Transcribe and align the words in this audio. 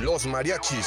Los 0.00 0.26
mariachis. 0.26 0.86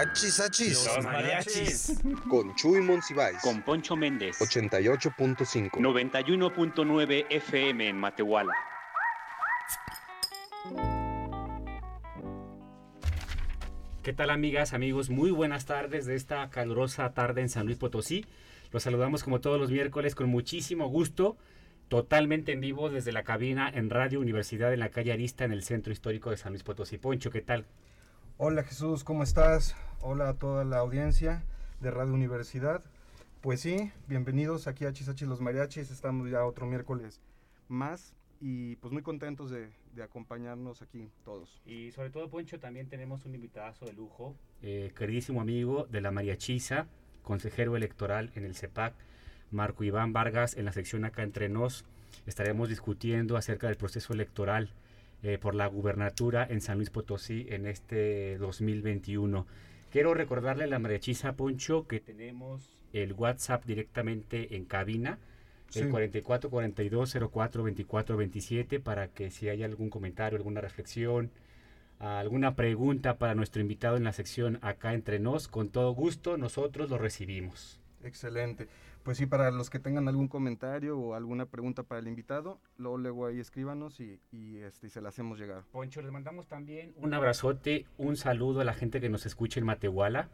Achis, 0.00 0.40
achis. 0.40 0.88
mariachis 1.04 2.00
Con 2.30 2.54
Chuy 2.54 2.80
Monsiváis. 2.80 3.36
con 3.42 3.60
Poncho 3.60 3.96
Méndez. 3.96 4.40
88.5. 4.40 5.72
91.9 5.72 7.26
FM 7.28 7.86
en 7.86 7.98
Matehuala. 7.98 8.54
¿Qué 14.02 14.14
tal 14.14 14.30
amigas, 14.30 14.72
amigos? 14.72 15.10
Muy 15.10 15.30
buenas 15.30 15.66
tardes 15.66 16.06
de 16.06 16.14
esta 16.14 16.48
calurosa 16.48 17.12
tarde 17.12 17.42
en 17.42 17.50
San 17.50 17.66
Luis 17.66 17.76
Potosí. 17.76 18.24
Los 18.72 18.84
saludamos 18.84 19.22
como 19.22 19.42
todos 19.42 19.60
los 19.60 19.70
miércoles 19.70 20.14
con 20.14 20.30
muchísimo 20.30 20.88
gusto, 20.88 21.36
totalmente 21.88 22.52
en 22.52 22.62
vivo 22.62 22.88
desde 22.88 23.12
la 23.12 23.22
cabina 23.22 23.68
en 23.68 23.90
Radio 23.90 24.20
Universidad 24.20 24.72
en 24.72 24.80
la 24.80 24.88
calle 24.88 25.12
Arista 25.12 25.44
en 25.44 25.52
el 25.52 25.62
centro 25.62 25.92
histórico 25.92 26.30
de 26.30 26.38
San 26.38 26.52
Luis 26.52 26.62
Potosí. 26.62 26.96
Poncho, 26.96 27.30
¿qué 27.30 27.42
tal? 27.42 27.66
Hola 28.42 28.62
Jesús, 28.62 29.04
¿cómo 29.04 29.22
estás? 29.22 29.76
Hola 30.00 30.30
a 30.30 30.32
toda 30.32 30.64
la 30.64 30.78
audiencia 30.78 31.44
de 31.80 31.90
Radio 31.90 32.14
Universidad. 32.14 32.82
Pues 33.42 33.60
sí, 33.60 33.92
bienvenidos 34.08 34.66
aquí 34.66 34.86
a 34.86 34.94
Chisachis 34.94 35.28
los 35.28 35.42
Mariachis. 35.42 35.90
Estamos 35.90 36.30
ya 36.30 36.46
otro 36.46 36.64
miércoles 36.64 37.20
más 37.68 38.14
y 38.40 38.76
pues 38.76 38.94
muy 38.94 39.02
contentos 39.02 39.50
de, 39.50 39.68
de 39.94 40.02
acompañarnos 40.02 40.80
aquí 40.80 41.10
todos. 41.22 41.60
Y 41.66 41.90
sobre 41.92 42.08
todo, 42.08 42.30
Poncho, 42.30 42.58
también 42.58 42.88
tenemos 42.88 43.26
un 43.26 43.34
invitadazo 43.34 43.84
de 43.84 43.92
lujo, 43.92 44.34
eh, 44.62 44.90
queridísimo 44.96 45.42
amigo 45.42 45.86
de 45.90 46.00
la 46.00 46.10
Mariachisa, 46.10 46.86
consejero 47.22 47.76
electoral 47.76 48.32
en 48.36 48.46
el 48.46 48.54
CEPAC, 48.54 48.94
Marco 49.50 49.84
Iván 49.84 50.14
Vargas, 50.14 50.56
en 50.56 50.64
la 50.64 50.72
sección 50.72 51.04
acá 51.04 51.24
entre 51.24 51.50
nos. 51.50 51.84
Estaremos 52.24 52.70
discutiendo 52.70 53.36
acerca 53.36 53.66
del 53.66 53.76
proceso 53.76 54.14
electoral 54.14 54.72
eh, 55.22 55.38
por 55.38 55.54
la 55.54 55.66
gubernatura 55.66 56.46
en 56.48 56.60
San 56.60 56.78
Luis 56.78 56.90
Potosí 56.90 57.46
en 57.50 57.66
este 57.66 58.38
2021. 58.38 59.46
Quiero 59.90 60.14
recordarle 60.14 60.64
a 60.64 60.68
la 60.68 60.78
Mariachisa, 60.78 61.32
Poncho, 61.34 61.86
que 61.86 62.00
tenemos 62.00 62.70
el 62.92 63.12
WhatsApp 63.12 63.64
directamente 63.64 64.56
en 64.56 64.64
cabina. 64.64 65.18
Sí. 65.68 65.80
El 65.80 65.90
44 65.90 66.50
42 66.50 67.16
04 67.30 67.62
24 67.62 68.16
27 68.16 68.80
para 68.80 69.08
que 69.08 69.30
si 69.30 69.48
hay 69.48 69.62
algún 69.62 69.90
comentario, 69.90 70.36
alguna 70.36 70.60
reflexión, 70.60 71.30
alguna 71.98 72.56
pregunta 72.56 73.18
para 73.18 73.34
nuestro 73.34 73.60
invitado 73.60 73.96
en 73.96 74.04
la 74.04 74.12
sección 74.12 74.58
acá 74.62 74.94
entre 74.94 75.18
nos, 75.18 75.48
con 75.48 75.68
todo 75.68 75.92
gusto 75.92 76.38
nosotros 76.38 76.90
lo 76.90 76.98
recibimos. 76.98 77.79
Excelente. 78.02 78.68
Pues 79.02 79.18
sí, 79.18 79.26
para 79.26 79.50
los 79.50 79.70
que 79.70 79.78
tengan 79.78 80.08
algún 80.08 80.28
comentario 80.28 80.98
o 80.98 81.14
alguna 81.14 81.46
pregunta 81.46 81.82
para 81.82 82.00
el 82.00 82.08
invitado, 82.08 82.60
luego, 82.76 83.26
ahí 83.26 83.40
escríbanos 83.40 84.00
y, 84.00 84.20
y, 84.30 84.58
este, 84.58 84.88
se 84.88 85.00
la 85.00 85.08
hacemos 85.08 85.38
llegar. 85.38 85.64
Poncho, 85.72 86.02
les 86.02 86.12
mandamos 86.12 86.46
también 86.46 86.92
un 86.96 87.14
abrazote, 87.14 87.86
un 87.98 88.16
saludo 88.16 88.60
a 88.60 88.64
la 88.64 88.74
gente 88.74 89.00
que 89.00 89.08
nos 89.08 89.26
escucha 89.26 89.60
en 89.60 89.66
Matehuala. 89.66 90.28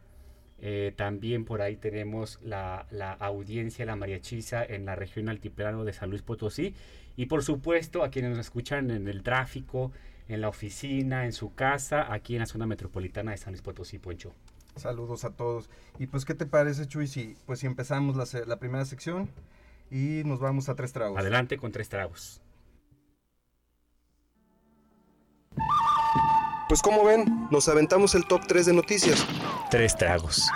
Eh, 0.59 0.95
también 0.97 1.45
por 1.45 1.61
ahí 1.61 1.77
tenemos 1.77 2.41
la, 2.43 2.87
la 2.91 3.13
audiencia, 3.13 3.85
la 3.85 3.95
mariachiza 3.95 4.65
en 4.65 4.87
la 4.87 4.97
región 4.97 5.29
altiplano 5.29 5.85
de 5.85 5.93
San 5.93 6.11
Luis 6.11 6.23
Potosí. 6.23 6.75
Y 7.17 7.27
por 7.27 7.43
supuesto 7.43 8.03
a 8.03 8.11
quienes 8.11 8.31
nos 8.31 8.41
escuchan 8.41 8.91
en 8.91 9.07
el 9.09 9.23
tráfico, 9.23 9.93
en 10.29 10.41
la 10.41 10.49
oficina, 10.49 11.25
en 11.25 11.33
su 11.33 11.55
casa, 11.55 12.13
aquí 12.13 12.35
en 12.35 12.41
la 12.41 12.47
zona 12.47 12.67
metropolitana 12.67 13.33
de 13.33 13.37
San 13.37 13.53
Luis 13.53 13.63
Potosí, 13.63 13.99
Poncho. 13.99 14.33
Saludos 14.77 15.25
a 15.25 15.31
todos. 15.31 15.71
Y 15.99 16.07
pues, 16.07 16.25
¿qué 16.25 16.35
te 16.35 16.47
parece, 16.47 16.87
Chuy, 16.87 17.07
si, 17.07 17.37
pues, 17.47 17.61
si 17.61 17.67
empezamos 17.67 18.17
la, 18.17 18.45
la 18.47 18.59
primera 18.59 18.85
sección 18.85 19.31
y 19.91 20.23
nos 20.25 20.39
vamos 20.39 20.69
a 20.69 20.75
tres 20.75 20.93
tragos? 20.93 21.19
Adelante 21.19 21.57
con 21.57 21.73
tres 21.73 21.89
tragos. 21.89 22.41
Pues 26.69 26.83
como 26.83 27.05
ven, 27.05 27.49
nos 27.51 27.69
aventamos 27.69 28.15
el 28.17 28.27
top 28.27 28.43
3 28.47 28.67
de 28.67 28.73
noticias. 28.73 29.25
Tres 29.71 29.97
tragos. 29.97 30.51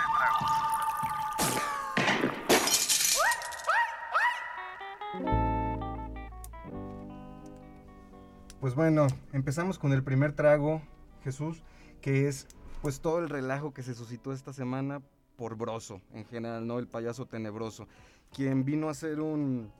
Pues 8.59 8.75
bueno, 8.75 9.07
empezamos 9.31 9.79
con 9.79 9.93
el 9.93 10.03
primer 10.03 10.33
trago, 10.33 10.81
Jesús, 11.23 11.63
que 12.01 12.27
es 12.27 12.47
pues 12.81 12.99
todo 13.01 13.19
el 13.19 13.29
relajo 13.29 13.73
que 13.73 13.83
se 13.83 13.93
suscitó 13.93 14.31
esta 14.33 14.53
semana 14.53 15.01
por 15.37 15.55
Broso, 15.55 16.01
en 16.13 16.25
general, 16.25 16.65
¿no? 16.67 16.79
El 16.79 16.87
payaso 16.87 17.25
tenebroso, 17.25 17.87
quien 18.33 18.63
vino 18.65 18.89
a 18.89 18.93
ser 18.93 19.19
un 19.19 19.71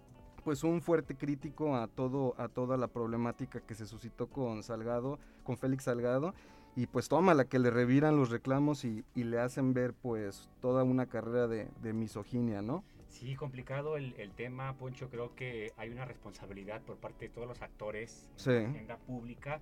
pues 0.43 0.63
un 0.63 0.81
fuerte 0.81 1.15
crítico 1.15 1.75
a 1.75 1.87
todo 1.87 2.33
a 2.39 2.47
toda 2.47 2.75
la 2.75 2.87
problemática 2.87 3.59
que 3.61 3.75
se 3.75 3.85
suscitó 3.85 4.27
con 4.27 4.63
Salgado, 4.63 5.19
con 5.43 5.55
Félix 5.55 5.83
Salgado 5.83 6.33
y 6.75 6.87
pues 6.87 7.09
toma 7.09 7.35
la 7.35 7.45
que 7.45 7.59
le 7.59 7.69
reviran 7.69 8.15
los 8.17 8.31
reclamos 8.31 8.83
y, 8.85 9.03
y 9.13 9.23
le 9.25 9.39
hacen 9.39 9.73
ver 9.75 9.93
pues 9.93 10.49
toda 10.59 10.83
una 10.83 11.05
carrera 11.05 11.47
de, 11.47 11.67
de 11.83 11.93
misoginia, 11.93 12.61
¿no? 12.63 12.83
Sí, 13.09 13.35
complicado 13.35 13.97
el, 13.97 14.15
el 14.17 14.31
tema, 14.31 14.73
Poncho. 14.77 15.09
Creo 15.09 15.35
que 15.35 15.73
hay 15.77 15.89
una 15.89 16.05
responsabilidad 16.05 16.81
por 16.81 16.95
parte 16.95 17.27
de 17.27 17.33
todos 17.35 17.47
los 17.47 17.61
actores 17.61 18.29
Sí. 18.37 18.51
en 18.51 18.63
la 18.63 18.69
agenda 18.69 18.97
pública, 18.97 19.59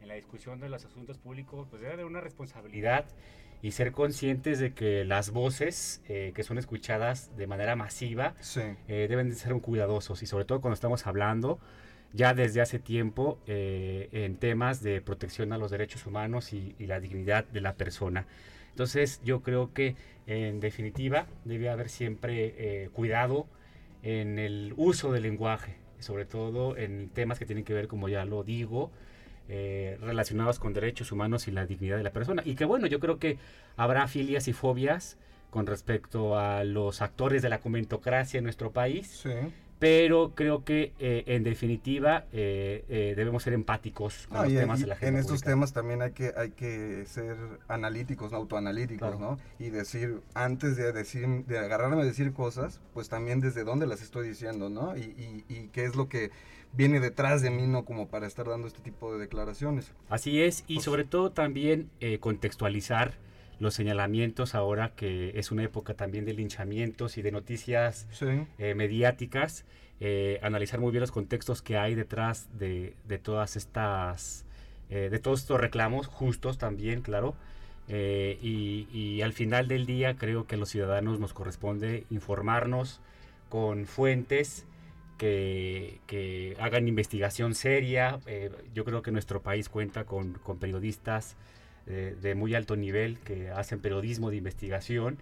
en 0.00 0.08
la 0.08 0.14
discusión 0.14 0.60
de 0.60 0.68
los 0.68 0.84
asuntos 0.84 1.18
públicos, 1.18 1.66
pues 1.70 1.82
debe 1.82 1.94
haber 1.94 2.06
una 2.06 2.20
responsabilidad 2.20 3.06
y 3.62 3.72
ser 3.72 3.92
conscientes 3.92 4.58
de 4.58 4.74
que 4.74 5.04
las 5.04 5.30
voces 5.30 6.02
eh, 6.08 6.32
que 6.34 6.42
son 6.42 6.58
escuchadas 6.58 7.36
de 7.36 7.46
manera 7.46 7.74
masiva 7.74 8.34
Sí. 8.40 8.60
eh, 8.88 9.06
deben 9.08 9.30
de 9.30 9.34
ser 9.34 9.54
cuidadosos 9.60 10.22
y 10.22 10.26
sobre 10.26 10.44
todo 10.44 10.60
cuando 10.60 10.74
estamos 10.74 11.06
hablando 11.06 11.58
ya 12.12 12.34
desde 12.34 12.60
hace 12.60 12.78
tiempo 12.78 13.38
eh, 13.46 14.08
en 14.12 14.36
temas 14.36 14.82
de 14.82 15.00
protección 15.00 15.52
a 15.52 15.58
los 15.58 15.70
derechos 15.70 16.06
humanos 16.06 16.52
y, 16.52 16.74
y 16.78 16.86
la 16.86 17.00
dignidad 17.00 17.44
de 17.46 17.60
la 17.60 17.74
persona. 17.74 18.26
Entonces 18.70 19.20
yo 19.24 19.42
creo 19.42 19.72
que 19.72 19.96
en 20.26 20.60
definitiva 20.60 21.26
debe 21.44 21.68
haber 21.70 21.88
siempre 21.88 22.54
eh, 22.84 22.90
cuidado 22.92 23.46
en 24.02 24.38
el 24.38 24.74
uso 24.76 25.12
del 25.12 25.22
lenguaje, 25.24 25.76
sobre 25.98 26.26
todo 26.26 26.76
en 26.76 27.08
temas 27.08 27.38
que 27.38 27.46
tienen 27.46 27.64
que 27.64 27.72
ver, 27.74 27.88
como 27.88 28.08
ya 28.08 28.24
lo 28.24 28.44
digo, 28.44 28.92
eh, 29.48 29.98
relacionados 30.00 30.58
con 30.58 30.72
derechos 30.72 31.12
humanos 31.12 31.48
y 31.48 31.50
la 31.52 31.66
dignidad 31.66 31.96
de 31.96 32.02
la 32.02 32.12
persona. 32.12 32.42
Y 32.44 32.54
que 32.54 32.64
bueno, 32.64 32.86
yo 32.86 33.00
creo 33.00 33.18
que 33.18 33.38
habrá 33.76 34.06
filias 34.08 34.48
y 34.48 34.52
fobias 34.52 35.18
con 35.50 35.66
respecto 35.66 36.38
a 36.38 36.64
los 36.64 37.00
actores 37.02 37.42
de 37.42 37.48
la 37.48 37.58
comentocracia 37.58 38.38
en 38.38 38.44
nuestro 38.44 38.72
país, 38.72 39.06
Sí. 39.08 39.30
Pero 39.78 40.32
creo 40.34 40.64
que 40.64 40.92
eh, 40.98 41.24
en 41.26 41.42
definitiva 41.44 42.24
eh, 42.32 42.84
eh, 42.88 43.12
debemos 43.16 43.42
ser 43.42 43.52
empáticos 43.52 44.26
con 44.28 44.42
los 44.44 44.52
y- 44.52 44.56
temas 44.56 44.80
de 44.80 44.86
la 44.86 44.94
agenda 44.94 45.18
en 45.18 45.20
estos 45.20 45.38
pública. 45.40 45.50
temas 45.50 45.72
también 45.74 46.02
hay 46.02 46.12
que, 46.12 46.32
hay 46.36 46.50
que 46.50 47.04
ser 47.06 47.36
analíticos, 47.68 48.32
¿no? 48.32 48.38
autoanalíticos, 48.38 49.16
Claro. 49.16 49.18
¿no? 49.18 49.38
Y 49.64 49.70
decir, 49.70 50.20
antes 50.34 50.76
de 50.76 50.92
decir, 50.92 51.26
de 51.46 51.58
agarrarme 51.58 52.00
a 52.02 52.04
decir 52.04 52.32
cosas, 52.32 52.80
pues 52.94 53.08
también 53.08 53.40
desde 53.40 53.64
dónde 53.64 53.86
las 53.86 54.00
estoy 54.02 54.28
diciendo, 54.28 54.70
¿no? 54.70 54.96
Y, 54.96 55.00
y- 55.00 55.44
y 55.48 55.68
qué 55.72 55.84
es 55.84 55.94
lo 55.94 56.08
que 56.08 56.30
viene 56.72 56.98
detrás 57.00 57.42
de 57.42 57.50
mí, 57.50 57.66
¿no? 57.66 57.84
Como 57.84 58.08
para 58.08 58.26
estar 58.26 58.46
dando 58.48 58.66
este 58.66 58.80
tipo 58.80 59.12
de 59.12 59.18
declaraciones. 59.18 59.92
Así 60.08 60.40
es, 60.42 60.64
y 60.66 60.76
Pues- 60.76 60.84
sobre 60.84 61.04
todo 61.04 61.32
también 61.32 61.90
contextualizar 62.20 63.14
los 63.58 63.74
señalamientos 63.74 64.54
ahora 64.54 64.92
que 64.94 65.32
es 65.38 65.50
una 65.50 65.62
época 65.64 65.94
también 65.94 66.24
de 66.24 66.34
linchamientos 66.34 67.16
y 67.18 67.22
de 67.22 67.32
noticias 67.32 68.06
Sí. 68.10 68.26
eh, 68.58 68.74
mediáticas, 68.74 69.64
eh, 70.00 70.38
analizar 70.42 70.78
muy 70.80 70.90
bien 70.90 71.00
los 71.00 71.10
contextos 71.10 71.62
que 71.62 71.76
hay 71.78 71.94
detrás 71.94 72.48
de, 72.58 72.94
de 73.08 73.18
todas 73.18 73.56
estas, 73.56 74.44
eh, 74.90 75.08
de 75.10 75.18
todos 75.18 75.40
estos 75.40 75.58
reclamos, 75.60 76.06
justos 76.06 76.58
también, 76.58 77.00
claro. 77.00 77.34
y, 77.88 78.88
y 78.92 79.22
al 79.22 79.32
final 79.32 79.68
del 79.68 79.86
día 79.86 80.16
creo 80.16 80.46
que 80.46 80.56
a 80.56 80.58
los 80.58 80.68
ciudadanos 80.70 81.20
nos 81.20 81.32
corresponde 81.32 82.04
informarnos 82.10 83.00
con 83.48 83.86
fuentes 83.86 84.66
que, 85.18 86.00
que 86.06 86.56
hagan 86.60 86.88
investigación 86.88 87.54
seria. 87.54 88.18
Yo 88.74 88.84
creo 88.84 89.02
que 89.02 89.12
nuestro 89.12 89.40
país 89.40 89.68
cuenta 89.68 90.04
con, 90.04 90.32
con 90.34 90.58
periodistas 90.58 91.36
eh, 91.86 92.16
de 92.20 92.34
muy 92.34 92.54
alto 92.54 92.76
nivel 92.76 93.18
que 93.20 93.50
hacen 93.50 93.80
periodismo 93.80 94.30
de 94.30 94.36
investigación 94.36 95.18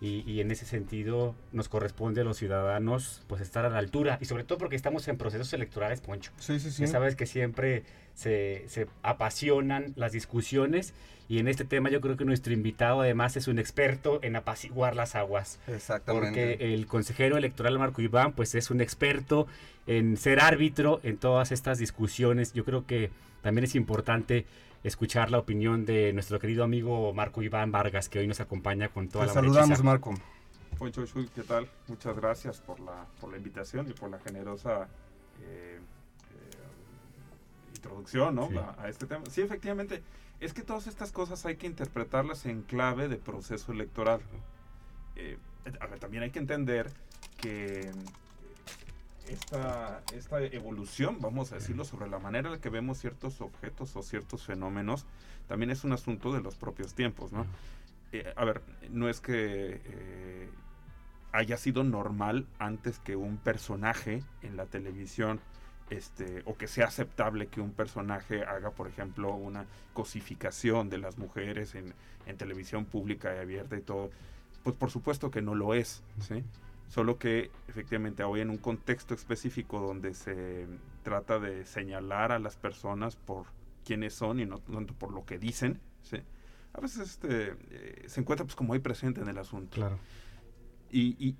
y, 0.00 0.22
y 0.30 0.40
en 0.40 0.50
ese 0.50 0.64
sentido 0.64 1.34
nos 1.52 1.68
corresponde 1.68 2.20
a 2.20 2.24
los 2.24 2.36
ciudadanos 2.36 3.22
pues 3.26 3.42
estar 3.42 3.64
a 3.64 3.68
la 3.68 3.78
altura 3.78 4.18
y 4.20 4.26
sobre 4.26 4.44
todo 4.44 4.58
porque 4.58 4.76
estamos 4.76 5.08
en 5.08 5.16
procesos 5.16 5.52
electorales, 5.52 6.00
Poncho. 6.00 6.30
Sí, 6.38 6.60
sí, 6.60 6.70
sí. 6.70 6.82
Ya 6.82 6.88
sabes 6.88 7.16
que 7.16 7.26
siempre 7.26 7.82
se, 8.14 8.64
se 8.68 8.86
apasionan 9.02 9.92
las 9.96 10.12
discusiones 10.12 10.94
y 11.28 11.40
en 11.40 11.48
este 11.48 11.64
tema 11.64 11.90
yo 11.90 12.00
creo 12.00 12.16
que 12.16 12.24
nuestro 12.24 12.52
invitado 12.52 13.02
además 13.02 13.36
es 13.36 13.48
un 13.48 13.58
experto 13.58 14.18
en 14.22 14.36
apaciguar 14.36 14.96
las 14.96 15.14
aguas. 15.14 15.58
Exactamente. 15.66 16.28
Porque 16.28 16.74
el 16.74 16.86
consejero 16.86 17.36
electoral 17.36 17.78
Marco 17.78 18.00
Iván 18.00 18.32
pues 18.32 18.54
es 18.54 18.70
un 18.70 18.80
experto 18.80 19.46
en 19.86 20.16
ser 20.16 20.40
árbitro 20.40 21.00
en 21.02 21.16
todas 21.16 21.52
estas 21.52 21.78
discusiones. 21.78 22.52
Yo 22.54 22.64
creo 22.64 22.86
que 22.86 23.10
también 23.42 23.64
es 23.64 23.74
importante 23.74 24.46
escuchar 24.84 25.30
la 25.30 25.38
opinión 25.38 25.84
de 25.84 26.12
nuestro 26.12 26.38
querido 26.38 26.64
amigo 26.64 27.12
Marco 27.12 27.42
Iván 27.42 27.72
Vargas 27.72 28.08
que 28.08 28.18
hoy 28.20 28.26
nos 28.26 28.40
acompaña 28.40 28.88
con 28.88 29.08
toda 29.08 29.24
Te 29.24 29.28
la 29.28 29.34
saludamos, 29.34 29.68
brechiza. 29.68 29.84
Marco. 29.84 30.14
Shui, 31.04 31.28
¿qué 31.34 31.42
tal? 31.42 31.68
Muchas 31.88 32.16
gracias 32.16 32.60
por 32.60 32.78
la, 32.80 33.06
por 33.20 33.30
la 33.30 33.36
invitación 33.36 33.88
y 33.88 33.92
por 33.92 34.10
la 34.10 34.18
generosa 34.20 34.88
eh, 35.42 35.78
eh, 35.80 37.74
introducción 37.74 38.34
¿no? 38.36 38.48
Sí. 38.48 38.56
a, 38.56 38.82
a 38.82 38.88
este 38.88 39.06
tema. 39.06 39.24
Sí, 39.28 39.40
efectivamente, 39.40 40.02
es 40.40 40.52
que 40.52 40.62
todas 40.62 40.86
estas 40.86 41.10
cosas 41.10 41.44
hay 41.46 41.56
que 41.56 41.66
interpretarlas 41.66 42.46
en 42.46 42.62
clave 42.62 43.08
de 43.08 43.16
proceso 43.16 43.72
electoral. 43.72 44.20
Eh, 45.16 45.36
a 45.80 45.86
ver, 45.86 45.98
también 45.98 46.22
hay 46.22 46.30
que 46.30 46.38
entender 46.38 46.90
que 47.40 47.90
esta, 49.28 50.02
esta 50.14 50.42
evolución, 50.42 51.18
vamos 51.20 51.52
a 51.52 51.56
decirlo, 51.56 51.84
sobre 51.84 52.08
la 52.08 52.18
manera 52.18 52.48
en 52.48 52.54
la 52.54 52.60
que 52.60 52.70
vemos 52.70 52.98
ciertos 52.98 53.40
objetos 53.40 53.94
o 53.96 54.02
ciertos 54.02 54.44
fenómenos, 54.44 55.06
también 55.46 55.70
es 55.70 55.84
un 55.84 55.92
asunto 55.92 56.32
de 56.32 56.40
los 56.40 56.56
propios 56.56 56.94
tiempos, 56.94 57.32
¿no? 57.32 57.46
Eh, 58.12 58.32
a 58.36 58.44
ver, 58.44 58.62
no 58.90 59.08
es 59.08 59.20
que 59.20 59.80
eh, 59.84 60.48
haya 61.32 61.56
sido 61.56 61.84
normal 61.84 62.46
antes 62.58 62.98
que 62.98 63.16
un 63.16 63.36
personaje 63.36 64.22
en 64.42 64.56
la 64.56 64.66
televisión, 64.66 65.40
este, 65.90 66.42
o 66.44 66.56
que 66.56 66.66
sea 66.66 66.86
aceptable 66.86 67.46
que 67.46 67.60
un 67.60 67.72
personaje 67.72 68.44
haga, 68.44 68.70
por 68.70 68.88
ejemplo, 68.88 69.34
una 69.34 69.66
cosificación 69.94 70.90
de 70.90 70.98
las 70.98 71.18
mujeres 71.18 71.74
en, 71.74 71.94
en 72.26 72.36
televisión 72.36 72.84
pública 72.84 73.34
y 73.34 73.38
abierta 73.38 73.76
y 73.76 73.80
todo. 73.80 74.10
Pues 74.62 74.76
por 74.76 74.90
supuesto 74.90 75.30
que 75.30 75.40
no 75.40 75.54
lo 75.54 75.74
es, 75.74 76.02
¿sí? 76.20 76.44
Solo 76.88 77.18
que 77.18 77.50
efectivamente 77.68 78.24
hoy 78.24 78.40
en 78.40 78.50
un 78.50 78.56
contexto 78.56 79.14
específico 79.14 79.80
donde 79.80 80.14
se 80.14 80.66
trata 81.02 81.38
de 81.38 81.64
señalar 81.64 82.32
a 82.32 82.38
las 82.38 82.56
personas 82.56 83.16
por 83.16 83.46
quiénes 83.84 84.14
son 84.14 84.40
y 84.40 84.46
no 84.46 84.58
tanto 84.58 84.94
por 84.94 85.12
lo 85.12 85.24
que 85.24 85.38
dicen, 85.38 85.80
¿sí? 86.02 86.18
a 86.72 86.80
veces 86.80 87.10
este, 87.10 87.54
eh, 87.70 88.04
se 88.06 88.20
encuentra 88.20 88.44
pues 88.44 88.54
como 88.54 88.72
ahí 88.72 88.80
presente 88.80 89.20
en 89.20 89.28
el 89.28 89.38
asunto. 89.38 89.74
Claro. 89.74 89.98
Y, 90.90 91.16
y 91.18 91.36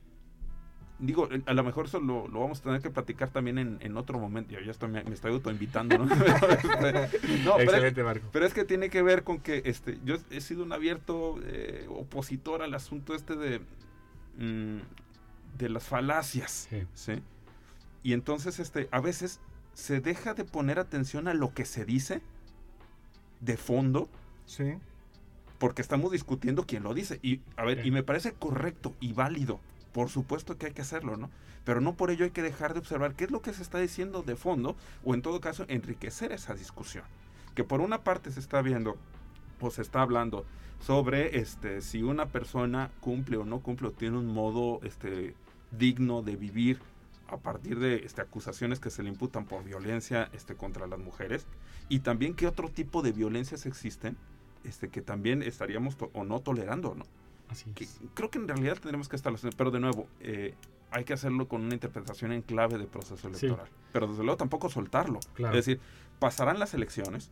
digo, 0.98 1.28
eh, 1.30 1.42
a 1.46 1.54
lo 1.54 1.64
mejor 1.64 1.86
eso 1.86 2.00
lo, 2.00 2.28
lo 2.28 2.40
vamos 2.40 2.60
a 2.60 2.62
tener 2.64 2.82
que 2.82 2.90
platicar 2.90 3.30
también 3.30 3.58
en, 3.58 3.78
en 3.80 3.96
otro 3.96 4.18
momento. 4.18 4.52
Yo 4.52 4.60
ya 4.60 4.70
estoy, 4.70 4.88
me, 4.88 5.04
me 5.04 5.14
estoy 5.14 5.32
autoinvitando, 5.32 5.98
¿no? 5.98 6.14
Excelente, 7.58 8.02
Marco. 8.02 8.28
pero 8.32 8.46
es 8.46 8.54
que 8.54 8.64
tiene 8.64 8.90
que 8.90 9.02
ver 9.02 9.24
con 9.24 9.40
que 9.40 9.62
este, 9.64 9.98
yo 10.04 10.16
he 10.30 10.40
sido 10.40 10.62
un 10.62 10.72
abierto 10.72 11.38
eh, 11.44 11.86
opositor 11.88 12.62
al 12.62 12.74
asunto 12.74 13.14
este 13.14 13.36
de, 13.36 13.60
mm, 14.38 14.78
de 15.58 15.68
las 15.68 15.84
falacias. 15.84 16.68
Sí. 16.70 16.86
¿sí? 16.94 17.22
Y 18.02 18.12
entonces 18.12 18.58
este, 18.60 18.88
a 18.92 19.00
veces 19.00 19.40
se 19.74 20.00
deja 20.00 20.34
de 20.34 20.44
poner 20.44 20.78
atención 20.78 21.28
a 21.28 21.34
lo 21.34 21.52
que 21.54 21.64
se 21.64 21.84
dice 21.84 22.22
de 23.40 23.56
fondo 23.56 24.08
Sí. 24.46 24.74
porque 25.58 25.82
estamos 25.82 26.10
discutiendo 26.12 26.64
quién 26.66 26.82
lo 26.82 26.94
dice. 26.94 27.18
Y 27.22 27.40
a 27.56 27.64
ver, 27.64 27.82
Sí. 27.82 27.88
y 27.88 27.90
me 27.90 28.02
parece 28.02 28.32
correcto 28.32 28.94
y 29.00 29.12
válido. 29.12 29.60
Por 29.92 30.08
supuesto 30.08 30.56
que 30.56 30.66
hay 30.66 30.72
que 30.72 30.82
hacerlo, 30.82 31.16
¿no? 31.16 31.30
Pero 31.64 31.80
no 31.80 31.94
por 31.94 32.10
ello 32.10 32.24
hay 32.24 32.30
que 32.30 32.42
dejar 32.42 32.72
de 32.72 32.78
observar 32.80 33.14
qué 33.14 33.24
es 33.24 33.30
lo 33.30 33.42
que 33.42 33.52
se 33.52 33.62
está 33.62 33.78
diciendo 33.78 34.22
de 34.22 34.36
fondo 34.36 34.76
o 35.04 35.14
en 35.14 35.22
todo 35.22 35.40
caso 35.40 35.64
enriquecer 35.68 36.32
esa 36.32 36.54
discusión. 36.54 37.04
Que 37.54 37.64
por 37.64 37.80
una 37.80 38.04
parte 38.04 38.30
se 38.30 38.40
está 38.40 38.62
viendo 38.62 38.96
o 39.60 39.70
se 39.70 39.82
está 39.82 40.00
hablando 40.02 40.46
sobre 40.80 41.38
este 41.40 41.80
si 41.82 42.02
una 42.04 42.26
persona 42.26 42.90
cumple 43.00 43.36
o 43.36 43.44
no 43.44 43.60
cumple 43.60 43.88
o 43.88 43.92
tiene 43.92 44.16
un 44.16 44.26
modo 44.26 44.80
este 44.84 45.34
digno 45.70 46.22
de 46.22 46.36
vivir 46.36 46.80
a 47.28 47.36
partir 47.36 47.78
de 47.78 47.96
este, 47.96 48.22
acusaciones 48.22 48.80
que 48.80 48.90
se 48.90 49.02
le 49.02 49.10
imputan 49.10 49.44
por 49.44 49.62
violencia 49.64 50.30
este, 50.32 50.54
contra 50.54 50.86
las 50.86 50.98
mujeres 50.98 51.46
y 51.88 52.00
también 52.00 52.34
qué 52.34 52.46
otro 52.46 52.68
tipo 52.70 53.02
de 53.02 53.12
violencias 53.12 53.66
existen 53.66 54.16
este, 54.64 54.88
que 54.88 55.02
también 55.02 55.42
estaríamos 55.42 55.96
o 56.14 56.24
no 56.24 56.40
tolerando, 56.40 56.94
¿no? 56.94 57.04
Así 57.50 57.70
Que 57.72 57.84
es. 57.84 58.00
creo 58.14 58.30
que 58.30 58.38
en 58.38 58.48
realidad 58.48 58.74
tendremos 58.78 59.08
que 59.08 59.16
estar, 59.16 59.32
pero 59.56 59.70
de 59.70 59.80
nuevo, 59.80 60.06
eh, 60.20 60.54
hay 60.90 61.04
que 61.04 61.12
hacerlo 61.12 61.48
con 61.48 61.62
una 61.62 61.74
interpretación 61.74 62.32
en 62.32 62.42
clave 62.42 62.78
de 62.78 62.86
proceso 62.86 63.28
Sí. 63.34 63.46
electoral. 63.46 63.68
Pero 63.92 64.06
desde 64.06 64.22
luego 64.22 64.36
tampoco 64.38 64.68
soltarlo. 64.70 65.20
Claro. 65.34 65.56
Es 65.58 65.64
decir, 65.66 65.80
pasarán 66.18 66.58
las 66.58 66.72
elecciones, 66.74 67.30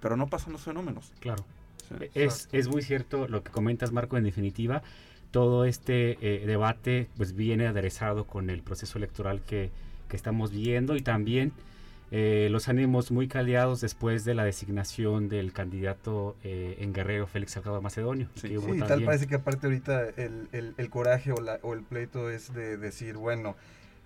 pero 0.00 0.16
no 0.16 0.26
pasan 0.28 0.52
los 0.52 0.62
fenómenos. 0.62 1.12
Claro. 1.20 1.44
¿sí? 1.88 1.94
Es, 2.14 2.48
es 2.52 2.68
muy 2.68 2.82
cierto 2.82 3.26
lo 3.28 3.42
que 3.42 3.50
comentas, 3.50 3.90
Marco. 3.92 4.16
En 4.16 4.24
definitiva, 4.24 4.82
todo 5.30 5.64
este 5.64 6.18
eh, 6.20 6.44
debate 6.46 7.08
pues 7.16 7.34
viene 7.34 7.66
aderezado 7.66 8.24
con 8.24 8.50
el 8.50 8.62
proceso 8.62 8.98
electoral 8.98 9.40
que, 9.46 9.70
que 10.08 10.16
estamos 10.16 10.50
viendo 10.52 10.96
y 10.96 11.00
también 11.02 11.52
eh, 12.12 12.48
los 12.50 12.68
ánimos 12.68 13.12
muy 13.12 13.28
caldeados 13.28 13.80
después 13.80 14.24
de 14.24 14.34
la 14.34 14.44
designación 14.44 15.28
del 15.28 15.52
candidato 15.52 16.34
eh, 16.42 16.76
en 16.80 16.92
Guerrero, 16.92 17.28
Félix 17.28 17.52
Salgado 17.52 17.80
Macedonio. 17.80 18.26
y 18.34 18.40
Sí. 18.40 18.48
Sí, 18.48 18.78
tal 18.80 19.04
parece 19.04 19.26
que 19.28 19.36
aparte 19.36 19.68
ahorita 19.68 20.08
el, 20.16 20.48
el- 20.50 20.74
el 20.76 20.90
coraje 20.90 21.30
o, 21.30 21.40
la- 21.40 21.60
o 21.62 21.72
el 21.74 21.82
pleito 21.84 22.28
es 22.28 22.52
de 22.52 22.76
decir, 22.76 23.14
bueno, 23.16 23.54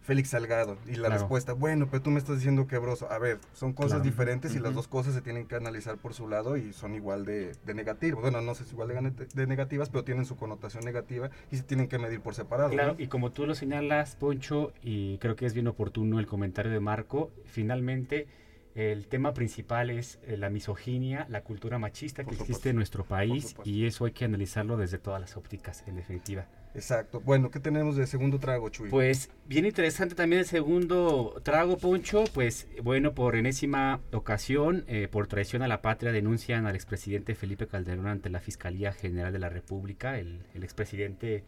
Félix 0.04 0.28
Salgado. 0.30 0.76
Y 0.86 0.90
la 0.96 1.06
Claro. 1.08 1.14
respuesta, 1.14 1.54
bueno, 1.54 1.88
pero 1.90 2.02
tú 2.02 2.10
me 2.10 2.18
estás 2.18 2.36
diciendo 2.36 2.66
quebroso. 2.66 3.10
A 3.10 3.18
ver, 3.18 3.38
son 3.54 3.72
cosas 3.72 3.92
Claro. 3.92 4.04
diferentes 4.04 4.54
y 4.54 4.60
las 4.60 4.74
dos 4.74 4.86
cosas 4.86 5.14
se 5.14 5.22
tienen 5.22 5.46
que 5.46 5.56
analizar 5.56 5.96
por 5.96 6.12
su 6.12 6.28
lado 6.28 6.56
y 6.58 6.72
son 6.74 6.94
igual 6.94 7.24
de, 7.24 7.54
de 7.64 7.74
negativas. 7.74 8.20
Bueno, 8.20 8.42
no 8.42 8.54
sé 8.54 8.64
si 8.64 8.72
igual 8.72 8.88
de, 8.88 9.26
de 9.34 9.46
negativas, 9.46 9.88
pero 9.88 10.04
tienen 10.04 10.26
su 10.26 10.36
connotación 10.36 10.84
negativa 10.84 11.30
y 11.50 11.56
se 11.56 11.62
tienen 11.62 11.88
que 11.88 11.98
medir 11.98 12.20
por 12.20 12.34
separado. 12.34 12.68
¿no? 12.68 12.74
Claro, 12.74 12.96
y 12.98 13.06
como 13.06 13.32
tú 13.32 13.46
lo 13.46 13.54
señalas, 13.54 14.14
Poncho, 14.16 14.72
y 14.82 15.16
creo 15.18 15.36
que 15.36 15.46
es 15.46 15.54
bien 15.54 15.68
oportuno 15.68 16.18
el 16.20 16.26
comentario 16.26 16.70
de 16.70 16.80
Marco, 16.80 17.30
finalmente 17.46 18.26
el 18.74 19.06
tema 19.06 19.32
principal 19.32 19.88
es 19.88 20.18
eh, 20.24 20.36
la 20.36 20.50
misoginia, 20.50 21.26
la 21.30 21.42
cultura 21.42 21.78
machista 21.78 22.24
que 22.24 22.34
existe 22.34 22.70
en 22.70 22.76
nuestro 22.76 23.04
país 23.04 23.54
y 23.64 23.86
eso 23.86 24.04
hay 24.04 24.12
que 24.12 24.24
analizarlo 24.24 24.76
desde 24.76 24.98
todas 24.98 25.20
las 25.20 25.36
ópticas, 25.36 25.82
en 25.86 25.94
definitiva. 25.96 26.46
Exacto. 26.74 27.20
Bueno, 27.20 27.50
¿qué 27.50 27.60
tenemos 27.60 27.96
de 27.96 28.06
segundo 28.06 28.38
trago, 28.38 28.68
Chuy? 28.68 28.90
Pues 28.90 29.30
bien 29.46 29.64
interesante 29.64 30.14
también 30.14 30.40
el 30.40 30.46
segundo 30.46 31.40
trago, 31.44 31.78
Poncho, 31.78 32.24
pues 32.34 32.66
bueno, 32.82 33.14
por 33.14 33.36
enésima 33.36 34.00
ocasión, 34.12 34.84
eh, 34.88 35.08
por 35.10 35.28
traición 35.28 35.62
a 35.62 35.68
la 35.68 35.82
patria, 35.82 36.10
denuncian 36.10 36.66
al 36.66 36.74
expresidente 36.74 37.34
Felipe 37.34 37.66
Calderón 37.66 38.08
ante 38.08 38.28
la 38.28 38.40
Fiscalía 38.40 38.92
General 38.92 39.32
de 39.32 39.38
la 39.38 39.48
República. 39.48 40.18
El, 40.18 40.40
el 40.54 40.64
expresidente 40.64 41.44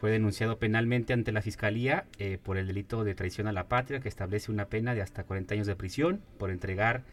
fue 0.00 0.10
denunciado 0.10 0.58
penalmente 0.58 1.12
ante 1.12 1.30
la 1.30 1.42
Fiscalía 1.42 2.06
eh, 2.18 2.38
por 2.42 2.56
el 2.56 2.66
delito 2.66 3.04
de 3.04 3.14
traición 3.14 3.46
a 3.46 3.52
la 3.52 3.68
patria, 3.68 4.00
que 4.00 4.08
establece 4.08 4.50
una 4.50 4.64
pena 4.66 4.94
de 4.94 5.02
hasta 5.02 5.22
40 5.22 5.54
años 5.54 5.66
de 5.68 5.76
prisión 5.76 6.22
por 6.38 6.50
entregar 6.50 7.04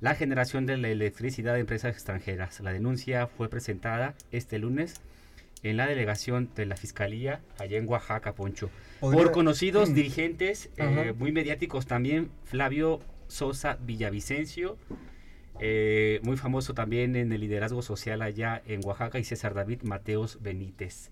la 0.00 0.14
generación 0.14 0.66
de 0.66 0.76
la 0.76 0.88
electricidad 0.88 1.54
a 1.54 1.58
empresas 1.58 1.94
extranjeras. 1.94 2.60
La 2.60 2.72
denuncia 2.72 3.28
fue 3.28 3.48
presentada 3.48 4.14
este 4.30 4.58
lunes 4.58 5.00
en 5.64 5.76
la 5.76 5.86
delegación 5.88 6.50
de 6.54 6.66
la 6.66 6.76
Fiscalía 6.76 7.40
allá 7.58 7.76
en 7.78 7.88
Oaxaca, 7.88 8.34
Poncho. 8.34 8.70
Por 9.00 9.32
conocidos 9.32 9.90
Mm. 9.90 9.94
dirigentes, 9.94 10.70
eh, 10.76 11.12
muy 11.18 11.32
mediáticos 11.32 11.86
también, 11.86 12.30
Flavio 12.44 13.00
Sosa 13.26 13.76
Villavicencio, 13.80 14.76
eh, 15.60 16.20
muy 16.22 16.36
famoso 16.36 16.74
también 16.74 17.16
en 17.16 17.32
el 17.32 17.40
liderazgo 17.40 17.82
social 17.82 18.22
allá 18.22 18.62
en 18.66 18.84
Oaxaca, 18.84 19.18
y 19.18 19.24
César 19.24 19.54
David 19.54 19.82
Mateos 19.82 20.38
Benítez. 20.42 21.10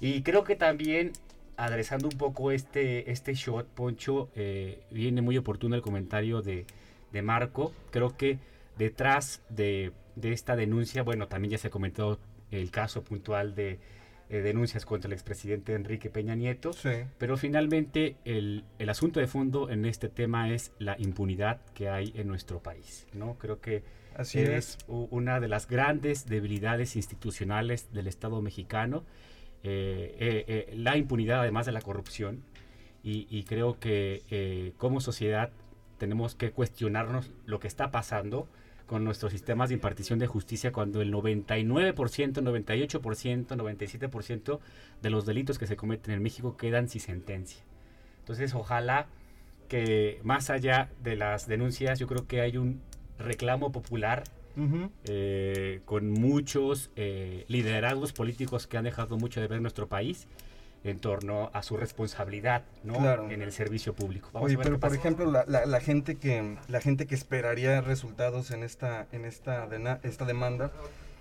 Y 0.00 0.22
creo 0.22 0.44
que 0.44 0.56
también, 0.56 1.12
adresando 1.56 2.08
un 2.08 2.16
poco 2.16 2.52
este, 2.52 3.10
este 3.10 3.34
shot, 3.34 3.66
Poncho, 3.66 4.30
eh, 4.34 4.80
viene 4.90 5.20
muy 5.20 5.36
oportuno 5.36 5.74
el 5.76 5.82
comentario 5.82 6.42
de, 6.42 6.64
de 7.12 7.22
Marco. 7.22 7.72
Creo 7.90 8.16
que 8.16 8.38
detrás 8.78 9.42
de, 9.50 9.92
de 10.16 10.32
esta 10.32 10.56
denuncia, 10.56 11.02
bueno, 11.02 11.26
también 11.28 11.52
ya 11.52 11.58
se 11.58 11.70
comentó 11.70 12.18
el 12.50 12.70
caso 12.70 13.02
puntual 13.04 13.54
de 13.54 13.78
eh, 14.28 14.42
denuncias 14.42 14.86
contra 14.86 15.08
el 15.08 15.12
expresidente 15.12 15.74
Enrique 15.74 16.08
Peña 16.08 16.34
Nieto. 16.36 16.72
Sí. 16.72 16.90
Pero 17.18 17.36
finalmente 17.36 18.16
el, 18.24 18.64
el 18.78 18.88
asunto 18.88 19.18
de 19.18 19.26
fondo 19.26 19.70
en 19.70 19.84
este 19.84 20.08
tema 20.08 20.50
es 20.50 20.72
la 20.78 20.94
impunidad 20.98 21.60
que 21.74 21.88
hay 21.88 22.12
en 22.14 22.28
nuestro 22.28 22.60
país. 22.62 23.06
¿no? 23.12 23.34
Creo 23.38 23.60
que 23.60 23.82
Así 24.16 24.38
es 24.38 24.78
una 24.86 25.40
de 25.40 25.48
las 25.48 25.66
grandes 25.66 26.26
debilidades 26.26 26.94
institucionales 26.96 27.92
del 27.92 28.06
Estado 28.06 28.40
mexicano. 28.42 29.04
eh, 29.62 30.16
eh, 30.18 30.44
eh, 30.46 30.74
la 30.76 30.96
impunidad 30.96 31.40
además 31.40 31.66
de 31.66 31.72
la 31.72 31.80
corrupción. 31.80 32.42
Y, 33.02 33.26
y 33.30 33.44
creo 33.44 33.78
que 33.80 34.74
como 34.76 35.00
sociedad 35.00 35.50
tenemos 35.98 36.34
que 36.34 36.50
cuestionarnos 36.50 37.30
lo 37.46 37.58
que 37.58 37.66
está 37.66 37.90
pasando 37.90 38.46
con 38.90 39.04
nuestros 39.04 39.30
sistemas 39.30 39.68
de 39.68 39.76
impartición 39.76 40.18
de 40.18 40.26
justicia 40.26 40.72
cuando 40.72 41.00
el 41.00 41.12
99%, 41.12 41.94
98%, 41.94 43.46
97% 43.46 44.58
de 45.00 45.10
los 45.10 45.26
delitos 45.26 45.60
que 45.60 45.68
se 45.68 45.76
cometen 45.76 46.12
en 46.12 46.20
México 46.20 46.56
quedan 46.56 46.88
sin 46.88 47.00
sentencia. 47.00 47.62
Entonces, 48.18 48.52
ojalá 48.52 49.06
que 49.68 50.18
más 50.24 50.50
allá 50.50 50.90
de 51.04 51.14
las 51.14 51.46
denuncias, 51.46 52.00
yo 52.00 52.08
creo 52.08 52.26
que 52.26 52.40
hay 52.40 52.56
un 52.56 52.80
reclamo 53.16 53.70
popular 53.70 54.24
eh, 55.04 55.82
con 55.84 56.10
muchos 56.10 56.90
eh, 56.96 57.44
liderazgos 57.46 58.12
políticos 58.12 58.66
que 58.66 58.76
han 58.76 58.82
dejado 58.82 59.18
mucho 59.18 59.40
de 59.40 59.46
ver 59.46 59.60
nuestro 59.62 59.86
país 59.86 60.26
en 60.82 60.98
torno 60.98 61.50
a 61.52 61.62
su 61.62 61.76
responsabilidad 61.76 62.62
¿no? 62.84 62.94
Claro. 62.98 63.30
en 63.30 63.42
el 63.42 63.52
servicio 63.52 63.92
público. 63.94 64.30
Vamos 64.32 64.46
Oye, 64.46 64.54
a 64.54 64.58
ver 64.58 64.64
pero 64.66 64.76
qué 64.76 64.80
por 64.80 64.94
ejemplo, 64.96 65.30
la, 65.30 65.44
la- 65.46 65.66
la 65.66 65.80
gente 65.80 66.16
que 66.16 66.56
la 66.68 66.80
gente 66.80 67.06
que 67.06 67.14
esperaría 67.14 67.80
resultados 67.82 68.50
en 68.50 68.62
esta 68.62 69.06
en 69.12 69.24
esta 69.26 69.66
dena- 69.66 70.00
esta 70.02 70.24
demanda, 70.24 70.70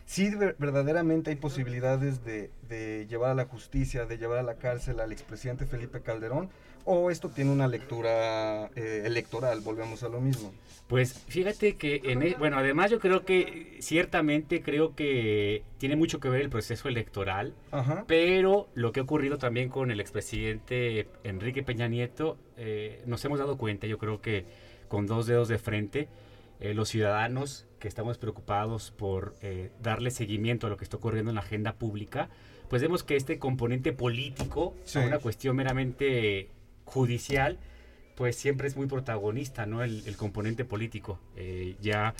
sí 0.05 0.33
ver- 0.33 0.55
verdaderamente 0.59 1.29
hay 1.31 1.35
posibilidades 1.35 2.23
de, 2.23 2.51
de 2.69 3.05
llevar 3.09 3.31
a 3.31 3.35
la 3.35 3.45
justicia, 3.45 4.05
de 4.05 4.17
llevar 4.17 4.39
a 4.39 4.43
la 4.43 4.55
cárcel 4.55 4.99
al 5.01 5.11
expresidente 5.11 5.65
Felipe 5.65 6.01
Calderón, 6.01 6.49
o 6.85 7.11
esto 7.11 7.29
tiene 7.29 7.51
una 7.51 7.67
lectura 7.67 8.67
eh, 8.75 9.03
electoral, 9.05 9.61
volvemos 9.61 10.03
a 10.03 10.09
lo 10.09 10.19
mismo. 10.21 10.51
Pues 10.87 11.13
fíjate 11.27 11.75
que, 11.75 12.01
en 12.05 12.23
e- 12.23 12.35
bueno, 12.39 12.57
además 12.57 12.89
yo 12.89 12.99
creo 12.99 13.23
que 13.23 13.77
ciertamente 13.79 14.63
creo 14.63 14.95
que 14.95 15.63
tiene 15.77 15.95
mucho 15.95 16.19
que 16.19 16.29
ver 16.29 16.41
el 16.41 16.49
proceso 16.49 16.87
electoral, 16.89 17.53
Ajá. 17.69 18.05
pero 18.07 18.69
lo 18.73 18.91
que 18.91 18.99
ha 18.99 19.03
ocurrido 19.03 19.37
también 19.37 19.69
con 19.69 19.91
el 19.91 19.99
expresidente 19.99 21.07
Enrique 21.23 21.61
Peña 21.61 21.87
Nieto, 21.87 22.37
eh, 22.57 23.03
nos 23.05 23.23
hemos 23.25 23.37
dado 23.37 23.57
cuenta, 23.57 23.85
yo 23.85 23.99
creo 23.99 24.19
que 24.21 24.45
con 24.87 25.05
dos 25.05 25.27
dedos 25.27 25.47
de 25.47 25.59
frente, 25.59 26.07
eh, 26.59 26.73
los 26.73 26.89
ciudadanos 26.89 27.67
que 27.77 27.87
estamos 27.87 28.17
preocupados 28.17 28.89
por 28.91 29.35
eh, 29.41 29.69
darle 29.81 30.09
seguimiento 30.11 30.65
a 30.65 30.69
lo 30.71 30.77
que 30.77 30.83
está 30.83 30.97
ocurriendo 30.97 31.29
en 31.29 31.35
la 31.35 31.41
agenda 31.41 31.73
pública, 31.73 32.29
pues 32.67 32.81
vemos 32.81 33.03
que 33.03 33.15
este 33.15 33.37
componente 33.37 33.93
político, 33.93 34.75
Sí. 34.85 34.97
a 34.99 35.03
una 35.03 35.19
cuestión 35.19 35.55
meramente 35.55 36.49
judicial, 36.89 37.57
pues 38.15 38.35
siempre 38.35 38.67
es 38.67 38.75
muy 38.75 38.87
protagonista, 38.87 39.65
¿no? 39.65 39.81
El, 39.83 40.03
el 40.05 40.17
componente 40.17 40.65
político. 40.65 41.19
Eh, 41.37 41.75
ya 41.81 42.13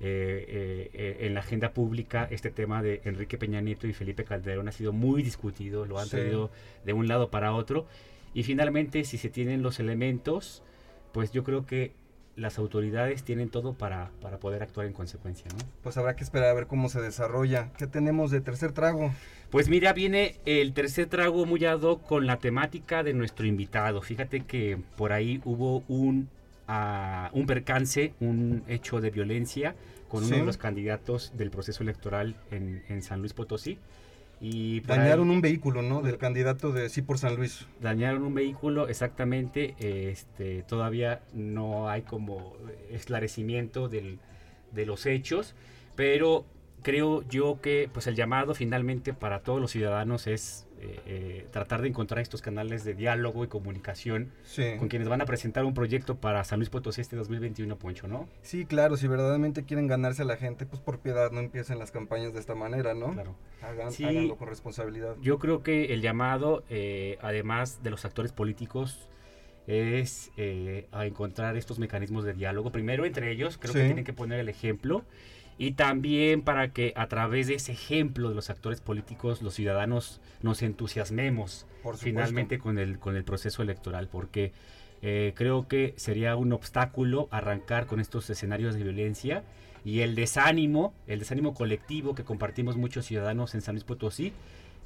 eh, 0.00 0.44
eh, 0.48 0.90
eh, 0.92 1.16
en 1.26 1.32
la 1.34 1.40
agenda 1.40 1.72
pública 1.72 2.28
este 2.30 2.50
tema 2.50 2.82
de 2.82 3.00
Enrique 3.04 3.38
Peña 3.38 3.62
Nieto 3.62 3.86
y 3.86 3.94
Felipe 3.94 4.24
Calderón 4.24 4.68
ha 4.68 4.72
sido 4.72 4.92
muy 4.92 5.22
discutido, 5.22 5.86
lo 5.86 5.98
han 5.98 6.04
Sí. 6.04 6.10
traído 6.10 6.50
de 6.84 6.92
un 6.92 7.08
lado 7.08 7.30
para 7.30 7.54
otro. 7.54 7.86
Y 8.34 8.42
finalmente, 8.42 9.04
si 9.04 9.16
se 9.16 9.30
tienen 9.30 9.62
los 9.62 9.80
elementos, 9.80 10.62
pues 11.12 11.30
yo 11.32 11.42
creo 11.42 11.64
que 11.64 11.92
las 12.36 12.58
autoridades 12.58 13.22
tienen 13.24 13.48
todo 13.48 13.72
para, 13.72 14.10
para 14.20 14.38
poder 14.38 14.62
actuar 14.62 14.86
en 14.86 14.92
consecuencia, 14.92 15.46
¿no? 15.52 15.64
Pues 15.82 15.96
habrá 15.96 16.16
que 16.16 16.22
esperar 16.24 16.50
a 16.50 16.52
ver 16.52 16.66
cómo 16.66 16.90
se 16.90 17.00
desarrolla. 17.00 17.72
¿Qué 17.78 17.86
tenemos 17.86 18.30
de 18.30 18.42
tercer 18.42 18.72
trago? 18.72 19.10
Pues 19.50 19.68
mira, 19.68 19.92
viene 19.92 20.36
el 20.44 20.72
tercer 20.72 21.06
trago 21.06 21.46
muy 21.46 21.64
ad 21.64 21.80
hoc 21.82 22.04
con 22.06 22.26
la 22.26 22.38
temática 22.38 23.02
de 23.02 23.14
nuestro 23.14 23.46
invitado. 23.46 24.02
Fíjate 24.02 24.40
que 24.40 24.76
por 24.96 25.12
ahí 25.12 25.40
hubo 25.44 25.82
un, 25.88 26.28
ah, 26.68 27.30
un 27.32 27.46
percance, 27.46 28.12
un 28.20 28.64
hecho 28.68 29.00
de 29.00 29.10
violencia 29.10 29.74
con 30.08 30.24
uno 30.24 30.36
de 30.36 30.44
los 30.44 30.56
candidatos 30.56 31.32
del 31.36 31.50
proceso 31.50 31.82
electoral 31.82 32.36
en, 32.50 32.82
en 32.88 33.02
San 33.02 33.20
Luis 33.20 33.32
Potosí. 33.32 33.78
Y 34.40 34.80
Dañaron 34.80 35.28
ahí 35.30 35.36
un 35.36 35.40
vehículo, 35.40 35.80
¿no? 35.80 36.02
Del 36.02 36.18
candidato 36.18 36.70
de 36.72 36.90
Sí 36.90 37.00
por 37.00 37.16
San 37.18 37.36
Luis. 37.36 37.66
dañaron 37.80 38.22
un 38.24 38.34
vehículo, 38.34 38.88
exactamente. 38.88 39.74
Este, 39.78 40.62
todavía 40.64 41.22
no 41.32 41.88
hay 41.88 42.02
como 42.02 42.54
esclarecimiento 42.90 43.88
del- 43.88 44.18
de 44.72 44.84
los 44.84 45.06
hechos, 45.06 45.54
pero 45.94 46.44
creo 46.86 47.22
yo 47.28 47.60
que 47.60 47.90
pues 47.92 48.06
el 48.06 48.14
llamado 48.14 48.54
finalmente 48.54 49.12
para 49.12 49.40
todos 49.40 49.60
los 49.60 49.72
ciudadanos 49.72 50.28
es 50.28 50.68
eh, 50.80 51.00
eh, 51.06 51.46
tratar 51.50 51.82
de 51.82 51.88
encontrar 51.88 52.20
estos 52.20 52.42
canales 52.42 52.84
de 52.84 52.94
diálogo 52.94 53.42
y 53.42 53.48
comunicación 53.48 54.30
Sí. 54.44 54.74
con 54.78 54.86
quienes 54.86 55.08
van 55.08 55.20
a 55.20 55.24
presentar 55.24 55.64
un 55.64 55.74
proyecto 55.74 56.14
para 56.14 56.44
San 56.44 56.60
Luis 56.60 56.70
Potosí 56.70 57.00
este 57.00 57.16
2021, 57.16 57.76
Poncho, 57.76 58.06
¿no? 58.06 58.28
Sí, 58.42 58.66
claro, 58.66 58.96
si 58.96 59.08
verdaderamente 59.08 59.64
quieren 59.64 59.88
ganarse 59.88 60.22
a 60.22 60.26
la 60.26 60.36
gente, 60.36 60.64
pues 60.64 60.80
por 60.80 61.00
piedad 61.00 61.32
no 61.32 61.40
empiecen 61.40 61.80
las 61.80 61.90
campañas 61.90 62.34
de 62.34 62.38
esta 62.38 62.54
manera, 62.54 62.94
¿no? 62.94 63.10
Claro. 63.14 63.34
Hagan, 63.62 63.90
Sí. 63.90 64.04
Háganlo 64.04 64.36
con 64.36 64.46
responsabilidad. 64.48 65.16
Yo 65.20 65.40
creo 65.40 65.64
que 65.64 65.92
el 65.92 66.02
llamado, 66.02 66.62
eh, 66.70 67.18
además 67.20 67.82
de 67.82 67.90
los 67.90 68.04
actores 68.04 68.30
políticos, 68.30 69.08
es 69.66 70.30
eh, 70.36 70.86
a 70.92 71.06
encontrar 71.06 71.56
estos 71.56 71.80
mecanismos 71.80 72.22
de 72.24 72.32
diálogo. 72.34 72.70
Primero 72.70 73.04
entre 73.04 73.32
ellos, 73.32 73.58
creo 73.58 73.74
que 73.74 73.82
tienen 73.86 74.04
que 74.04 74.12
poner 74.12 74.38
el 74.38 74.48
ejemplo. 74.48 75.02
Y 75.58 75.72
también 75.72 76.42
para 76.42 76.68
que 76.68 76.92
a 76.96 77.06
través 77.08 77.46
de 77.46 77.54
ese 77.54 77.72
ejemplo 77.72 78.28
de 78.28 78.34
los 78.34 78.50
actores 78.50 78.80
políticos, 78.80 79.40
los 79.40 79.54
ciudadanos 79.54 80.20
nos 80.42 80.62
entusiasmemos 80.62 81.66
Por 81.82 81.96
finalmente 81.96 82.58
con 82.58 82.78
el, 82.78 82.98
con 82.98 83.16
el 83.16 83.24
proceso 83.24 83.62
electoral. 83.62 84.08
Porque 84.08 84.52
eh, 85.02 85.32
creo 85.34 85.66
que 85.68 85.94
sería 85.96 86.36
un 86.36 86.52
obstáculo 86.52 87.28
arrancar 87.30 87.86
con 87.86 88.00
estos 88.00 88.28
escenarios 88.28 88.74
de 88.74 88.82
violencia 88.82 89.44
y 89.84 90.00
el 90.00 90.14
desánimo, 90.14 90.92
el 91.06 91.20
desánimo 91.20 91.54
colectivo 91.54 92.14
que 92.14 92.24
compartimos 92.24 92.76
muchos 92.76 93.06
ciudadanos 93.06 93.54
en 93.54 93.60
San 93.62 93.76
Luis 93.76 93.84
Potosí, 93.84 94.32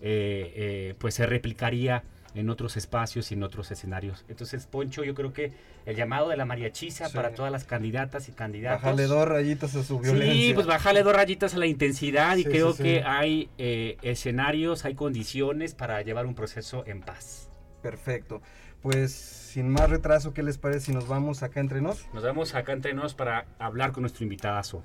eh, 0.02 0.52
eh, 0.54 0.94
pues 0.98 1.14
se 1.14 1.26
replicaría 1.26 2.04
en 2.34 2.50
otros 2.50 2.76
espacios 2.76 3.30
y 3.30 3.34
en 3.34 3.42
otros 3.42 3.70
escenarios. 3.70 4.24
Entonces, 4.28 4.66
Poncho, 4.66 5.04
yo 5.04 5.14
creo 5.14 5.32
que 5.32 5.52
el 5.86 5.96
llamado 5.96 6.28
de 6.28 6.36
la 6.36 6.44
mariachisa 6.44 7.08
Sí. 7.08 7.14
para 7.14 7.34
todas 7.34 7.50
las 7.50 7.64
candidatas 7.64 8.28
y 8.28 8.32
candidatos. 8.32 8.82
Bájale 8.82 9.06
dos 9.06 9.26
rayitas 9.26 9.74
a 9.76 9.82
su 9.82 9.98
violencia. 9.98 10.32
Sí, 10.32 10.54
pues 10.54 10.66
bájale 10.66 11.02
dos 11.02 11.14
rayitas 11.14 11.54
a 11.54 11.58
la 11.58 11.66
intensidad 11.66 12.36
y 12.36 12.44
creo 12.44 12.72
sí, 12.72 12.82
que 12.82 13.02
hay 13.02 13.48
eh, 13.58 13.96
escenarios, 14.02 14.84
hay 14.84 14.94
condiciones 14.94 15.74
para 15.74 16.02
llevar 16.02 16.26
un 16.26 16.34
proceso 16.34 16.84
en 16.86 17.00
paz. 17.00 17.50
Perfecto. 17.82 18.40
Pues 18.82 19.12
sin 19.12 19.68
más 19.68 19.90
retraso, 19.90 20.32
¿qué 20.32 20.42
les 20.42 20.56
parece 20.56 20.86
si 20.86 20.92
nos 20.92 21.08
vamos 21.08 21.42
acá 21.42 21.60
entre 21.60 21.80
nos? 21.80 22.06
Nos 22.14 22.22
vemos 22.22 22.54
acá 22.54 22.72
entre 22.72 22.94
nos 22.94 23.14
para 23.14 23.46
hablar 23.58 23.92
con 23.92 24.02
nuestro 24.02 24.24
invitadazo. 24.24 24.84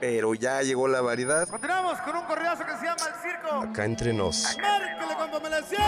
Pero 0.00 0.34
ya 0.34 0.62
llegó 0.62 0.88
la 0.88 1.00
variedad. 1.00 1.48
Continuamos 1.48 1.98
con 2.00 2.16
un 2.16 2.24
corridazo 2.24 2.64
que 2.66 2.76
se 2.76 2.84
llama 2.84 3.02
El 3.06 3.30
Circo. 3.30 3.60
Acá 3.62 3.84
entre 3.84 4.12
nos. 4.12 4.56
Márquele 4.60 5.14
con 5.16 5.30
pomelación. 5.30 5.80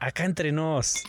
Acá 0.00 0.24
entre 0.24 0.52
nos. 0.52 1.02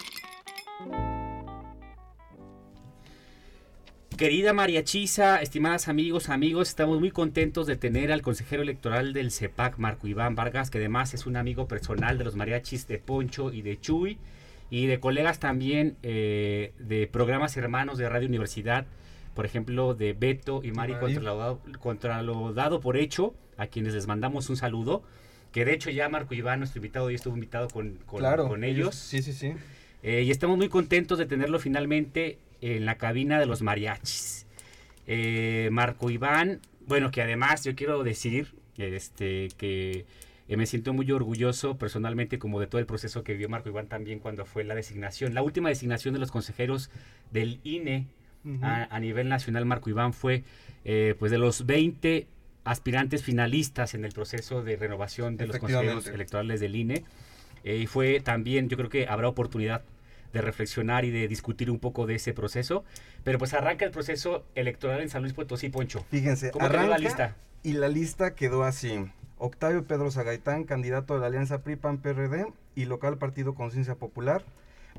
Querida 4.22 4.54
María 4.54 4.84
Chisa, 4.84 5.42
estimadas 5.42 5.88
amigos, 5.88 6.30
amigos, 6.30 6.70
estamos 6.70 7.00
muy 7.00 7.10
contentos 7.10 7.66
de 7.66 7.76
tener 7.76 8.12
al 8.12 8.22
consejero 8.22 8.62
electoral 8.62 9.14
del 9.14 9.32
CEPAC, 9.32 9.80
Marco 9.80 10.06
Iván 10.06 10.36
Vargas, 10.36 10.70
que 10.70 10.78
además 10.78 11.16
es 11.16 11.26
un 11.26 11.38
amigo 11.38 11.68
personal 11.68 12.20
de 12.20 12.26
los 12.26 12.36
mariachis 12.36 12.86
de 12.86 13.00
Poncho 13.00 13.52
y 13.52 13.64
de 13.64 13.80
Chuy, 13.80 14.20
y 14.72 14.88
de 14.88 15.00
colegas 15.00 15.40
también 15.40 15.98
eh, 16.02 16.74
de 16.80 17.06
programas 17.06 17.56
hermanos 17.58 17.98
de 17.98 18.08
Radio 18.08 18.30
Universidad, 18.30 18.88
por 19.36 19.46
ejemplo, 19.46 19.94
de 19.94 20.14
Beto 20.14 20.62
y 20.64 20.72
Mari. 20.72 20.94
Contra, 20.94 21.22
lo 21.22 21.38
dado, 21.38 21.62
contra 21.80 22.24
lo 22.24 22.54
dado 22.54 22.80
por 22.80 22.96
hecho, 22.96 23.36
a 23.58 23.68
quienes 23.68 23.94
les 23.94 24.08
mandamos 24.08 24.50
un 24.50 24.56
saludo, 24.56 25.04
que 25.52 25.66
de 25.66 25.74
hecho 25.74 25.90
ya 25.90 26.08
Marco 26.08 26.34
Iván, 26.34 26.60
nuestro 26.60 26.80
invitado, 26.80 27.10
ya 27.12 27.16
estuvo 27.18 27.36
invitado 27.36 27.68
con, 27.68 27.96
con, 28.06 28.20
claro. 28.20 28.48
con 28.48 28.64
ellos. 28.64 28.96
Sí, 28.96 29.22
sí, 29.22 29.34
sí. 29.34 29.54
Eh, 30.04 30.24
y 30.24 30.32
estamos 30.32 30.58
muy 30.58 30.70
contentos 30.70 31.20
de 31.20 31.26
tenerlo 31.26 31.60
finalmente 31.60 32.40
en 32.62 32.86
la 32.86 32.98
cabina 32.98 33.40
de 33.40 33.48
los 33.48 33.62
mariachis. 33.62 34.48
Eh, 35.06 35.68
Marco 35.74 36.10
Iván, 36.10 36.62
bueno, 36.88 37.12
que 37.12 37.22
además 37.22 37.66
yo 37.66 37.76
quiero 37.76 38.04
decir 38.04 38.54
este, 38.78 39.50
que 39.58 40.06
eh, 40.52 40.58
me 40.58 40.66
siento 40.66 40.94
muy 40.94 41.10
orgulloso 41.12 41.78
personalmente 41.78 42.38
como 42.38 42.60
de 42.60 42.68
todo 42.68 42.80
el 42.80 42.86
proceso 42.86 43.24
que 43.24 43.32
vivió 43.32 43.48
Marco 43.48 43.70
Iván 43.70 43.88
también 43.88 44.20
cuando 44.20 44.46
fue 44.46 44.66
la 44.66 44.76
designación. 44.76 45.34
La 45.34 45.42
última 45.42 45.70
designación 45.70 46.14
de 46.14 46.20
los 46.20 46.30
consejeros 46.30 46.90
del 47.32 47.62
INE 47.64 48.08
a, 48.62 48.94
a 48.94 49.00
nivel 49.00 49.30
nacional, 49.30 49.66
Marco 49.66 49.90
Iván 49.90 50.14
fue 50.14 50.44
eh, 50.84 51.16
pues 51.18 51.32
de 51.32 51.38
los 51.38 51.66
20 51.66 52.28
aspirantes 52.64 53.24
finalistas 53.24 53.94
en 53.94 54.04
el 54.04 54.12
proceso 54.12 54.62
de 54.62 54.76
renovación 54.76 55.38
de 55.38 55.48
los 55.48 55.58
consejeros 55.58 56.08
electorales 56.08 56.60
del 56.60 56.76
INE. 56.76 57.06
Eh, 57.64 57.78
y 57.78 57.88
fue 57.88 58.20
también, 58.20 58.68
yo 58.68 58.76
creo 58.76 58.90
que 58.90 59.08
habrá 59.08 59.30
oportunidad 59.30 59.84
de 60.34 60.42
reflexionar 60.42 61.06
y 61.06 61.12
de 61.12 61.28
discutir 61.28 61.72
un 61.72 61.80
poco 61.80 62.08
de 62.08 62.16
ese 62.16 62.34
proceso. 62.34 62.84
Pero 63.24 63.38
pues 63.38 63.54
arranca 63.54 63.86
el 63.86 63.92
proceso 63.92 64.46
electoral 64.56 65.02
en 65.02 65.10
San 65.10 65.22
Luis 65.22 65.34
Potosí, 65.34 65.70
Poncho. 65.70 66.06
Fíjense, 66.10 66.52
¿Cómo 66.52 66.66
arranca 66.66 66.90
la 66.90 66.98
lista? 66.98 67.36
y 67.64 67.74
la 67.74 67.88
lista 67.88 68.34
quedó 68.34 68.64
así. 68.64 69.06
Octavio 69.44 69.84
Pedro 69.86 70.12
Zagaitán, 70.12 70.66
candidato 70.66 71.16
de 71.16 71.20
la 71.22 71.26
Alianza 71.26 71.64
PRI-PAN-PRD 71.64 72.54
y 72.76 72.86
local 72.86 73.18
Partido 73.18 73.56
Conciencia 73.56 73.96
Popular. 73.96 74.44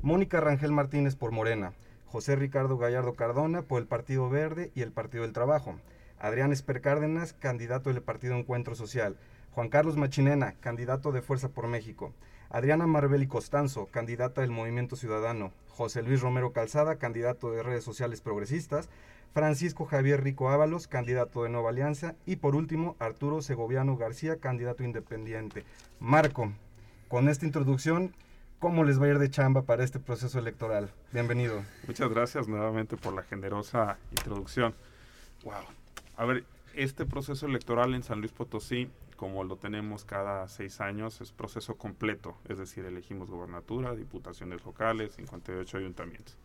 Mónica 0.01 0.41
Rangel 0.41 0.73
Martínez 0.73 1.15
por 1.15 1.31
Morena. 1.31 1.71
José 2.07 2.35
Ricardo 2.35 2.77
Gallardo 2.77 3.13
Cardona 3.13 3.61
por 3.61 3.81
el 3.81 3.87
Partido 3.87 4.29
Verde 4.29 4.69
y 4.75 4.81
el 4.81 4.91
Partido 4.91 5.23
del 5.23 5.31
Trabajo. 5.31 5.79
Adrián 6.19 6.51
Esper 6.51 6.81
Cárdenas, 6.81 7.31
candidato 7.31 7.89
del 7.89 8.01
Partido 8.01 8.35
Encuentro 8.35 8.75
Social. 8.75 9.15
Juan 9.51 9.69
Carlos 9.69 9.95
Machinena, 9.95 10.55
candidato 10.59 11.13
de 11.13 11.21
Fuerza 11.21 11.47
por 11.47 11.69
México. 11.69 12.11
Adriana 12.49 12.85
Marbeli 12.85 13.27
Costanzo, 13.27 13.87
candidata 13.91 14.41
del 14.41 14.51
Movimiento 14.51 14.97
Ciudadano. 14.97 15.53
José 15.69 16.03
Luis 16.03 16.19
Romero 16.19 16.51
Calzada, 16.51 16.97
candidato 16.97 17.49
de 17.49 17.63
redes 17.63 17.85
sociales 17.85 18.19
progresistas. 18.19 18.89
Francisco 19.33 19.85
Javier 19.85 20.23
Rico 20.23 20.49
Ábalos, 20.49 20.87
candidato 20.87 21.43
de 21.43 21.49
Nueva 21.49 21.69
Alianza. 21.69 22.15
Y 22.25 22.35
por 22.35 22.55
último, 22.55 22.95
Arturo 22.99 23.41
Segoviano 23.41 23.97
García, 23.97 24.39
candidato 24.39 24.83
independiente. 24.83 25.65
Marco, 25.99 26.53
con 27.07 27.27
esta 27.27 27.47
introducción, 27.47 28.13
¿cómo 28.59 28.83
les 28.83 29.01
va 29.01 29.05
a 29.05 29.09
ir 29.09 29.19
de 29.19 29.31
chamba 29.31 29.63
para 29.63 29.83
este 29.83 29.99
proceso 29.99 30.37
electoral? 30.37 30.91
Bienvenido. 31.11 31.63
Muchas 31.87 32.09
gracias 32.09 32.47
nuevamente 32.47 32.95
por 32.95 33.13
la 33.13 33.23
generosa 33.23 33.97
introducción. 34.11 34.75
Wow. 35.43 35.65
A 36.15 36.25
ver, 36.25 36.45
este 36.75 37.05
proceso 37.05 37.47
electoral 37.47 37.95
en 37.95 38.03
San 38.03 38.19
Luis 38.19 38.31
Potosí, 38.31 38.87
como 39.17 39.43
lo 39.43 39.55
tenemos 39.55 40.05
cada 40.05 40.47
seis 40.47 40.79
años, 40.79 41.21
es 41.21 41.31
proceso 41.31 41.75
completo. 41.75 42.37
Es 42.47 42.59
decir, 42.59 42.85
elegimos 42.85 43.31
gobernatura, 43.31 43.95
diputaciones 43.95 44.63
locales, 44.63 45.13
58 45.13 45.77
ayuntamientos. 45.77 46.37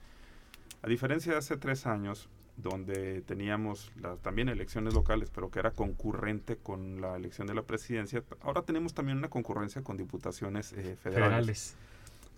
A 0.80 0.88
diferencia 0.88 1.32
de 1.32 1.38
hace 1.38 1.56
tres 1.56 1.86
años, 1.86 2.30
donde 2.58 3.22
teníamos 3.22 3.90
las, 4.00 4.18
también 4.20 4.48
elecciones 4.48 4.92
locales, 4.92 5.30
pero 5.34 5.50
que 5.50 5.60
era 5.60 5.70
concurrente 5.70 6.56
con 6.56 7.00
la 7.00 7.16
elección 7.16 7.46
de 7.46 7.54
la 7.54 7.62
presidencia, 7.62 8.22
ahora 8.40 8.62
tenemos 8.62 8.94
también 8.94 9.18
una 9.18 9.28
concurrencia 9.28 9.82
con 9.82 9.96
diputaciones 9.96 10.72
eh, 10.72 10.96
federales. 10.96 11.02
Federales. 11.02 11.76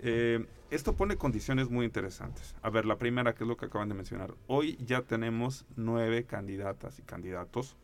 Eh, 0.02 0.46
esto 0.70 0.94
pone 0.94 1.16
condiciones 1.16 1.68
muy 1.68 1.84
interesantes. 1.84 2.54
A 2.62 2.70
ver, 2.70 2.86
la 2.86 2.96
primera, 2.96 3.34
que 3.34 3.44
es 3.44 3.48
lo 3.48 3.56
que 3.56 3.66
acaban 3.66 3.88
de 3.88 3.94
mencionar. 3.94 4.32
Hoy 4.46 4.78
ya 4.86 5.02
tenemos 5.02 5.66
nueve 5.76 6.24
candidatas 6.24 6.98
y 6.98 7.02
candidatos 7.02 7.76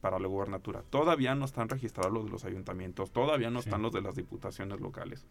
para 0.00 0.18
la 0.18 0.26
gubernatura. 0.28 0.82
Todavía 0.90 1.34
no 1.34 1.44
están 1.44 1.68
registrados 1.68 2.12
los 2.12 2.24
de 2.24 2.30
los 2.30 2.44
ayuntamientos, 2.44 3.10
todavía 3.10 3.50
no 3.50 3.60
Sí. 3.62 3.68
están 3.68 3.82
los 3.82 3.92
de 3.92 4.00
las 4.00 4.14
diputaciones 4.16 4.80
locales, 4.80 5.26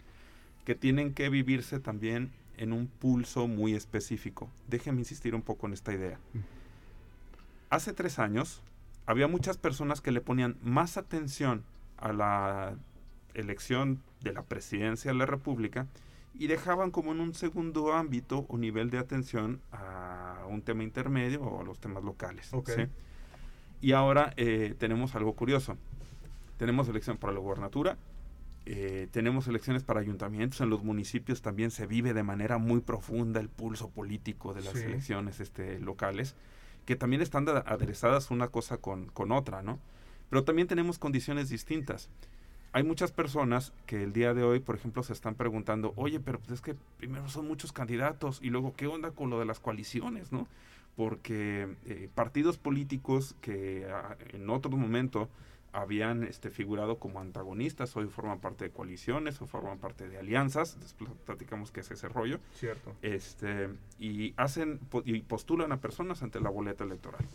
que 0.64 0.76
tienen 0.76 1.14
que 1.14 1.30
vivirse 1.30 1.80
también 1.80 2.32
en 2.60 2.74
un 2.74 2.88
pulso 2.88 3.48
muy 3.48 3.74
específico. 3.74 4.50
Déjenme 4.68 5.00
insistir 5.00 5.34
un 5.34 5.42
poco 5.42 5.66
en 5.66 5.74
esta 5.74 5.94
idea. 5.94 6.20
Hace 7.70 7.94
tres 7.94 8.20
años 8.20 8.62
había 9.06 9.28
muchas 9.28 9.58
personas 9.58 10.02
que 10.02 10.12
le 10.12 10.22
ponían 10.22 10.58
más 10.62 10.98
atención 10.98 11.64
a 11.98 12.12
la 12.12 12.76
elección 13.34 14.02
de 14.22 14.34
la 14.34 14.44
presidencia 14.44 15.12
de 15.12 15.18
la 15.18 15.26
República 15.26 15.88
y 16.34 16.48
dejaban 16.48 16.92
como 16.92 17.14
en 17.14 17.22
un 17.22 17.34
segundo 17.34 17.94
ámbito 17.94 18.46
o 18.50 18.58
nivel 18.58 18.90
de 18.90 18.98
atención 18.98 19.62
a 19.72 20.46
un 20.50 20.62
tema 20.62 20.84
intermedio 20.84 21.42
o 21.42 21.62
a 21.62 21.64
los 21.64 21.80
temas 21.80 22.04
locales. 22.04 22.54
Ok. 22.54 22.70
¿sí? 22.70 22.82
Y 23.82 23.94
ahora 23.94 24.34
eh, 24.36 24.76
tenemos 24.78 25.16
algo 25.16 25.34
curioso. 25.34 25.78
Tenemos 26.58 26.90
elección 26.90 27.18
para 27.18 27.32
la 27.32 27.40
gubernatura, 27.40 27.98
eh, 28.66 29.08
tenemos 29.12 29.48
elecciones 29.48 29.84
para 29.84 30.00
ayuntamientos, 30.00 30.62
en 30.62 30.70
los 30.70 30.84
municipios 30.84 31.42
también 31.42 31.72
se 31.72 31.88
vive 31.88 32.14
de 32.14 32.24
manera 32.24 32.58
muy 32.58 32.82
profunda 32.82 33.40
el 33.40 33.50
pulso 33.50 33.90
político 33.90 34.54
de 34.54 34.62
las 34.62 34.74
Sí. 34.78 34.86
elecciones 34.86 35.40
este, 35.40 35.80
locales, 35.80 36.36
que 36.86 36.96
también 36.96 37.22
están 37.22 37.46
da- 37.46 37.64
aderezadas 37.66 38.32
una 38.32 38.48
cosa 38.50 38.78
con, 38.78 39.08
con 39.08 39.32
otra, 39.32 39.62
¿no? 39.62 39.80
Pero 40.30 40.44
también 40.44 40.68
tenemos 40.68 41.00
condiciones 41.00 41.50
distintas. 41.50 42.10
Hay 42.72 42.84
muchas 42.84 43.12
personas 43.12 43.74
que 43.88 44.04
el 44.04 44.14
día 44.14 44.36
de 44.36 44.44
hoy, 44.44 44.60
por 44.60 44.76
ejemplo, 44.76 45.02
se 45.02 45.14
están 45.14 45.34
preguntando, 45.34 45.94
oye, 45.96 46.20
pero 46.20 46.38
pues 46.40 46.52
es 46.52 46.62
que 46.62 46.76
primero 46.98 47.28
son 47.28 47.48
muchos 47.48 47.72
candidatos 47.72 48.40
y 48.44 48.52
luego, 48.52 48.76
¿qué 48.76 48.86
onda 48.86 49.10
con 49.12 49.32
lo 49.32 49.40
de 49.40 49.46
las 49.46 49.60
coaliciones, 49.60 50.32
no? 50.32 50.48
Porque 50.96 51.68
eh, 51.86 52.10
partidos 52.14 52.58
políticos 52.60 53.36
que 53.42 53.88
ah, 53.92 54.16
en 54.34 54.50
otro 54.52 54.70
momento 54.72 55.30
habían 55.72 56.24
este, 56.24 56.50
figurado 56.50 56.98
como 56.98 57.20
antagonistas, 57.20 57.96
hoy 57.96 58.08
forman 58.08 58.40
parte 58.40 58.66
de 58.66 58.72
coaliciones 58.72 59.42
o 59.42 59.46
forman 59.48 59.78
parte 59.78 60.08
de 60.10 60.18
alianzas, 60.18 60.78
después 60.80 61.10
platicamos 61.26 61.72
qué 61.72 61.82
es 61.82 61.92
ese 61.92 62.10
rollo, 62.10 62.40
Cierto. 62.54 62.96
este, 63.02 63.70
y 64.00 64.34
hacen 64.38 64.80
y 65.06 65.22
postulan 65.22 65.72
a 65.72 65.78
personas 65.78 66.24
ante 66.24 66.40
la 66.40 66.50
boleta 66.50 66.84
electoral 66.84 67.26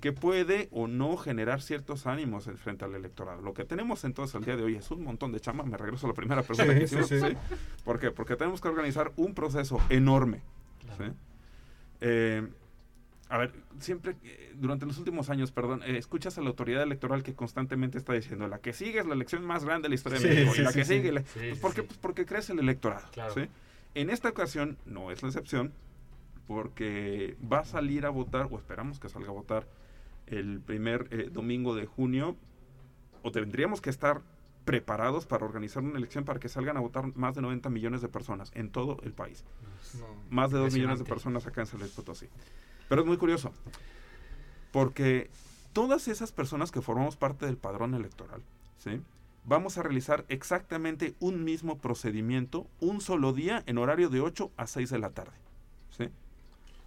que 0.00 0.12
puede 0.12 0.68
o 0.70 0.86
no 0.86 1.16
generar 1.16 1.62
ciertos 1.62 2.06
ánimos 2.06 2.46
en 2.46 2.58
frente 2.58 2.84
al 2.84 2.94
electorado. 2.94 3.40
Lo 3.40 3.54
que 3.54 3.64
tenemos 3.64 4.04
entonces 4.04 4.34
al 4.34 4.44
día 4.44 4.54
de 4.54 4.62
hoy 4.62 4.76
es 4.76 4.90
un 4.90 5.02
montón 5.02 5.32
de 5.32 5.40
chamba. 5.40 5.64
Me 5.64 5.78
regreso 5.78 6.06
a 6.06 6.10
la 6.10 6.14
primera 6.14 6.42
pregunta 6.42 6.72
Sí, 6.74 6.78
que 6.78 6.84
hicimos. 6.84 7.08
sí. 7.08 7.20
¿sí? 7.20 7.56
¿Por 7.86 7.98
qué? 7.98 8.10
Porque 8.10 8.36
tenemos 8.36 8.60
que 8.60 8.68
organizar 8.68 9.12
un 9.16 9.32
proceso 9.32 9.78
enorme. 9.88 10.42
¿sí? 10.98 11.04
Eh, 12.02 12.46
a 13.34 13.38
ver, 13.38 13.52
siempre, 13.80 14.14
eh, 14.22 14.52
durante 14.56 14.86
los 14.86 14.96
últimos 14.98 15.28
años, 15.28 15.50
perdón, 15.50 15.82
eh, 15.82 15.98
escuchas 15.98 16.38
a 16.38 16.40
la 16.40 16.48
autoridad 16.50 16.82
electoral 16.84 17.22
que 17.24 17.34
constantemente 17.34 17.98
está 17.98 18.12
diciendo, 18.12 18.46
la 18.46 18.58
que 18.60 18.72
sigue 18.72 19.00
es 19.00 19.06
la 19.06 19.14
elección 19.14 19.44
más 19.44 19.64
grande 19.64 19.86
de 19.86 19.88
la 19.90 19.94
historia 19.96 20.20
Sí, 20.20 20.28
de 20.28 20.34
México, 20.34 20.54
y 20.56 20.62
la 20.62 20.70
sí, 20.72 20.78
que 20.78 20.84
sí. 20.84 20.94
sigue, 20.94 21.12
la- 21.12 21.20
Sí, 21.22 21.26
pues, 21.34 21.54
sí, 21.56 21.60
¿por 21.60 21.74
qué? 21.74 21.82
Pues 21.82 21.98
porque 21.98 22.26
crece 22.26 22.52
el 22.52 22.60
electorado. 22.60 23.06
Claro. 23.12 23.34
¿sí? 23.34 23.48
En 23.94 24.10
esta 24.10 24.28
ocasión 24.28 24.78
no 24.86 25.10
es 25.10 25.22
la 25.22 25.28
excepción, 25.30 25.72
porque 26.46 27.36
va 27.50 27.60
a 27.60 27.64
salir 27.64 28.06
a 28.06 28.10
votar, 28.10 28.48
o 28.50 28.58
esperamos 28.58 29.00
que 29.00 29.08
salga 29.08 29.28
a 29.30 29.32
votar, 29.32 29.66
el 30.26 30.60
primer 30.60 31.08
eh, 31.10 31.28
domingo 31.30 31.74
de 31.74 31.86
junio, 31.86 32.36
o 33.22 33.30
tendríamos 33.32 33.80
que 33.80 33.90
estar 33.90 34.22
preparados 34.64 35.26
para 35.26 35.44
organizar 35.44 35.82
una 35.82 35.98
elección 35.98 36.24
para 36.24 36.40
que 36.40 36.48
salgan 36.48 36.76
a 36.76 36.80
votar 36.80 37.14
más 37.16 37.34
de 37.34 37.42
90 37.42 37.68
millones 37.68 38.00
de 38.00 38.08
personas 38.08 38.50
en 38.54 38.70
todo 38.70 38.98
el 39.02 39.12
país. 39.12 39.44
No. 39.98 40.06
Más 40.30 40.50
de 40.50 40.58
2 40.58 40.72
millones 40.72 40.98
de 40.98 41.04
personas 41.04 41.46
acá 41.46 41.60
en 41.62 41.66
San 41.66 41.80
Luis 41.80 41.92
Potosí. 41.92 42.28
Pero 42.88 43.02
es 43.02 43.06
muy 43.06 43.16
curioso, 43.16 43.52
porque 44.72 45.30
todas 45.72 46.08
esas 46.08 46.32
personas 46.32 46.70
que 46.70 46.82
formamos 46.82 47.16
parte 47.16 47.46
del 47.46 47.56
padrón 47.56 47.94
electoral, 47.94 48.42
¿sí? 48.78 49.00
vamos 49.44 49.78
a 49.78 49.82
realizar 49.82 50.24
exactamente 50.28 51.14
un 51.20 51.44
mismo 51.44 51.78
procedimiento, 51.78 52.66
un 52.80 53.00
solo 53.00 53.32
día, 53.32 53.62
en 53.66 53.78
horario 53.78 54.08
de 54.08 54.20
8 54.20 54.50
a 54.56 54.66
6 54.66 54.90
de 54.90 54.98
la 54.98 55.10
tarde. 55.10 55.36
¿sí? 55.90 56.08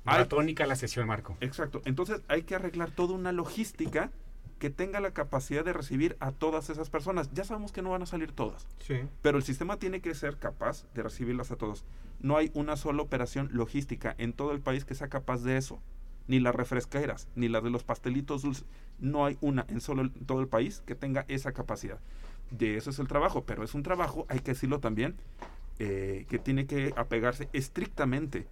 Maratónica 0.04 0.66
la 0.66 0.76
sesión, 0.76 1.08
Marco. 1.08 1.38
Exacto. 1.42 1.82
Entonces 1.86 2.22
hay 2.28 2.44
que 2.44 2.56
arreglar 2.56 2.92
toda 2.92 3.14
una 3.14 3.32
logística 3.32 4.12
que 4.60 4.70
tenga 4.70 5.00
la 5.00 5.12
capacidad 5.12 5.64
de 5.64 5.74
recibir 5.74 6.18
a 6.20 6.32
todas 6.32 6.70
esas 6.70 6.90
personas. 6.90 7.30
Ya 7.34 7.44
sabemos 7.44 7.72
que 7.72 7.82
no 7.82 7.92
van 7.92 8.02
a 8.02 8.06
salir 8.08 8.32
todas, 8.32 8.68
Sí. 8.80 8.96
pero 9.22 9.38
el 9.38 9.44
sistema 9.44 9.78
tiene 9.78 10.02
que 10.02 10.14
ser 10.16 10.38
capaz 10.38 10.86
de 10.94 11.04
recibirlas 11.04 11.52
a 11.52 11.56
todos. 11.56 11.84
No 12.20 12.38
hay 12.38 12.52
una 12.54 12.76
sola 12.76 13.02
operación 13.04 13.50
logística 13.54 14.16
en 14.18 14.34
todo 14.34 14.52
el 14.52 14.60
país 14.62 14.86
que 14.86 14.96
sea 14.96 15.08
capaz 15.10 15.44
de 15.44 15.58
eso. 15.58 15.80
Ni 16.28 16.40
las 16.40 16.56
refresqueras, 16.56 17.28
ni 17.36 17.48
las 17.48 17.64
de 17.64 17.70
los 17.70 17.84
pastelitos 17.84 18.42
dulces. 18.42 18.66
No 19.00 19.26
hay 19.26 19.38
una 19.40 19.66
en 19.70 19.80
solo 19.80 20.02
el- 20.02 20.12
todo 20.12 20.42
el 20.42 20.48
país 20.48 20.82
que 20.86 20.96
tenga 20.96 21.24
esa 21.28 21.52
capacidad. 21.54 22.00
De 22.52 22.76
eso 22.78 22.90
es 22.90 23.00
el 23.00 23.08
trabajo, 23.08 23.44
pero 23.46 23.64
es 23.64 23.74
un 23.76 23.84
trabajo, 23.84 24.26
hay 24.30 24.40
que 24.40 24.52
decirlo 24.52 24.80
también, 24.80 25.16
eh, 25.80 26.26
que 26.30 26.40
tiene 26.40 26.66
que 26.66 26.94
apegarse 26.98 27.48
estrictamente 27.54 28.48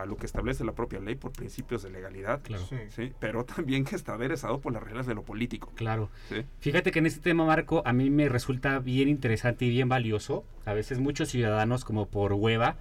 a 0.00 0.06
lo 0.06 0.16
que 0.16 0.26
establece 0.26 0.64
la 0.64 0.72
propia 0.72 1.00
ley 1.00 1.14
por 1.14 1.32
principios 1.32 1.82
de 1.82 1.90
legalidad, 1.90 2.40
Claro. 2.42 2.64
Sí. 2.68 2.76
¿sí? 2.90 3.12
pero 3.18 3.44
también 3.56 3.84
que 3.84 3.96
está 3.96 4.14
aderezado 4.14 4.60
por 4.60 4.72
las 4.72 4.82
reglas 4.82 5.06
de 5.06 5.14
lo 5.14 5.22
político. 5.22 5.72
Claro. 5.74 6.08
¿sí? 6.28 6.44
Fíjate 6.60 6.90
que 6.90 6.98
en 7.00 7.06
este 7.06 7.20
tema, 7.20 7.44
Marco, 7.44 7.82
a 7.84 7.92
mí 7.92 8.10
me 8.10 8.28
resulta 8.28 8.78
bien 8.78 9.08
interesante 9.08 9.64
y 9.64 9.70
bien 9.70 9.88
valioso. 9.88 10.44
A 10.64 10.72
veces 10.72 10.98
muchos 10.98 11.28
ciudadanos, 11.28 11.84
como 11.84 12.06
por 12.06 12.32
hueva, 12.32 12.76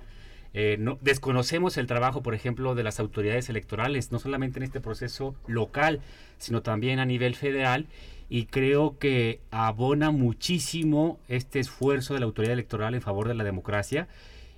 eh, 0.54 0.76
no, 0.80 0.98
desconocemos 1.02 1.78
el 1.78 1.88
trabajo, 1.88 2.22
por 2.22 2.34
ejemplo, 2.34 2.76
de 2.76 2.84
las 2.84 3.00
autoridades 3.00 3.50
electorales, 3.50 4.12
no 4.12 4.20
solamente 4.20 4.60
en 4.60 4.64
este 4.64 4.82
proceso 4.82 5.36
local, 5.48 6.02
sino 6.38 6.62
también 6.62 7.00
a 7.00 7.06
nivel 7.06 7.36
federal. 7.36 7.88
Y 8.30 8.46
creo 8.46 8.98
que 8.98 9.42
abona 9.52 10.12
muchísimo 10.12 11.20
este 11.28 11.60
esfuerzo 11.60 12.14
de 12.14 12.22
la 12.22 12.26
autoridad 12.26 12.54
electoral 12.54 12.96
en 12.96 13.02
favor 13.02 13.28
de 13.28 13.34
la 13.34 13.44
democracia. 13.44 14.08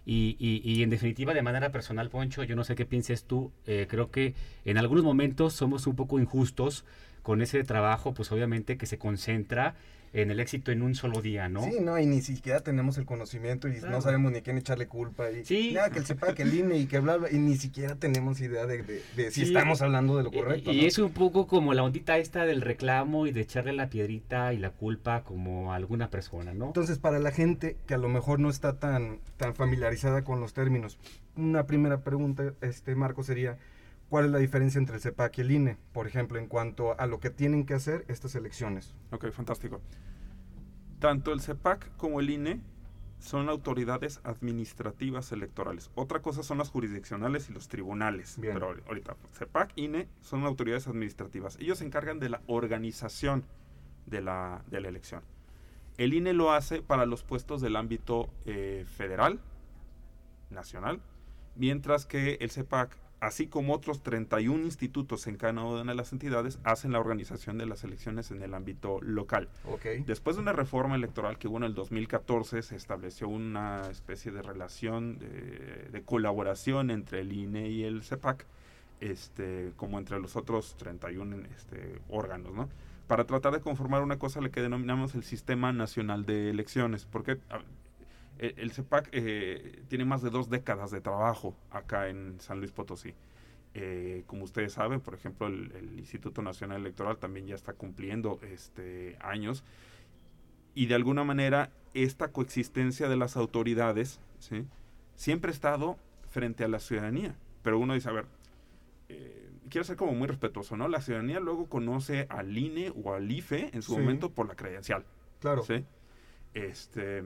Y, 0.05 0.35
y- 0.39 0.61
y 0.69 0.83
en 0.83 0.89
definitiva, 0.89 1.33
de 1.33 1.41
manera 1.41 1.71
personal, 1.71 2.09
Poncho, 2.09 2.43
yo 2.43 2.55
no 2.55 2.63
sé 2.63 2.75
qué 2.75 2.85
pienses 2.85 3.23
tú, 3.23 3.51
eh, 3.65 3.87
creo 3.89 4.11
que 4.11 4.33
en 4.65 4.77
algunos 4.77 5.03
momentos 5.03 5.53
somos 5.53 5.87
un 5.87 5.95
poco 5.95 6.19
injustos 6.19 6.83
con 7.21 7.41
ese 7.41 7.63
trabajo, 7.63 8.13
pues 8.13 8.31
obviamente 8.31 8.77
que 8.77 8.85
se 8.85 8.97
concentra 8.97 9.75
en 10.13 10.29
el 10.29 10.39
éxito 10.39 10.71
en 10.71 10.83
un 10.83 10.93
solo 10.93 11.21
día, 11.21 11.49
¿no? 11.49 11.63
Sí, 11.63 11.77
no, 11.81 11.97
y 11.97 12.05
ni 12.05 12.21
siquiera 12.21 12.59
tenemos 12.59 12.97
el 12.99 13.05
conocimiento 13.05 13.67
y 13.67 13.81
no 13.81 13.99
sabemos 13.99 14.31
ni 14.31 14.41
quién 14.41 14.57
echarle 14.59 14.87
culpa. 14.87 15.31
Y, 15.31 15.43
sí. 15.43 15.71
Nada, 15.73 15.89
que 15.89 15.99
el 15.99 16.05
sepa 16.05 16.35
que 16.35 16.43
el 16.43 16.53
INE 16.53 16.77
y 16.77 16.85
que 16.85 16.99
bla, 16.99 17.17
bla, 17.17 17.31
y 17.31 17.39
ni 17.39 17.55
siquiera 17.57 17.95
tenemos 17.95 18.39
idea 18.39 18.67
de, 18.67 18.83
de, 19.15 19.31
si 19.31 19.41
estamos 19.41 19.81
hablando 19.81 20.15
de 20.15 20.23
lo 20.23 20.31
correcto. 20.31 20.71
Y, 20.71 20.85
es 20.85 20.99
un 20.99 21.11
poco 21.11 21.47
como 21.47 21.73
la 21.73 21.83
ondita 21.83 22.19
esta 22.19 22.45
del 22.45 22.61
reclamo 22.61 23.25
y 23.25 23.31
de 23.31 23.41
echarle 23.41 23.73
la 23.73 23.89
piedrita 23.89 24.53
y 24.53 24.59
la 24.59 24.69
culpa 24.69 25.23
como 25.23 25.73
a 25.73 25.75
alguna 25.75 26.11
persona, 26.11 26.53
¿no? 26.53 26.67
Entonces, 26.67 26.99
para 26.99 27.17
la 27.17 27.31
gente 27.31 27.77
que 27.87 27.95
a 27.95 27.97
lo 27.97 28.07
mejor 28.07 28.39
no 28.39 28.51
está 28.51 28.77
tan, 28.77 29.19
tan 29.37 29.55
familiarizada 29.55 30.23
con 30.23 30.39
los 30.39 30.53
términos, 30.53 30.99
una 31.35 31.65
primera 31.65 32.01
pregunta, 32.01 32.53
este 32.61 32.93
Marco, 32.95 33.23
sería... 33.23 33.57
¿Cuál 34.13 34.25
es 34.25 34.31
la 34.31 34.37
diferencia 34.37 34.77
entre 34.77 34.97
el 34.97 35.01
CEPAC 35.01 35.39
y 35.39 35.41
el 35.41 35.49
INE, 35.49 35.77
por 35.91 36.05
ejemplo, 36.05 36.37
en 36.37 36.45
cuanto 36.45 36.95
a 36.99 37.07
lo 37.07 37.19
que 37.19 37.31
tienen 37.31 37.65
que 37.65 37.73
hacer 37.73 38.05
estas 38.09 38.35
elecciones? 38.35 38.93
Ok, 39.09 39.31
fantástico. 39.31 39.81
Tanto 40.99 41.33
el 41.33 41.41
CEPAC 41.41 41.97
como 41.97 42.19
el 42.19 42.29
INE 42.29 42.61
son 43.17 43.49
autoridades 43.49 44.21
administrativas 44.23 45.31
electorales. 45.31 45.89
Otra 45.95 46.21
cosa 46.21 46.43
son 46.43 46.59
las 46.59 46.69
jurisdiccionales 46.69 47.49
y 47.49 47.53
los 47.53 47.69
tribunales. 47.69 48.37
Pero 48.39 48.75
ahorita, 48.85 49.17
CEPAC, 49.31 49.71
INE 49.77 50.07
son 50.21 50.43
autoridades 50.43 50.87
administrativas. 50.87 51.57
Ellos 51.59 51.79
se 51.79 51.85
encargan 51.85 52.19
de 52.19 52.29
la 52.29 52.41
organización 52.45 53.43
de 54.05 54.21
la, 54.21 54.63
de 54.67 54.79
la 54.79 54.89
elección. 54.89 55.23
El 55.97 56.13
INE 56.13 56.33
lo 56.33 56.51
hace 56.51 56.83
para 56.83 57.07
los 57.07 57.23
puestos 57.23 57.61
del 57.61 57.75
ámbito 57.75 58.29
eh, 58.45 58.85
federal, 58.95 59.39
nacional, 60.51 61.01
mientras 61.55 62.05
que 62.05 62.37
el 62.41 62.51
CEPAC 62.51 63.01
así 63.23 63.47
como 63.47 63.73
otros 63.73 64.03
31 64.03 64.65
institutos 64.65 65.27
en 65.27 65.37
cada 65.37 65.63
una 65.63 65.93
de 65.93 65.95
las 65.95 66.11
entidades, 66.11 66.59
hacen 66.65 66.91
la 66.91 66.99
organización 66.99 67.57
de 67.57 67.65
las 67.65 67.85
elecciones 67.85 68.31
en 68.31 68.43
el 68.43 68.53
ámbito 68.53 68.99
local. 69.01 69.47
Después 70.05 70.35
de 70.35 70.41
una 70.41 70.51
reforma 70.51 70.95
electoral 70.95 71.37
que 71.37 71.47
hubo 71.47 71.55
en 71.55 71.63
el 71.63 71.73
2014, 71.73 72.61
se 72.61 72.75
estableció 72.75 73.29
una 73.29 73.89
especie 73.89 74.33
de 74.33 74.41
relación 74.41 75.19
de, 75.19 76.01
colaboración 76.03 76.91
entre 76.91 77.21
el 77.21 77.31
INE 77.31 77.69
y 77.69 77.85
el 77.85 78.03
CEPAC, 78.03 78.45
este, 78.99 79.71
como 79.77 79.99
entre 79.99 80.19
los 80.19 80.35
otros 80.35 80.75
31 80.75 81.37
este, 81.55 82.01
órganos, 82.09 82.53
¿no? 82.53 82.67
Para 83.07 83.23
tratar 83.23 83.53
de 83.53 83.61
conformar 83.61 84.03
una 84.03 84.19
cosa 84.19 84.41
le 84.41 84.51
que 84.51 84.61
denominamos 84.61 85.15
el 85.15 85.23
Sistema 85.23 85.71
Nacional 85.71 86.25
de 86.25 86.49
Elecciones, 86.49 87.05
porque 87.09 87.37
eh, 88.39 88.55
el 88.57 88.71
CEPAC 88.71 89.09
eh, 89.11 89.83
tiene 89.87 90.05
más 90.05 90.21
de 90.21 90.29
dos 90.29 90.49
décadas 90.49 90.91
de 90.91 91.01
trabajo 91.01 91.55
acá 91.71 92.09
en 92.09 92.39
San 92.39 92.59
Luis 92.59 92.71
Potosí. 92.71 93.13
Eh, 93.75 94.23
como 94.27 94.43
ustedes 94.43 94.73
saben, 94.73 95.01
por 95.01 95.15
ejemplo, 95.15 95.47
el, 95.47 95.97
Instituto 95.97 96.41
Nacional 96.41 96.81
Electoral 96.81 97.17
también 97.17 97.47
ya 97.47 97.55
está 97.55 97.73
cumpliendo 97.73 98.39
este, 98.43 99.17
años. 99.21 99.63
Y 100.75 100.87
de 100.87 100.95
alguna 100.95 101.23
manera, 101.23 101.71
esta 101.93 102.31
coexistencia 102.31 103.07
de 103.07 103.15
las 103.15 103.37
autoridades 103.37 104.19
siempre 105.15 105.51
ha 105.51 105.53
estado 105.53 105.97
frente 106.29 106.63
a 106.63 106.67
la 106.67 106.79
ciudadanía. 106.79 107.35
Pero 107.61 107.79
uno 107.79 107.93
dice, 107.93 108.09
a 108.09 108.13
ver, 108.13 108.25
quiero 109.69 109.85
ser 109.85 109.95
como 109.95 110.13
muy 110.13 110.27
respetuoso, 110.27 110.75
¿no? 110.75 110.87
La 110.87 111.01
ciudadanía 111.01 111.39
luego 111.39 111.67
conoce 111.67 112.25
al 112.29 112.57
INE 112.57 112.91
o 113.03 113.13
al 113.13 113.31
IFE 113.31 113.69
en 113.73 113.81
su 113.81 113.97
momento 113.97 114.31
por 114.31 114.47
la 114.47 114.55
credencial. 114.55 115.05
Claro. 115.39 115.63
¿sí? 115.63 115.85
Este, 116.53 117.23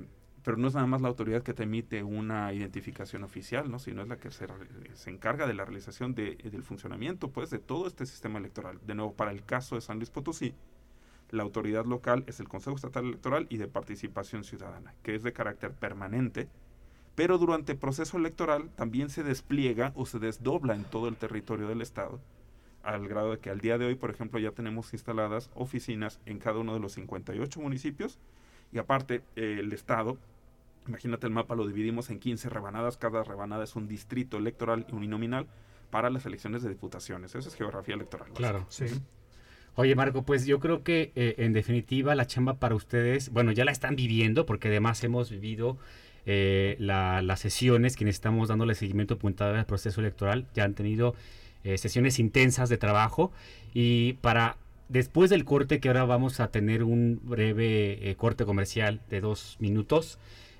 pero 0.48 0.56
no 0.56 0.70
es 0.70 0.76
nada 0.76 0.88
más 0.88 1.02
la 1.02 1.10
autoridad 1.10 1.44
que 1.44 1.54
te 1.54 1.64
emite 1.64 2.04
una 2.04 2.54
identificación 2.54 3.26
oficial, 3.26 3.70
¿no? 3.70 3.80
sino 3.80 4.02
es 4.02 4.08
la 4.08 4.16
que 4.16 4.32
se, 4.32 4.48
encarga 5.10 5.46
de 5.46 5.54
la 5.54 5.66
realización 5.66 6.16
de, 6.16 6.36
del 6.36 6.64
funcionamiento 6.64 7.32
pues, 7.32 7.50
de 7.50 7.60
todo 7.60 7.86
este 7.86 8.06
sistema 8.06 8.40
electoral. 8.40 8.80
De 8.88 8.96
nuevo, 8.96 9.12
para 9.12 9.32
el 9.32 9.44
caso 9.44 9.76
de 9.76 9.82
San 9.82 9.98
Luis 9.98 10.10
Potosí, 10.10 10.54
la 11.32 11.44
autoridad 11.44 11.84
local 11.84 12.24
es 12.28 12.40
el 12.40 12.48
Consejo 12.48 12.78
Estatal 12.78 13.04
Electoral 13.04 13.48
y 13.50 13.58
de 13.58 13.68
Participación 13.68 14.46
Ciudadana, 14.46 14.94
que 15.04 15.16
es 15.16 15.24
de 15.24 15.34
carácter 15.34 15.74
permanente, 15.74 16.48
pero 17.14 17.38
durante 17.38 17.74
el 17.74 17.78
proceso 17.78 18.16
electoral 18.16 18.70
también 18.78 19.10
se 19.10 19.24
despliega 19.24 19.92
o 19.96 20.06
se 20.06 20.18
desdobla 20.18 20.76
en 20.76 20.86
todo 20.86 21.10
el 21.10 21.18
territorio 21.18 21.68
del 21.68 21.82
Estado, 21.82 22.22
al 22.84 23.06
grado 23.10 23.32
de 23.32 23.40
que 23.40 23.50
al 23.50 23.60
día 23.60 23.78
de 23.78 23.88
hoy, 23.88 23.96
por 23.96 24.12
ejemplo, 24.12 24.40
ya 24.40 24.52
tenemos 24.52 24.94
instaladas 24.94 25.50
oficinas 25.56 26.22
en 26.26 26.40
cada 26.40 26.60
uno 26.60 26.74
de 26.74 26.80
los 26.80 26.94
58 26.94 27.60
municipios, 27.60 28.18
y 28.72 28.80
aparte 28.80 29.24
el 29.36 29.74
Estado 29.74 30.18
Imagínate 30.88 31.28
el 31.28 31.34
mapa, 31.34 31.56
lo 31.56 31.67
dividimos 31.67 32.10
en 32.10 32.19
15 32.19 32.50
rebanadas, 32.50 32.97
cada 32.97 33.23
rebanada 33.23 33.63
es 33.63 33.76
un 33.76 33.88
distrito 33.88 34.38
electoral 34.38 34.86
uninominal 34.91 35.47
para 35.89 36.10
las 36.10 36.26
elecciones 36.26 36.63
de 36.63 36.69
diputaciones. 36.69 37.36
Esa 37.36 37.50
es 37.50 37.56
geografía 37.56 37.95
electoral. 37.95 38.30
Claro, 38.34 38.65
sí. 38.69 38.86
Oye, 39.80 39.95
Marco, 39.95 40.23
pues 40.23 40.47
yo 40.47 40.60
creo 40.60 40.82
que 40.84 41.12
eh, 41.15 41.36
en 41.38 41.54
definitiva 41.54 42.15
la 42.15 42.26
chamba 42.26 42.56
para 42.56 42.73
ustedes, 42.73 43.30
bueno, 43.32 43.52
ya 43.52 43.63
la 43.63 43.71
están 43.71 43.95
viviendo 43.95 44.47
porque 44.47 44.69
además 44.69 45.04
hemos 45.04 45.30
vivido 45.30 45.78
eh, 46.26 46.78
las 46.80 47.39
sesiones, 47.39 47.95
quienes 47.95 48.15
estamos 48.15 48.47
dándole 48.47 48.73
seguimiento 48.73 49.19
puntual 49.19 49.56
al 49.56 49.67
proceso 49.67 50.02
electoral, 50.02 50.47
ya 50.56 50.63
han 50.63 50.73
tenido 50.73 51.13
eh, 51.63 51.78
sesiones 51.78 52.17
intensas 52.17 52.69
de 52.69 52.78
trabajo 52.78 53.32
y 53.71 54.13
para 54.13 54.58
después 54.89 55.30
del 55.30 55.45
corte, 55.45 55.80
que 55.80 55.89
ahora 55.89 56.06
vamos 56.06 56.39
a 56.39 56.47
tener 56.47 56.82
un 56.82 57.21
breve 57.23 58.15
corte 58.17 58.45
comercial 58.45 59.02
de 59.12 59.21
dos 59.21 59.58
minutos, 59.60 60.17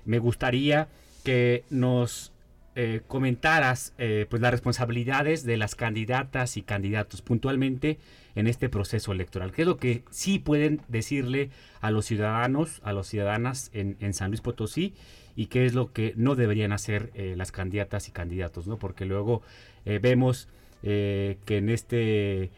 me 0.08 0.18
gustaría 0.18 0.88
que 1.22 1.64
nos 1.68 2.32
eh, 2.74 3.02
comentaras 3.06 3.92
eh, 3.98 4.26
pues 4.30 4.40
las 4.40 4.50
responsabilidades 4.50 5.44
de 5.44 5.58
las 5.58 5.74
candidatas 5.74 6.56
y 6.56 6.62
candidatos 6.62 7.20
puntualmente 7.20 7.98
en 8.34 8.46
este 8.46 8.70
proceso 8.70 9.12
electoral. 9.12 9.52
¿Qué 9.52 9.62
es 9.62 9.68
lo 9.68 9.76
que 9.76 10.04
sí 10.10 10.38
pueden 10.38 10.80
decirle 10.88 11.50
a 11.82 11.90
los 11.90 12.06
ciudadanos, 12.06 12.80
a 12.84 12.94
las 12.94 13.06
ciudadanas 13.06 13.70
en, 13.74 14.14
San 14.14 14.30
Luis 14.30 14.40
Potosí 14.40 14.94
y 15.36 15.46
qué 15.46 15.66
es 15.66 15.74
lo 15.74 15.92
que 15.92 16.14
no 16.16 16.36
deberían 16.36 16.72
hacer 16.72 17.10
eh, 17.14 17.34
las 17.36 17.52
candidatas 17.52 18.08
y 18.08 18.12
candidatos? 18.12 18.66
¿no? 18.66 18.78
Porque 18.78 19.04
luego 19.04 19.42
vemos 19.84 20.48
que 20.82 21.36
en 21.48 21.68
este 21.68 22.50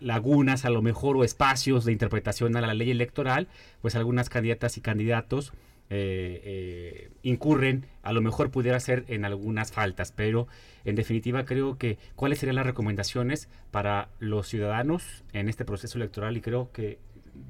lagunas 0.00 0.64
a 0.64 0.70
lo 0.70 0.82
mejor 0.82 1.16
o 1.16 1.24
espacios 1.24 1.84
de 1.84 1.92
interpretación 1.92 2.56
a 2.56 2.60
la 2.60 2.74
ley 2.74 2.90
electoral, 2.90 3.48
pues 3.80 3.96
algunas 3.96 4.28
candidatas 4.28 4.76
y 4.76 4.80
candidatos 4.80 5.52
eh, 5.92 6.40
eh, 6.44 7.10
incurren, 7.22 7.86
a 8.02 8.12
lo 8.12 8.20
mejor 8.20 8.50
pudiera 8.50 8.78
ser 8.78 9.04
en 9.08 9.24
algunas 9.24 9.72
faltas, 9.72 10.12
pero 10.12 10.46
en 10.84 10.94
definitiva 10.94 11.44
creo 11.44 11.78
que 11.78 11.98
cuáles 12.14 12.38
serían 12.38 12.56
las 12.56 12.66
recomendaciones 12.66 13.48
para 13.72 14.08
los 14.20 14.46
ciudadanos 14.46 15.24
en 15.32 15.48
este 15.48 15.64
proceso 15.64 15.98
electoral 15.98 16.36
y 16.36 16.40
creo 16.40 16.70
que 16.72 17.00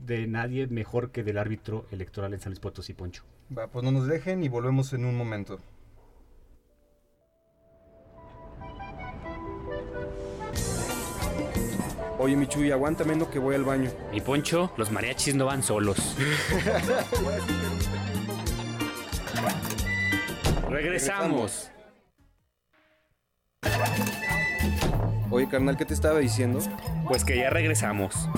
de 0.07 0.27
nadie 0.27 0.67
mejor 0.69 1.11
que 1.11 1.23
del 1.23 1.37
árbitro 1.37 1.87
electoral 1.91 2.33
en 2.33 2.41
San 2.41 2.53
Luis 2.53 2.61
Potosí, 2.61 2.95
Poncho. 2.95 3.25
Va, 3.57 3.67
pues 3.67 3.85
no 3.85 3.93
nos 3.93 4.07
dejen 4.07 4.43
y 4.43 4.49
volvemos 4.49 4.93
en 4.95 5.05
un 5.05 5.17
momento. 5.17 5.61
Oye, 12.19 12.37
Michuy, 12.37 12.71
aguántame 12.71 13.17
no 13.17 13.31
que 13.31 13.39
voy 13.39 13.55
al 13.55 13.65
baño. 13.65 13.91
Mi 14.13 14.21
Poncho, 14.21 14.73
los 14.77 14.91
mariachis 14.91 15.35
no 15.35 15.47
van 15.47 15.63
solos. 15.63 16.17
Regresamos. 20.71 21.73
Oye, 25.31 25.49
carnal, 25.49 25.77
¿qué 25.77 25.85
te 25.85 25.95
estaba 25.95 26.21
diciendo? 26.21 26.61
Pues 27.09 27.25
que 27.25 27.37
ya 27.37 27.51
regresamos. 27.51 28.29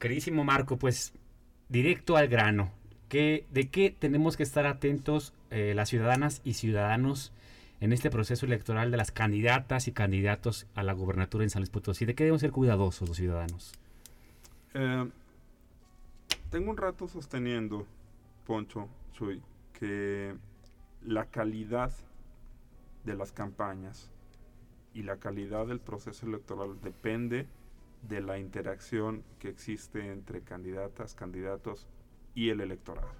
Queridísimo 0.00 0.42
Marco, 0.42 0.76
pues 0.76 1.12
directo 1.68 2.16
al 2.16 2.26
grano. 2.26 2.72
¿Qué, 3.08 3.46
¿De 3.50 3.70
qué 3.70 3.94
tenemos 3.96 4.36
que 4.36 4.42
estar 4.42 4.66
atentos 4.66 5.32
eh, 5.50 5.72
las 5.76 5.88
ciudadanas 5.88 6.40
y 6.44 6.54
ciudadanos 6.54 7.32
en 7.80 7.92
este 7.92 8.10
proceso 8.10 8.44
electoral 8.44 8.90
de 8.90 8.96
las 8.96 9.12
candidatas 9.12 9.86
y 9.86 9.92
candidatos 9.92 10.66
a 10.74 10.82
la 10.82 10.94
gubernatura 10.94 11.44
en 11.44 11.50
San 11.50 11.60
Luis 11.60 11.70
Potosí? 11.70 12.06
¿De 12.06 12.16
qué 12.16 12.24
debemos 12.24 12.40
ser 12.40 12.50
cuidadosos 12.50 13.08
los 13.08 13.16
ciudadanos? 13.16 13.72
Eh, 14.74 15.06
tengo 16.54 16.70
un 16.70 16.76
rato 16.76 17.08
sosteniendo, 17.08 17.84
Poncho, 18.46 18.88
Chuy, 19.10 19.42
que 19.72 20.36
la 21.02 21.26
calidad 21.26 21.92
de 23.02 23.16
las 23.16 23.32
campañas 23.32 24.12
y 24.92 25.02
la 25.02 25.16
calidad 25.16 25.66
del 25.66 25.80
proceso 25.80 26.26
electoral 26.26 26.80
depende 26.80 27.48
de 28.08 28.20
la 28.20 28.38
interacción 28.38 29.24
que 29.40 29.48
existe 29.48 30.12
entre 30.12 30.42
candidatas, 30.42 31.16
candidatos 31.16 31.88
y 32.36 32.50
el 32.50 32.60
electorado. 32.60 33.10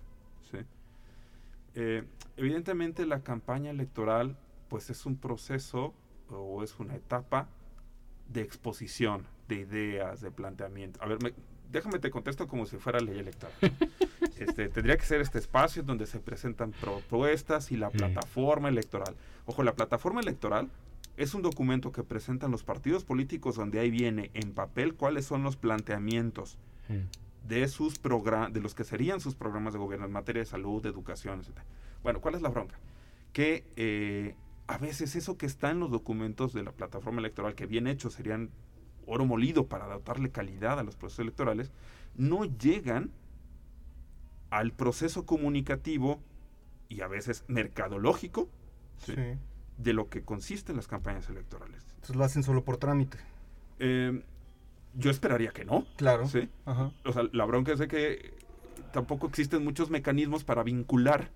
Eh, 1.74 2.04
evidentemente 2.36 3.04
la 3.04 3.24
campaña 3.24 3.72
electoral 3.72 4.38
pues 4.68 4.90
es 4.90 5.06
un 5.06 5.16
proceso 5.16 5.92
o 6.30 6.62
es 6.62 6.78
una 6.78 6.94
etapa 6.94 7.48
de 8.28 8.42
exposición 8.42 9.26
de 9.48 9.56
ideas, 9.56 10.20
de 10.20 10.30
planteamiento. 10.30 11.02
A 11.02 11.08
ver, 11.08 11.20
me, 11.20 11.34
déjame 11.74 11.98
te 11.98 12.10
contesto 12.10 12.46
como 12.48 12.64
si 12.66 12.76
fuera 12.78 13.00
ley 13.00 13.18
electoral. 13.18 13.54
Este, 14.36 14.68
tendría 14.68 14.96
que 14.96 15.04
ser 15.06 15.20
este 15.20 15.38
espacio 15.38 15.84
donde 15.84 16.06
se 16.06 16.18
presentan 16.18 16.72
propuestas 16.72 17.70
y 17.70 17.76
la 17.76 17.90
plataforma 17.90 18.68
electoral. 18.68 19.14
Ojo, 19.46 19.62
la 19.62 19.74
plataforma 19.74 20.20
electoral 20.20 20.68
Es 21.16 21.34
un 21.34 21.42
documento 21.42 21.92
que 21.92 22.02
presentan 22.02 22.50
los 22.50 22.64
partidos 22.64 23.04
políticos 23.04 23.54
donde 23.54 23.78
ahí 23.78 23.90
viene 23.92 24.30
en 24.34 24.52
papel 24.52 24.94
cuáles 24.94 25.24
son 25.26 25.44
los 25.44 25.56
planteamientos 25.56 26.58
Mm. 26.88 27.48
de 27.48 27.68
sus 27.68 27.98
programas, 27.98 28.52
de 28.52 28.60
los 28.60 28.74
que 28.74 28.84
serían 28.84 29.20
sus 29.20 29.34
programas 29.34 29.72
de 29.72 29.78
gobierno 29.78 30.06
en 30.06 30.12
materia 30.12 30.40
de 30.40 30.46
salud, 30.46 30.82
de 30.82 30.88
educación, 30.88 31.40
etc. 31.40 31.58
Bueno, 32.02 32.20
¿cuál 32.20 32.34
es 32.34 32.42
la 32.42 32.48
bronca? 32.48 32.78
Que 33.32 33.64
eh, 33.76 34.34
a 34.66 34.78
veces 34.78 35.14
eso 35.16 35.36
que 35.38 35.46
está 35.46 35.70
en 35.70 35.78
los 35.80 35.90
documentos 35.90 36.52
de 36.52 36.62
la 36.62 36.72
plataforma 36.72 37.20
electoral, 37.20 37.54
que 37.54 37.66
bien 37.66 37.86
hechos 37.86 38.14
serían 38.14 38.50
oro 39.06 39.24
molido 39.24 39.66
para 39.66 39.86
dotarle 39.86 40.30
calidad 40.30 40.78
a 40.78 40.82
los 40.82 40.96
procesos 40.96 41.20
electorales, 41.20 41.72
no 42.16 42.44
llegan 42.44 43.10
al 44.50 44.72
proceso 44.72 45.26
comunicativo 45.26 46.20
y 46.88 47.00
a 47.00 47.08
veces 47.08 47.44
mercadológico 47.48 48.48
¿sí? 48.98 49.14
Sí. 49.14 49.38
de 49.78 49.92
lo 49.92 50.08
que 50.08 50.22
consisten 50.22 50.76
las 50.76 50.86
campañas 50.86 51.28
electorales. 51.28 51.82
Entonces 51.94 52.16
lo 52.16 52.24
hacen 52.24 52.42
solo 52.42 52.64
por 52.64 52.76
trámite. 52.76 53.18
Eh, 53.78 54.22
yo 54.94 55.10
esperaría 55.10 55.50
que 55.50 55.64
no. 55.64 55.86
Claro. 55.96 56.28
¿sí? 56.28 56.48
Ajá. 56.66 56.92
O 57.04 57.12
sea, 57.12 57.24
la 57.32 57.44
bronca 57.44 57.72
es 57.72 57.78
de 57.80 57.88
que 57.88 58.34
tampoco 58.92 59.26
existen 59.26 59.64
muchos 59.64 59.90
mecanismos 59.90 60.44
para 60.44 60.62
vincular. 60.62 61.30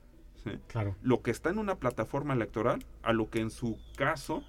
Claro. 0.69 0.97
lo 1.03 1.21
que 1.21 1.31
está 1.31 1.51
en 1.51 1.59
una 1.59 1.75
plataforma 1.75 2.33
electoral 2.33 2.83
a 3.03 3.13
lo 3.13 3.29
que 3.29 3.41
en 3.41 3.51
su 3.51 3.79
caso 3.97 4.43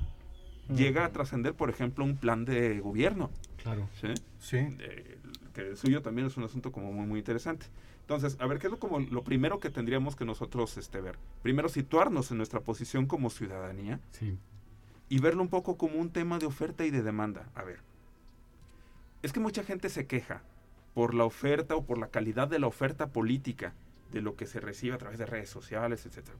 llega 0.75 1.05
a 1.05 1.11
trascender, 1.11 1.53
por 1.53 1.69
ejemplo, 1.69 2.03
un 2.05 2.15
plan 2.17 2.45
de 2.45 2.79
gobierno. 2.79 3.29
Claro. 3.57 3.87
¿sí? 3.99 4.07
Sí. 4.39 4.57
Eh, 4.79 5.17
que 5.53 5.61
el 5.61 5.77
suyo 5.77 6.01
también 6.01 6.27
es 6.27 6.37
un 6.37 6.43
asunto 6.43 6.71
como 6.71 6.91
muy, 6.91 7.05
muy 7.05 7.19
interesante. 7.19 7.65
Entonces, 8.01 8.37
a 8.39 8.47
ver, 8.47 8.59
¿qué 8.59 8.67
es 8.67 8.71
lo, 8.71 8.79
como 8.79 8.99
lo 8.99 9.23
primero 9.23 9.59
que 9.59 9.69
tendríamos 9.69 10.15
que 10.15 10.25
nosotros 10.25 10.77
este, 10.77 11.01
ver? 11.01 11.17
Primero, 11.43 11.69
situarnos 11.69 12.31
en 12.31 12.37
nuestra 12.37 12.59
posición 12.61 13.05
como 13.05 13.29
ciudadanía 13.29 13.99
Sí. 14.11 14.37
y 15.09 15.19
verlo 15.19 15.43
un 15.43 15.49
poco 15.49 15.77
como 15.77 15.99
un 15.99 16.09
tema 16.09 16.39
de 16.39 16.45
oferta 16.45 16.85
y 16.85 16.89
de 16.91 17.03
demanda. 17.03 17.49
A 17.53 17.63
ver, 17.63 17.79
es 19.21 19.33
que 19.33 19.39
mucha 19.39 19.63
gente 19.63 19.89
se 19.89 20.07
queja 20.07 20.41
por 20.93 21.13
la 21.13 21.23
oferta 21.25 21.75
o 21.75 21.83
por 21.85 21.97
la 21.97 22.07
calidad 22.07 22.47
de 22.47 22.59
la 22.59 22.67
oferta 22.67 23.07
política, 23.07 23.73
de 24.11 24.21
lo 24.21 24.35
que 24.35 24.47
se 24.47 24.59
recibe 24.59 24.95
a 24.95 24.97
través 24.97 25.19
de 25.19 25.25
redes 25.27 25.49
sociales, 25.49 26.05
etcétera. 26.05 26.37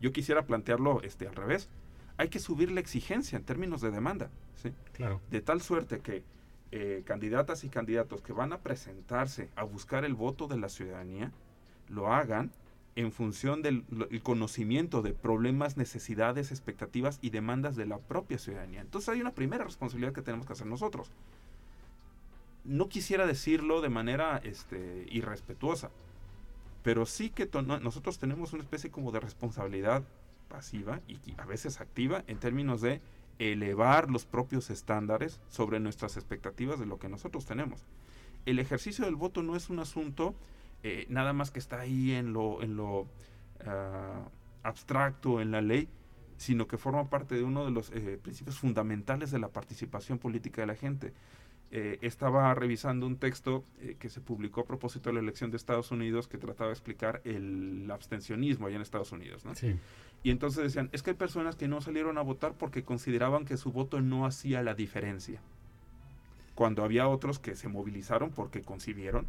Yo 0.00 0.12
quisiera 0.12 0.46
plantearlo 0.46 1.00
este, 1.02 1.28
al 1.28 1.36
revés. 1.36 1.68
Hay 2.16 2.28
que 2.28 2.38
subir 2.38 2.70
la 2.70 2.80
exigencia 2.80 3.36
en 3.36 3.44
términos 3.44 3.80
de 3.80 3.90
demanda, 3.90 4.30
¿sí? 4.54 4.72
Claro. 4.92 5.20
de 5.30 5.40
tal 5.40 5.60
suerte 5.60 6.00
que 6.00 6.22
eh, 6.70 7.02
candidatas 7.04 7.64
y 7.64 7.68
candidatos 7.68 8.20
que 8.22 8.32
van 8.32 8.52
a 8.52 8.58
presentarse 8.58 9.48
a 9.54 9.62
buscar 9.62 10.04
el 10.04 10.14
voto 10.14 10.48
de 10.48 10.58
la 10.58 10.68
ciudadanía 10.68 11.30
lo 11.88 12.12
hagan 12.12 12.50
en 12.96 13.12
función 13.12 13.62
del 13.62 13.84
el 14.10 14.22
conocimiento 14.22 15.02
de 15.02 15.12
problemas, 15.12 15.76
necesidades, 15.76 16.50
expectativas 16.50 17.18
y 17.22 17.30
demandas 17.30 17.76
de 17.76 17.86
la 17.86 17.98
propia 17.98 18.38
ciudadanía. 18.38 18.80
Entonces 18.80 19.08
hay 19.08 19.20
una 19.20 19.34
primera 19.34 19.64
responsabilidad 19.64 20.12
que 20.12 20.22
tenemos 20.22 20.46
que 20.46 20.52
hacer 20.52 20.66
nosotros. 20.66 21.10
No 22.64 22.88
quisiera 22.88 23.26
decirlo 23.26 23.80
de 23.80 23.90
manera 23.90 24.38
este, 24.38 25.06
irrespetuosa, 25.10 25.90
pero 26.82 27.06
sí 27.06 27.30
que 27.30 27.48
nosotros 27.82 28.18
tenemos 28.18 28.52
una 28.52 28.62
especie 28.62 28.90
como 28.90 29.12
de 29.12 29.20
responsabilidad 29.20 30.02
pasiva 30.54 31.00
y 31.08 31.18
a 31.36 31.46
veces 31.46 31.80
activa 31.80 32.22
en 32.28 32.38
términos 32.38 32.80
de 32.80 33.00
elevar 33.40 34.08
los 34.08 34.24
propios 34.24 34.70
estándares 34.70 35.40
sobre 35.48 35.80
nuestras 35.80 36.16
expectativas 36.16 36.78
de 36.78 36.86
lo 36.86 37.00
que 37.00 37.08
nosotros 37.08 37.44
tenemos. 37.44 37.84
El 38.46 38.60
ejercicio 38.60 39.04
del 39.04 39.16
voto 39.16 39.42
no 39.42 39.56
es 39.56 39.68
un 39.68 39.80
asunto 39.80 40.36
eh, 40.84 41.06
nada 41.08 41.32
más 41.32 41.50
que 41.50 41.58
está 41.58 41.80
ahí 41.80 42.12
en 42.12 42.32
lo, 42.32 42.62
en 42.62 42.76
lo 42.76 43.08
ah, 43.66 44.28
abstracto, 44.62 45.40
en 45.40 45.50
la 45.50 45.60
ley, 45.60 45.88
sino 46.36 46.68
que 46.68 46.78
forma 46.78 47.10
parte 47.10 47.34
de 47.34 47.42
uno 47.42 47.64
de 47.64 47.72
los 47.72 47.90
eh, 47.90 48.20
principios 48.22 48.56
fundamentales 48.58 49.32
de 49.32 49.40
la 49.40 49.48
participación 49.48 50.18
política 50.18 50.60
de 50.60 50.66
la 50.68 50.76
gente. 50.76 51.12
Eh, 51.76 51.98
estaba 52.02 52.54
revisando 52.54 53.04
un 53.04 53.16
texto 53.16 53.64
eh, 53.80 53.96
que 53.98 54.08
se 54.08 54.20
publicó 54.20 54.60
a 54.60 54.64
propósito 54.64 55.10
de 55.10 55.14
la 55.14 55.20
elección 55.20 55.50
de 55.50 55.56
Estados 55.56 55.90
Unidos 55.90 56.28
que 56.28 56.38
trataba 56.38 56.68
de 56.68 56.74
explicar 56.74 57.20
el 57.24 57.90
abstencionismo 57.90 58.68
allá 58.68 58.76
en 58.76 58.82
Estados 58.82 59.10
Unidos. 59.10 59.42
Sí. 59.54 59.74
Y 60.24 60.30
entonces 60.30 60.64
decían, 60.64 60.88
es 60.92 61.02
que 61.02 61.10
hay 61.10 61.16
personas 61.16 61.54
que 61.54 61.68
no 61.68 61.82
salieron 61.82 62.16
a 62.16 62.22
votar 62.22 62.54
porque 62.54 62.82
consideraban 62.82 63.44
que 63.44 63.58
su 63.58 63.72
voto 63.72 64.00
no 64.00 64.24
hacía 64.24 64.62
la 64.62 64.74
diferencia. 64.74 65.42
Cuando 66.54 66.82
había 66.82 67.08
otros 67.08 67.38
que 67.38 67.54
se 67.54 67.68
movilizaron 67.68 68.30
porque 68.30 68.62
concibieron 68.62 69.26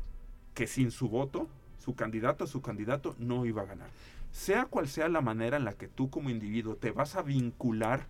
que 0.54 0.68
sin 0.68 0.92
su 0.92 1.10
voto, 1.10 1.50
su 1.80 1.96
candidato 1.96 2.46
o 2.46 2.48
su 2.48 2.62
candidato 2.62 3.14
no 3.20 3.46
iba 3.46 3.64
a 3.64 3.66
ganar. 3.66 3.90
Sea 4.32 4.68
cual 4.68 4.88
sea 4.88 5.10
la 5.10 5.20
manera 5.20 5.58
en 5.58 5.66
la 5.66 5.74
que 5.74 5.90
tú 5.90 6.10
como 6.10 6.30
individuo 6.30 6.78
te 6.78 6.92
vas 6.92 7.18
a 7.18 7.24
vincular 7.24 8.08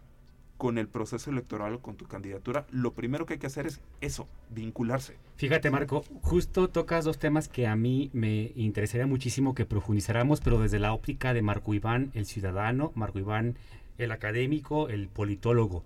con 0.57 0.77
el 0.77 0.87
proceso 0.87 1.29
electoral 1.29 1.79
con 1.79 1.95
tu 1.95 2.05
candidatura, 2.05 2.65
lo 2.71 2.93
primero 2.93 3.25
que 3.25 3.33
hay 3.33 3.39
que 3.39 3.47
hacer 3.47 3.67
es 3.67 3.81
eso, 4.01 4.27
vincularse. 4.49 5.17
Fíjate, 5.35 5.69
Marco, 5.69 6.03
justo 6.21 6.69
tocas 6.69 7.03
dos 7.03 7.19
temas 7.19 7.47
que 7.47 7.67
a 7.67 7.75
mí 7.75 8.09
me 8.13 8.51
interesaría 8.55 9.07
muchísimo 9.07 9.53
que 9.53 9.65
profundizáramos, 9.65 10.41
pero 10.41 10.59
desde 10.59 10.79
la 10.79 10.93
óptica 10.93 11.33
de 11.33 11.41
Marco 11.41 11.73
Iván, 11.73 12.11
el 12.13 12.25
ciudadano, 12.25 12.91
Marco 12.95 13.19
Iván, 13.19 13.57
el 13.97 14.11
académico, 14.11 14.89
el 14.89 15.07
politólogo. 15.07 15.83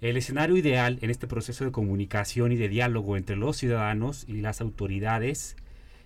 El 0.00 0.16
escenario 0.16 0.56
ideal 0.56 0.98
en 1.00 1.10
este 1.10 1.28
proceso 1.28 1.64
de 1.64 1.70
comunicación 1.70 2.50
y 2.50 2.56
de 2.56 2.68
diálogo 2.68 3.16
entre 3.16 3.36
los 3.36 3.56
ciudadanos 3.56 4.24
y 4.28 4.40
las 4.40 4.60
autoridades 4.60 5.56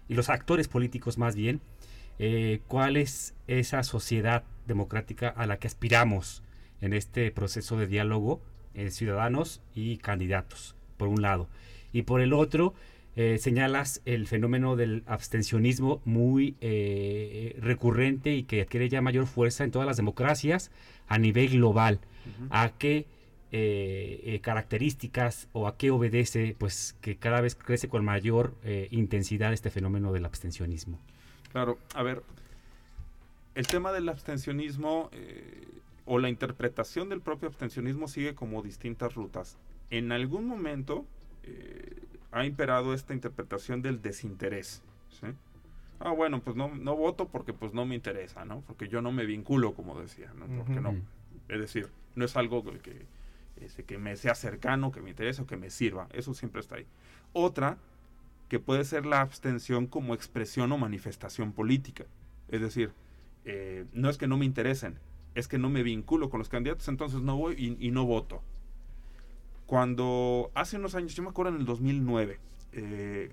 y 0.09 0.15
los 0.15 0.29
actores 0.29 0.69
políticos 0.69 1.17
más 1.17 1.35
bien, 1.35 1.61
eh, 2.19 2.61
cuál 2.69 2.97
es 2.97 3.35
esa 3.47 3.83
sociedad 3.83 4.45
democrática 4.67 5.29
a 5.29 5.47
la 5.47 5.59
que 5.59 5.67
aspiramos 5.67 6.43
en 6.87 6.95
este 6.95 7.31
proceso 7.31 7.77
de 7.77 7.87
diálogo 7.87 8.41
eh, 8.75 8.91
ciudadanos 8.91 9.61
y 9.75 9.99
candidatos, 9.99 10.75
por 10.97 11.09
un 11.09 11.21
lado. 11.21 11.49
Y 11.93 12.03
por 12.03 12.21
el 12.21 12.33
otro, 12.33 12.75
eh, 13.17 13.39
señalas 13.39 14.03
el 14.05 14.27
fenómeno 14.27 14.77
del 14.77 15.03
abstencionismo 15.07 16.01
muy 16.05 16.57
eh, 16.61 17.57
recurrente 17.61 18.35
y 18.35 18.45
que 18.45 18.63
adquiere 18.63 18.89
ya 18.89 19.01
mayor 19.03 19.27
fuerza 19.27 19.65
en 19.65 19.71
todas 19.71 19.87
las 19.87 19.97
democracias 19.97 20.71
a 21.09 21.19
nivel 21.19 21.51
global. 21.51 22.01
¿A 22.51 22.73
qué 22.77 23.07
eh, 23.53 24.41
características 24.43 25.49
o 25.53 25.69
a 25.69 25.77
qué 25.77 25.93
obedece 25.93 26.57
pues 26.59 26.97
que 27.01 27.17
cada 27.17 27.41
vez 27.41 27.55
crece 27.55 27.89
con 27.89 28.05
mayor 28.05 28.55
intensidad 28.91 29.53
este 29.53 29.71
fenómeno 29.71 30.13
del 30.13 30.25
abstencionismo? 30.25 30.99
Claro, 31.53 31.79
a 31.95 32.03
ver, 32.03 32.23
el 33.57 33.67
tema 33.67 33.91
del 33.91 34.09
abstencionismo 34.11 35.09
eh, 35.13 35.67
o 36.07 36.19
la 36.19 36.29
interpretación 36.29 37.09
del 37.09 37.21
propio 37.21 37.49
abstencionismo 37.49 38.09
sigue 38.09 38.35
como 38.35 38.63
distintas 38.63 39.15
rutas. 39.15 39.59
En 39.91 40.13
algún 40.13 40.47
momento 40.47 41.05
eh, 41.43 42.03
ha 42.33 42.47
imperado 42.47 42.95
esta 42.95 43.13
interpretación 43.13 43.83
del 43.83 44.01
desinterés. 44.01 44.83
¿sí? 45.11 45.27
Ah, 45.99 46.11
bueno, 46.11 46.41
pues 46.41 46.57
no, 46.57 46.75
no 46.75 46.97
voto 46.97 47.29
porque 47.29 47.53
pues 47.53 47.73
no 47.73 47.85
me 47.87 47.95
interesa, 47.95 48.45
¿no? 48.45 48.61
Porque 48.67 48.89
yo 48.89 49.03
no 49.03 49.13
me 49.13 49.27
vinculo, 49.27 49.75
como 49.75 50.01
decía, 50.01 50.33
¿no? 50.35 50.47
Porque 50.57 50.81
no, 50.81 50.95
es 51.49 51.61
decir, 51.61 51.89
no 52.15 52.25
es 52.25 52.37
algo 52.37 52.65
que, 52.65 52.79
que, 52.79 53.07
este, 53.57 53.85
que 53.85 53.99
me 53.99 54.17
sea 54.17 54.35
cercano, 54.35 54.93
que 54.93 55.01
me 55.01 55.11
interese 55.11 55.43
o 55.43 55.47
que 55.47 55.57
me 55.57 55.71
sirva. 55.71 56.09
Eso 56.13 56.35
siempre 56.35 56.61
está 56.61 56.77
ahí. 56.77 56.87
Otra, 57.33 57.79
que 58.49 58.61
puede 58.61 58.85
ser 58.85 59.07
la 59.07 59.21
abstención 59.23 59.87
como 59.87 60.15
expresión 60.15 60.71
o 60.73 60.79
manifestación 60.79 61.53
política. 61.53 62.05
Es 62.49 62.61
decir, 62.61 62.93
eh, 63.45 63.87
no 63.93 64.11
es 64.11 64.19
que 64.19 64.27
no 64.27 64.37
me 64.37 64.45
interesen, 64.45 64.99
es 65.37 65.49
que 65.49 65.59
no 65.59 65.69
me 65.69 65.83
vinculo 65.83 66.31
con 66.31 66.39
los 66.39 66.49
candidatos, 66.49 66.89
entonces 66.89 67.21
no 67.21 67.37
voy 67.37 67.77
y, 67.79 67.91
no 67.91 68.07
voto. 68.07 68.43
Cuando 69.67 70.51
hace 70.55 70.79
unos 70.79 70.95
años, 70.95 71.15
yo 71.15 71.23
me 71.23 71.29
acuerdo 71.29 71.53
en 71.53 71.61
el 71.61 71.67
2009, 71.67 72.41
eh, 72.73 73.33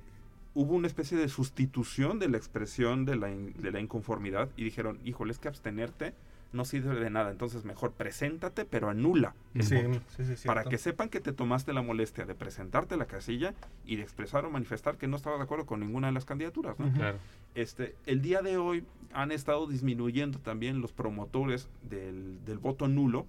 hubo 0.54 0.76
una 0.76 0.88
especie 0.88 1.18
de 1.18 1.30
sustitución 1.30 2.20
de 2.20 2.28
la 2.28 2.38
expresión 2.38 3.06
de 3.06 3.16
la, 3.16 3.28
de 3.28 3.72
la 3.72 3.80
inconformidad 3.80 4.50
y 4.58 4.66
dijeron, 4.66 5.00
híjole, 5.06 5.32
es 5.32 5.40
que 5.40 5.48
abstenerte 5.48 6.14
no 6.54 6.66
sirve 6.66 6.96
de 7.00 7.10
nada, 7.10 7.32
entonces 7.32 7.66
mejor 7.66 7.92
preséntate, 7.94 8.64
pero 8.66 8.90
anula 8.90 9.36
el 9.56 9.64
Sí, 9.64 9.76
voto. 9.76 10.00
sí, 10.16 10.36
sí, 10.38 10.48
para 10.48 10.64
que 10.64 10.78
sepan 10.78 11.10
que 11.10 11.20
te 11.20 11.34
tomaste 11.34 11.74
la 11.74 11.82
molestia 11.82 12.26
de 12.26 12.36
presentarte 12.36 12.94
a 12.94 12.98
la 12.98 13.06
casilla 13.08 13.54
y 13.86 13.96
de 13.96 14.04
expresar 14.04 14.46
o 14.46 14.52
manifestar 14.52 14.98
que 14.98 15.08
no 15.08 15.18
estabas 15.18 15.40
de 15.40 15.44
acuerdo 15.46 15.66
con 15.66 15.80
ninguna 15.80 16.08
de 16.08 16.14
las 16.14 16.26
candidaturas. 16.26 16.76
Claro. 16.96 17.18
Este, 17.56 17.96
el 18.06 18.22
día 18.22 18.42
de 18.42 18.58
hoy 18.58 18.86
han 19.14 19.32
estado 19.32 19.68
disminuyendo 19.68 20.40
también 20.40 20.80
los 20.80 20.92
promotores 20.94 21.70
del, 21.82 22.44
del 22.46 22.60
voto 22.60 22.88
nulo, 22.88 23.26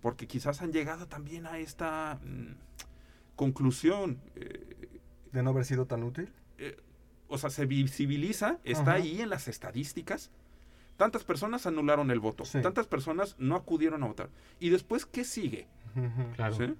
porque 0.00 0.26
quizás 0.28 0.62
han 0.62 0.72
llegado 0.72 1.06
también 1.08 1.46
a 1.46 1.58
esta 1.58 2.20
mm, 2.24 2.52
conclusión. 3.36 4.18
eh, 4.36 5.00
De 5.32 5.42
no 5.42 5.50
haber 5.50 5.64
sido 5.64 5.86
tan 5.86 6.02
útil. 6.02 6.28
eh, 6.58 6.76
o 7.30 7.36
sea, 7.36 7.50
se 7.50 7.66
visibiliza, 7.66 8.58
está 8.64 8.92
ahí 8.94 9.20
en 9.20 9.28
las 9.28 9.48
estadísticas. 9.48 10.30
Tantas 10.98 11.24
personas 11.24 11.64
anularon 11.66 12.10
el 12.10 12.18
voto, 12.20 12.44
Sí. 12.44 12.60
tantas 12.60 12.86
personas 12.86 13.36
no 13.38 13.54
acudieron 13.54 14.02
a 14.02 14.06
votar. 14.06 14.28
¿Y 14.60 14.68
después 14.68 15.06
qué 15.06 15.24
sigue? 15.24 15.66
Claro. 16.34 16.54
¿Sí? 16.56 16.74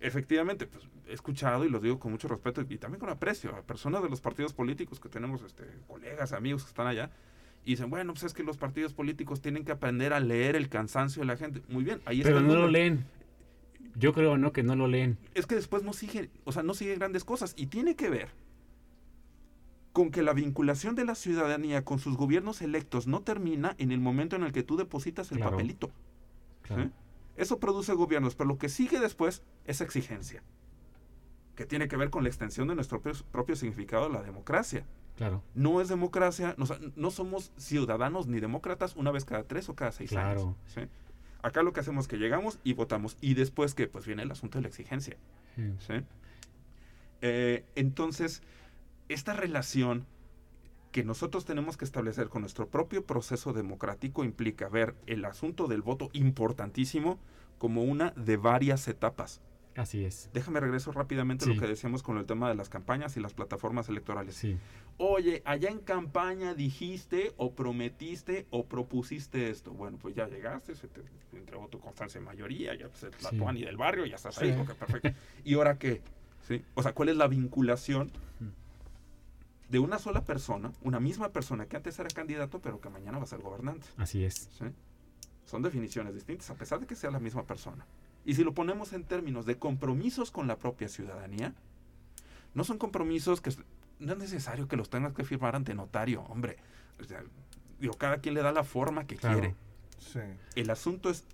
Efectivamente, 0.00 0.66
pues, 0.66 0.84
he 1.06 1.12
escuchado 1.12 1.64
y 1.64 1.68
lo 1.68 1.78
digo 1.78 1.98
con 1.98 2.10
mucho 2.10 2.26
respeto 2.26 2.62
y 2.62 2.78
también 2.78 3.00
con 3.00 3.10
aprecio 3.10 3.54
a 3.54 3.62
personas 3.62 4.02
de 4.02 4.08
los 4.08 4.20
partidos 4.20 4.52
políticos 4.54 4.98
que 4.98 5.08
tenemos, 5.08 5.42
este, 5.42 5.64
colegas, 5.86 6.32
amigos 6.32 6.62
que 6.64 6.68
están 6.68 6.86
allá, 6.86 7.10
y 7.64 7.72
dicen, 7.72 7.90
bueno, 7.90 8.12
pues 8.14 8.24
es 8.24 8.32
que 8.32 8.42
los 8.42 8.56
partidos 8.56 8.94
políticos 8.94 9.42
tienen 9.42 9.64
que 9.64 9.72
aprender 9.72 10.14
a 10.14 10.20
leer 10.20 10.56
el 10.56 10.68
cansancio 10.70 11.20
de 11.20 11.26
la 11.26 11.36
gente. 11.36 11.60
Muy 11.68 11.84
bien, 11.84 12.00
ahí 12.06 12.22
Pero 12.22 12.38
está 12.38 12.48
el 12.48 12.54
no 12.54 12.60
lo 12.62 12.68
leen. 12.68 13.04
Yo 13.94 14.14
creo 14.14 14.38
no 14.38 14.52
que 14.52 14.62
no 14.62 14.74
lo 14.74 14.86
leen. 14.86 15.18
Es 15.34 15.46
que 15.46 15.54
después 15.54 15.82
no 15.82 15.92
sigue, 15.92 16.30
o 16.44 16.52
sea, 16.52 16.62
no 16.62 16.72
sigue 16.72 16.94
grandes 16.94 17.24
cosas 17.24 17.52
y 17.58 17.66
tiene 17.66 17.94
que 17.94 18.08
ver 18.08 18.28
con 19.98 20.12
que 20.12 20.22
la 20.22 20.32
vinculación 20.32 20.94
de 20.94 21.04
la 21.04 21.16
ciudadanía 21.16 21.84
con 21.84 21.98
sus 21.98 22.16
gobiernos 22.16 22.62
electos 22.62 23.08
no 23.08 23.22
termina 23.22 23.74
en 23.78 23.90
el 23.90 23.98
momento 23.98 24.36
en 24.36 24.44
el 24.44 24.52
que 24.52 24.62
tú 24.62 24.76
depositas 24.76 25.32
el 25.32 25.38
Claro. 25.38 25.50
papelito. 25.50 25.90
Claro. 26.62 26.84
¿sí? 26.84 26.90
Eso 27.36 27.58
produce 27.58 27.92
gobiernos, 27.94 28.36
pero 28.36 28.46
lo 28.46 28.58
que 28.58 28.68
sigue 28.68 29.00
después 29.00 29.42
es 29.64 29.80
exigencia, 29.80 30.40
que 31.56 31.66
tiene 31.66 31.88
que 31.88 31.96
ver 31.96 32.10
con 32.10 32.22
la 32.22 32.28
extensión 32.28 32.68
de 32.68 32.76
nuestro 32.76 33.00
propio, 33.00 33.24
propio 33.32 33.56
significado 33.56 34.04
de 34.06 34.12
la 34.12 34.22
democracia. 34.22 34.84
Claro. 35.16 35.42
No 35.56 35.80
es 35.80 35.88
democracia, 35.88 36.54
no, 36.58 36.66
no 36.94 37.10
somos 37.10 37.50
ciudadanos 37.56 38.28
ni 38.28 38.38
demócratas 38.38 38.94
una 38.94 39.10
vez 39.10 39.24
cada 39.24 39.42
tres 39.42 39.68
o 39.68 39.74
cada 39.74 39.90
seis 39.90 40.10
Claro. 40.10 40.40
años. 40.42 40.56
¿sí? 40.72 40.82
Acá 41.42 41.64
lo 41.64 41.72
que 41.72 41.80
hacemos 41.80 42.04
es 42.04 42.08
que 42.08 42.18
llegamos 42.18 42.60
y 42.62 42.74
votamos. 42.74 43.16
Y 43.20 43.34
después 43.34 43.74
que 43.74 43.88
pues 43.88 44.06
viene 44.06 44.22
el 44.22 44.30
asunto 44.30 44.58
de 44.58 44.62
la 44.62 44.68
exigencia. 44.68 45.16
Sí. 45.56 45.72
¿sí? 45.88 45.94
Eh, 47.20 47.64
entonces, 47.74 48.42
esta 49.08 49.32
relación 49.34 50.06
que 50.92 51.04
nosotros 51.04 51.44
tenemos 51.44 51.76
que 51.76 51.84
establecer 51.84 52.28
con 52.28 52.42
nuestro 52.42 52.68
propio 52.68 53.04
proceso 53.04 53.52
democrático 53.52 54.24
implica 54.24 54.68
ver 54.68 54.94
el 55.06 55.24
asunto 55.24 55.66
del 55.66 55.82
voto 55.82 56.08
importantísimo 56.12 57.18
como 57.58 57.82
una 57.82 58.10
de 58.12 58.36
varias 58.36 58.88
etapas. 58.88 59.40
Así 59.76 60.04
es. 60.04 60.28
Déjame 60.32 60.58
regreso 60.58 60.90
rápidamente 60.90 61.44
a 61.44 61.48
lo 61.48 61.60
que 61.60 61.66
decíamos 61.68 62.02
con 62.02 62.18
el 62.18 62.26
tema 62.26 62.48
de 62.48 62.56
las 62.56 62.68
campañas 62.68 63.16
y 63.16 63.20
las 63.20 63.32
plataformas 63.32 63.88
electorales. 63.88 64.34
Sí. 64.34 64.58
Oye, 64.96 65.40
allá 65.44 65.68
en 65.70 65.78
campaña 65.78 66.54
dijiste 66.54 67.32
o 67.36 67.52
prometiste 67.52 68.46
o 68.50 68.66
propusiste 68.66 69.50
esto. 69.50 69.72
Bueno, 69.72 69.96
pues 70.00 70.16
ya 70.16 70.26
llegaste, 70.26 70.74
se 70.74 70.88
te 70.88 71.02
entregó 71.32 71.68
tu 71.68 71.78
constancia 71.78 72.18
de 72.18 72.26
mayoría, 72.26 72.74
ya 72.74 72.88
pues, 72.88 73.04
es 73.04 73.22
la 73.22 73.30
Sí. 73.30 73.64
del 73.64 73.76
barrio, 73.76 74.04
ya 74.06 74.16
estás 74.16 74.36
ahí, 74.38 74.50
perfecto. 74.78 75.10
¿Y 75.44 75.54
ahora 75.54 75.78
qué? 75.78 76.02
¿Sí? 76.48 76.64
O 76.74 76.82
sea, 76.82 76.92
¿cuál 76.92 77.10
es 77.10 77.16
la 77.16 77.28
vinculación 77.28 78.10
de 79.68 79.78
una 79.78 79.98
sola 79.98 80.24
persona, 80.24 80.72
una 80.82 81.00
misma 81.00 81.28
persona 81.30 81.66
que 81.66 81.76
antes 81.76 81.98
era 81.98 82.08
candidato, 82.08 82.60
pero 82.60 82.80
que 82.80 82.88
mañana 82.88 83.18
va 83.18 83.24
a 83.24 83.28
ser 83.28 83.40
gobernante? 83.40 83.86
Así 83.96 84.24
es. 84.24 84.48
¿sí? 84.58 84.64
Son 85.44 85.62
definiciones 85.62 86.14
distintas, 86.14 86.50
a 86.50 86.54
pesar 86.54 86.80
de 86.80 86.86
que 86.86 86.94
sea 86.96 87.10
la 87.10 87.20
misma 87.20 87.44
persona. 87.44 87.86
Y 88.24 88.34
si 88.34 88.44
lo 88.44 88.52
ponemos 88.54 88.92
en 88.92 89.04
términos 89.04 89.46
de 89.46 89.58
compromisos 89.58 90.30
con 90.30 90.46
la 90.46 90.56
propia 90.58 90.88
ciudadanía, 90.88 91.54
no 92.54 92.64
son 92.64 92.78
compromisos 92.78 93.40
que 93.40 93.52
no 93.98 94.12
es 94.12 94.18
necesario 94.18 94.68
que 94.68 94.76
los 94.76 94.90
tengas 94.90 95.12
que 95.12 95.24
firmar 95.24 95.56
ante 95.56 95.74
notario, 95.74 96.22
hombre. 96.22 96.56
O 97.00 97.04
sea, 97.04 97.22
digo, 97.78 97.94
cada 97.94 98.18
quien 98.18 98.34
le 98.34 98.42
da 98.42 98.52
la 98.52 98.64
forma 98.64 99.06
que 99.06 99.16
Claro. 99.16 99.38
quiere. 99.40 99.54
Sí. 99.98 100.20
El 100.54 100.70
asunto 100.70 101.10
es 101.10 101.24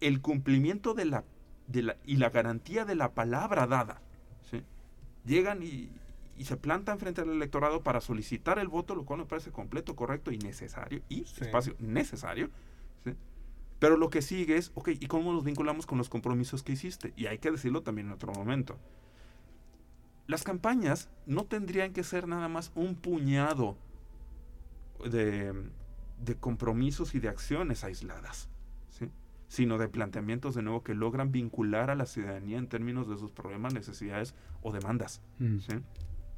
el 0.00 0.20
cumplimiento 0.20 0.94
de 0.94 1.04
la, 1.06 1.24
de 1.68 1.82
la 1.82 1.96
y 2.04 2.16
la 2.16 2.30
garantía 2.30 2.84
de 2.84 2.94
la 2.94 3.12
palabra 3.12 3.66
dada. 3.66 4.00
¿sí? 4.50 4.62
Llegan 5.24 5.62
y, 5.62 5.90
y 6.38 6.44
se 6.44 6.56
plantan 6.56 6.98
frente 6.98 7.22
al 7.22 7.30
electorado 7.30 7.82
para 7.82 8.00
solicitar 8.00 8.58
el 8.58 8.68
voto, 8.68 8.94
lo 8.94 9.04
cual 9.04 9.20
me 9.20 9.26
parece 9.26 9.50
completo, 9.52 9.96
correcto 9.96 10.30
y 10.32 10.38
necesario, 10.38 11.02
y 11.08 11.24
Sí. 11.24 11.44
espacio 11.44 11.74
necesario. 11.78 12.50
¿sí? 13.04 13.12
Pero 13.78 13.96
lo 13.96 14.10
que 14.10 14.22
sigue 14.22 14.56
es, 14.56 14.70
ok, 14.74 14.88
¿y 15.00 15.06
cómo 15.06 15.32
nos 15.32 15.44
vinculamos 15.44 15.86
con 15.86 15.98
los 15.98 16.08
compromisos 16.08 16.62
que 16.62 16.72
hiciste? 16.72 17.12
Y 17.16 17.26
hay 17.26 17.38
que 17.38 17.50
decirlo 17.50 17.82
también 17.82 18.08
en 18.08 18.12
otro 18.14 18.32
momento. 18.32 18.78
Las 20.26 20.42
campañas 20.42 21.08
no 21.26 21.44
tendrían 21.44 21.92
que 21.92 22.02
ser 22.02 22.26
nada 22.26 22.48
más 22.48 22.72
un 22.74 22.96
puñado 22.96 23.76
de, 25.08 25.52
de 26.24 26.36
compromisos 26.36 27.14
y 27.14 27.20
de 27.20 27.28
acciones 27.28 27.84
aisladas, 27.84 28.48
¿sí? 28.90 29.10
sino 29.48 29.78
de 29.78 29.88
planteamientos 29.88 30.54
de 30.54 30.62
nuevo 30.62 30.82
que 30.82 30.94
logran 30.94 31.30
vincular 31.30 31.90
a 31.90 31.94
la 31.94 32.06
ciudadanía 32.06 32.58
en 32.58 32.66
términos 32.68 33.08
de 33.08 33.16
sus 33.18 33.30
problemas, 33.30 33.72
necesidades 33.74 34.34
o 34.62 34.72
demandas. 34.72 35.20
Mm. 35.38 35.58
¿sí? 35.58 35.76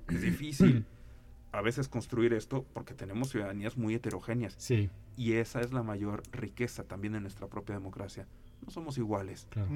Es 0.09 0.21
difícil 0.23 0.85
a 1.53 1.63
veces 1.63 1.89
construir 1.89 2.33
esto 2.35 2.65
porque 2.75 2.95
tenemos 2.95 3.31
ciudadanías 3.31 3.77
muy 3.79 3.95
heterogéneas 3.95 4.55
Sí, 4.59 4.91
y 5.17 5.33
esa 5.35 5.61
es 5.61 5.73
la 5.73 5.83
mayor 5.83 6.23
riqueza 6.33 6.85
también 6.85 7.15
de 7.15 7.21
nuestra 7.21 7.47
propia 7.47 7.75
democracia. 7.75 8.27
No 8.65 8.71
somos 8.71 8.99
iguales. 8.99 9.47
claro. 9.51 9.69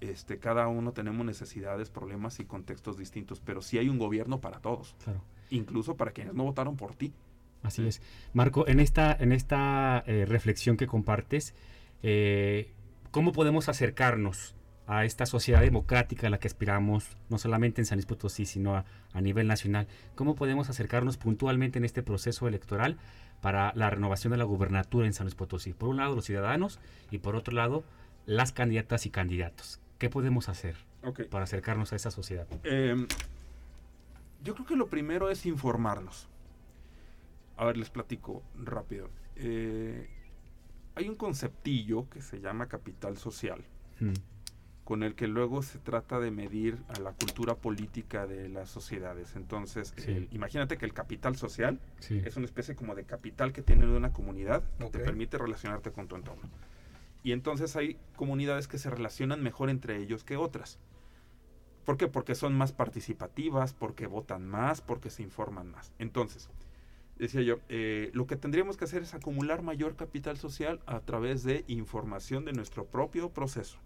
Este, 0.00 0.38
cada 0.38 0.68
uno 0.68 0.92
tenemos 0.92 1.24
necesidades, 1.24 1.88
problemas 1.88 2.38
y 2.40 2.44
contextos 2.44 2.98
distintos, 2.98 3.40
pero 3.40 3.62
sí 3.62 3.78
hay 3.78 3.88
un 3.88 3.98
gobierno 3.98 4.40
para 4.40 4.58
todos, 4.60 4.94
Claro. 5.02 5.22
incluso 5.50 5.96
para 5.96 6.10
quienes 6.10 6.34
no 6.34 6.44
votaron 6.44 6.76
por 6.76 6.94
ti. 6.94 7.12
Así 7.62 7.86
es. 7.86 8.02
Marco, 8.34 8.66
en 8.68 8.80
esta, 8.80 9.14
en 9.18 9.32
esta 9.32 10.04
eh, 10.06 10.26
reflexión 10.26 10.76
que 10.76 10.86
compartes, 10.86 11.54
eh, 12.02 12.72
¿cómo 13.12 13.32
podemos 13.32 13.70
acercarnos 13.70 14.54
a 14.86 15.04
esta 15.04 15.26
sociedad 15.26 15.60
democrática 15.60 16.26
a 16.26 16.30
la 16.30 16.38
que 16.38 16.48
aspiramos, 16.48 17.16
no 17.30 17.38
solamente 17.38 17.80
en 17.80 17.86
San 17.86 17.96
Luis 17.96 18.06
Potosí, 18.06 18.44
sino 18.44 18.76
a, 18.76 18.84
a 19.12 19.20
nivel 19.20 19.46
nacional? 19.46 19.86
¿Cómo 20.14 20.34
podemos 20.34 20.68
acercarnos 20.68 21.16
puntualmente 21.16 21.78
en 21.78 21.84
este 21.84 22.02
proceso 22.02 22.46
electoral 22.48 22.98
para 23.40 23.72
la 23.74 23.90
renovación 23.90 24.30
de 24.32 24.36
la 24.36 24.44
gubernatura 24.44 25.06
en 25.06 25.12
San 25.12 25.24
Luis 25.24 25.34
Potosí? 25.34 25.72
Por 25.72 25.88
un 25.88 25.96
lado, 25.96 26.14
los 26.14 26.24
ciudadanos 26.24 26.80
y 27.10 27.18
por 27.18 27.36
otro 27.36 27.54
lado, 27.54 27.84
las 28.26 28.52
candidatas 28.52 29.06
y 29.06 29.10
candidatos. 29.10 29.80
¿Qué 29.98 30.10
podemos 30.10 30.48
hacer 30.48 30.76
para 31.30 31.44
acercarnos 31.44 31.92
a 31.92 31.96
esa 31.96 32.10
sociedad? 32.10 32.46
Eh, 32.64 33.06
yo 34.42 34.54
creo 34.54 34.66
que 34.66 34.76
lo 34.76 34.88
primero 34.88 35.30
es 35.30 35.46
informarnos. 35.46 36.28
A 37.56 37.64
ver, 37.64 37.76
les 37.76 37.88
platico 37.90 38.42
rápido. 38.58 39.08
Eh, 39.36 40.08
hay 40.94 41.08
un 41.08 41.14
conceptillo 41.16 42.08
que 42.10 42.20
se 42.20 42.40
llama 42.40 42.66
capital 42.66 43.16
social, 43.16 43.64
Mm, 44.00 44.12
con 44.84 45.02
el 45.02 45.14
que 45.14 45.26
luego 45.26 45.62
se 45.62 45.78
trata 45.78 46.20
de 46.20 46.30
medir 46.30 46.78
a 46.88 47.00
la 47.00 47.12
cultura 47.12 47.54
política 47.54 48.26
de 48.26 48.48
las 48.50 48.68
sociedades. 48.68 49.34
Entonces, 49.34 49.94
Sí. 49.96 50.10
eh, 50.10 50.28
imagínate 50.30 50.76
que 50.76 50.84
el 50.84 50.92
capital 50.92 51.36
social 51.36 51.80
sí, 52.00 52.20
es 52.24 52.36
una 52.36 52.44
especie 52.44 52.76
como 52.76 52.94
de 52.94 53.04
capital 53.04 53.52
que 53.52 53.62
tiene 53.62 53.86
una 53.86 54.12
comunidad 54.12 54.62
que 54.78 54.90
te 54.90 54.98
permite 54.98 55.38
relacionarte 55.38 55.90
con 55.90 56.06
tu 56.06 56.16
entorno. 56.16 56.50
Y 57.22 57.32
entonces 57.32 57.74
hay 57.76 57.96
comunidades 58.16 58.68
que 58.68 58.76
se 58.76 58.90
relacionan 58.90 59.42
mejor 59.42 59.70
entre 59.70 59.96
ellos 59.96 60.22
que 60.22 60.36
otras. 60.36 60.78
¿Por 61.86 61.96
qué? 61.96 62.06
Porque 62.06 62.34
son 62.34 62.54
más 62.54 62.72
participativas, 62.72 63.72
porque 63.72 64.06
votan 64.06 64.46
más, 64.46 64.82
porque 64.82 65.08
se 65.08 65.22
informan 65.22 65.70
más. 65.70 65.92
Entonces, 65.98 66.50
decía 67.18 67.40
yo, 67.42 67.56
eh, 67.70 68.10
lo 68.12 68.26
que 68.26 68.36
tendríamos 68.36 68.76
que 68.76 68.84
hacer 68.84 69.02
es 69.02 69.14
acumular 69.14 69.62
mayor 69.62 69.96
capital 69.96 70.36
social 70.36 70.80
a 70.86 71.00
través 71.00 71.42
de 71.42 71.64
información 71.68 72.44
de 72.44 72.52
nuestro 72.52 72.84
propio 72.86 73.30
proceso. 73.30 73.78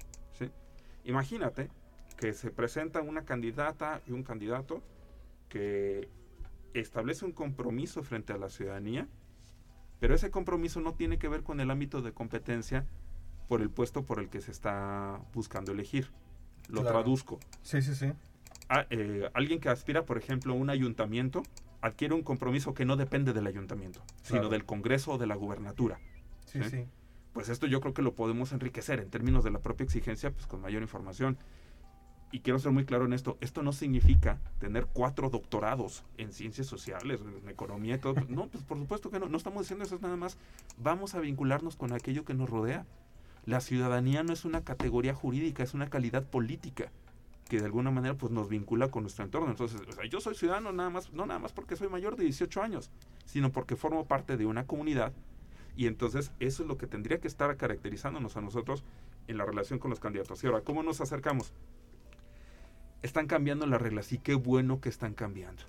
Imagínate 1.04 1.70
que 2.16 2.32
se 2.32 2.50
presenta 2.50 3.00
una 3.00 3.24
candidata 3.24 4.02
y 4.06 4.12
un 4.12 4.22
candidato 4.22 4.82
que 5.48 6.08
establece 6.74 7.24
un 7.24 7.32
compromiso 7.32 8.02
frente 8.02 8.32
a 8.32 8.38
la 8.38 8.50
ciudadanía, 8.50 9.06
pero 10.00 10.14
ese 10.14 10.30
compromiso 10.30 10.80
no 10.80 10.94
tiene 10.94 11.18
que 11.18 11.28
ver 11.28 11.42
con 11.42 11.61
el 11.61 11.70
ámbito 11.70 12.02
de 12.02 12.12
competencia 12.12 12.87
por 13.48 13.62
el 13.62 13.70
puesto 13.70 14.04
por 14.04 14.18
el 14.20 14.28
que 14.28 14.40
se 14.40 14.50
está 14.50 15.20
buscando 15.32 15.72
elegir. 15.72 16.11
Lo 16.68 16.82
Claro. 16.82 16.98
traduzco. 16.98 17.38
Sí, 17.62 17.80
sí, 17.80 17.94
sí. 17.94 18.12
A- 18.68 18.87
eh, 18.90 19.30
alguien 19.32 19.61
que 19.61 19.70
aspira, 19.70 20.04
por 20.04 20.18
ejemplo, 20.18 20.52
a 20.52 20.56
un 20.56 20.68
ayuntamiento, 20.68 21.42
adquiere 21.80 22.14
un 22.14 22.22
compromiso 22.22 22.74
que 22.74 22.84
no 22.84 22.96
depende 22.96 23.32
del 23.32 23.46
ayuntamiento, 23.46 24.02
sino 24.22 24.40
Claro. 24.40 24.48
del 24.50 24.66
Congreso 24.66 25.12
o 25.12 25.18
de 25.18 25.26
la 25.26 25.37
gubernatura. 25.37 25.98
Sí, 26.44 26.62
¿Sí? 26.64 26.70
sí. 26.70 26.84
Pues 27.38 27.51
esto 27.51 27.68
yo 27.68 27.81
creo 27.81 27.94
que 27.94 28.03
lo 28.03 28.16
podemos 28.16 28.51
enriquecer 28.51 28.98
en 28.98 29.11
términos 29.11 29.44
de 29.44 29.53
la 29.53 29.61
propia 29.61 29.85
exigencia, 29.85 30.33
pues 30.33 30.48
con 30.48 30.61
mayor 30.61 30.83
información. 30.83 31.38
Y 32.33 32.40
quiero 32.40 32.59
ser 32.59 32.72
muy 32.72 32.85
claro 32.85 33.05
en 33.05 33.12
esto, 33.12 33.38
esto 33.40 33.62
no 33.62 33.72
significa 33.72 34.40
tener 34.59 34.87
cuatro 34.87 35.31
doctorados 35.31 36.03
en 36.16 36.33
ciencias 36.33 36.66
sociales, 36.66 37.20
en 37.20 37.48
economía 37.48 37.94
y 37.94 37.98
todo. 37.98 38.16
No, 38.29 38.48
pues 38.48 38.64
por 38.64 38.77
supuesto 38.77 39.09
que 39.12 39.20
no, 39.20 39.29
no 39.29 39.37
estamos 39.37 39.62
diciendo 39.62 39.85
eso, 39.85 39.94
es 39.94 40.03
nada 40.03 40.16
más, 40.16 40.37
vamos 40.79 41.14
a 41.14 41.20
vincularnos 41.20 41.77
con 41.77 41.92
aquello 41.92 42.24
que 42.24 42.35
nos 42.35 42.51
rodea. 42.51 42.87
La 43.44 43.61
ciudadanía 43.61 44.24
no 44.24 44.33
es 44.33 44.44
una 44.44 44.64
categoría 44.64 45.14
jurídica, 45.14 45.62
es 45.62 45.74
una 45.74 45.88
calidad 45.88 46.24
política 46.24 46.90
que 47.48 47.61
de 47.61 47.66
alguna 47.66 47.92
manera 47.92 48.16
pues 48.16 48.33
nos 48.33 48.48
vincula 48.48 48.90
con 48.90 49.05
nuestro 49.05 49.24
entorno. 49.24 49.48
Entonces, 49.48 49.81
o 49.88 49.92
sea, 49.92 50.07
yo 50.07 50.20
soy 50.20 50.35
ciudadano 50.35 50.72
nada 50.72 50.90
más, 50.90 51.12
no 51.12 51.24
nada 51.24 51.38
más 51.38 51.53
porque 51.53 51.77
soy 51.77 51.88
mayor 51.88 52.16
de 52.16 52.24
18 52.24 52.61
años, 52.62 52.90
sino 53.27 53.53
porque 53.53 53.77
formo 53.77 54.07
parte 54.09 54.37
de 54.37 54.44
una 54.44 54.66
comunidad 54.66 55.12
y 55.78 55.86
entonces 55.86 56.32
eso 56.40 56.64
es 56.64 56.68
lo 56.68 56.76
que 56.76 56.88
tendría 56.88 57.20
que 57.20 57.28
estar 57.28 57.56
caracterizándonos 57.56 58.36
a 58.36 58.40
nosotros 58.40 58.82
en 59.28 59.38
la 59.38 59.44
relación 59.44 59.78
con 59.78 59.90
los 59.90 60.00
candidatos. 60.00 60.42
Y 60.42 60.48
ahora, 60.48 60.62
¿cómo 60.62 60.82
nos 60.82 61.00
acercamos? 61.00 61.52
Están 63.02 63.28
cambiando 63.28 63.64
las 63.64 63.80
reglas 63.80 64.12
y 64.12 64.18
qué 64.18 64.34
bueno 64.34 64.80
que 64.80 64.88
están 64.88 65.14
cambiando. 65.14 65.62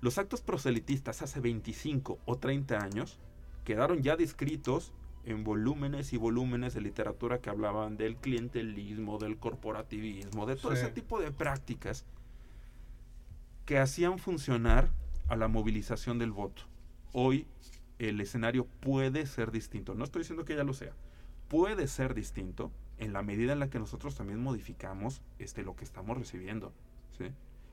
Los 0.00 0.16
actos 0.16 0.40
proselitistas 0.40 1.20
hace 1.20 1.40
25 1.40 2.18
o 2.24 2.38
30 2.38 2.78
años 2.82 3.18
quedaron 3.64 4.02
ya 4.02 4.16
descritos 4.16 4.94
en 5.26 5.44
volúmenes 5.44 6.14
y 6.14 6.16
volúmenes 6.16 6.72
de 6.72 6.80
literatura 6.80 7.42
que 7.42 7.50
hablaban 7.50 7.98
del 7.98 8.16
clientelismo, 8.16 9.18
del 9.18 9.36
corporativismo, 9.36 10.46
de 10.46 10.56
todo 10.56 10.72
Sí. 10.74 10.78
ese 10.78 10.90
tipo 10.92 11.20
de 11.20 11.30
prácticas 11.30 12.06
que 13.66 13.78
hacían 13.78 14.18
funcionar 14.18 14.88
a 15.28 15.36
la 15.36 15.46
movilización 15.46 16.18
del 16.18 16.32
voto. 16.32 16.62
Hoy 17.12 17.46
el 17.98 18.20
escenario 18.20 18.66
puede 18.80 19.26
ser 19.26 19.50
distinto. 19.52 19.94
No 19.94 20.04
estoy 20.04 20.20
diciendo 20.20 20.44
que 20.44 20.56
ya 20.56 20.64
lo 20.64 20.72
sea. 20.74 20.92
puede 21.48 21.86
ser 21.86 22.14
distinto 22.14 22.70
en 22.98 23.12
la 23.12 23.22
medida 23.22 23.52
en 23.52 23.58
la 23.58 23.68
que 23.68 23.78
nosotros 23.78 24.14
también 24.14 24.40
modificamos 24.40 25.20
este, 25.38 25.62
lo 25.62 25.76
que 25.76 25.84
estamos 25.84 26.16
recibiendo. 26.16 26.72
¿sí? 27.18 27.26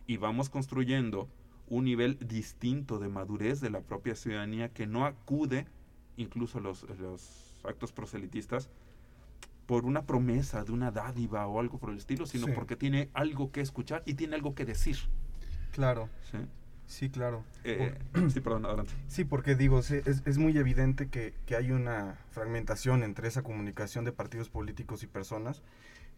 Y 0.05 0.17
vamos 0.17 0.49
construyendo 0.49 1.29
un 1.67 1.85
nivel 1.85 2.17
distinto 2.19 2.99
de 2.99 3.07
madurez 3.09 3.61
de 3.61 3.69
la 3.69 3.79
propia 3.81 4.15
ciudadanía 4.15 4.69
que 4.73 4.85
no 4.87 5.05
acude 5.05 5.65
incluso 6.17 6.57
a 6.57 6.61
los, 6.61 6.83
los 6.99 7.61
actos 7.63 7.91
proselitistas 7.93 8.69
por 9.65 9.85
una 9.85 10.05
promesa 10.05 10.63
de 10.63 10.71
una 10.71 10.91
dádiva 10.91 11.45
o 11.47 11.59
algo 11.59 11.77
por 11.77 11.91
el 11.91 11.97
estilo, 11.97 12.25
sino 12.25 12.47
Sí. 12.47 12.53
porque 12.53 12.75
tiene 12.75 13.09
algo 13.13 13.51
que 13.51 13.61
escuchar 13.61 14.01
y 14.05 14.15
tiene 14.15 14.35
algo 14.35 14.55
que 14.55 14.65
decir. 14.65 14.97
Claro. 15.71 16.09
¿sí? 16.31 16.37
Sí, 16.89 17.09
claro. 17.11 17.43
Eh, 17.63 17.93
sí, 18.33 18.39
perdón, 18.41 18.65
adelante. 18.65 18.91
Sí, 19.07 19.23
porque 19.23 19.55
digo, 19.55 19.81
sí, 19.83 20.01
es, 20.05 20.23
es 20.25 20.37
muy 20.39 20.57
evidente 20.57 21.07
que, 21.07 21.33
que 21.45 21.55
hay 21.55 21.71
una 21.71 22.17
fragmentación 22.31 23.03
entre 23.03 23.27
esa 23.27 23.43
comunicación 23.43 24.05
de 24.05 24.11
partidos 24.11 24.49
políticos 24.49 25.03
y 25.03 25.07
personas. 25.07 25.61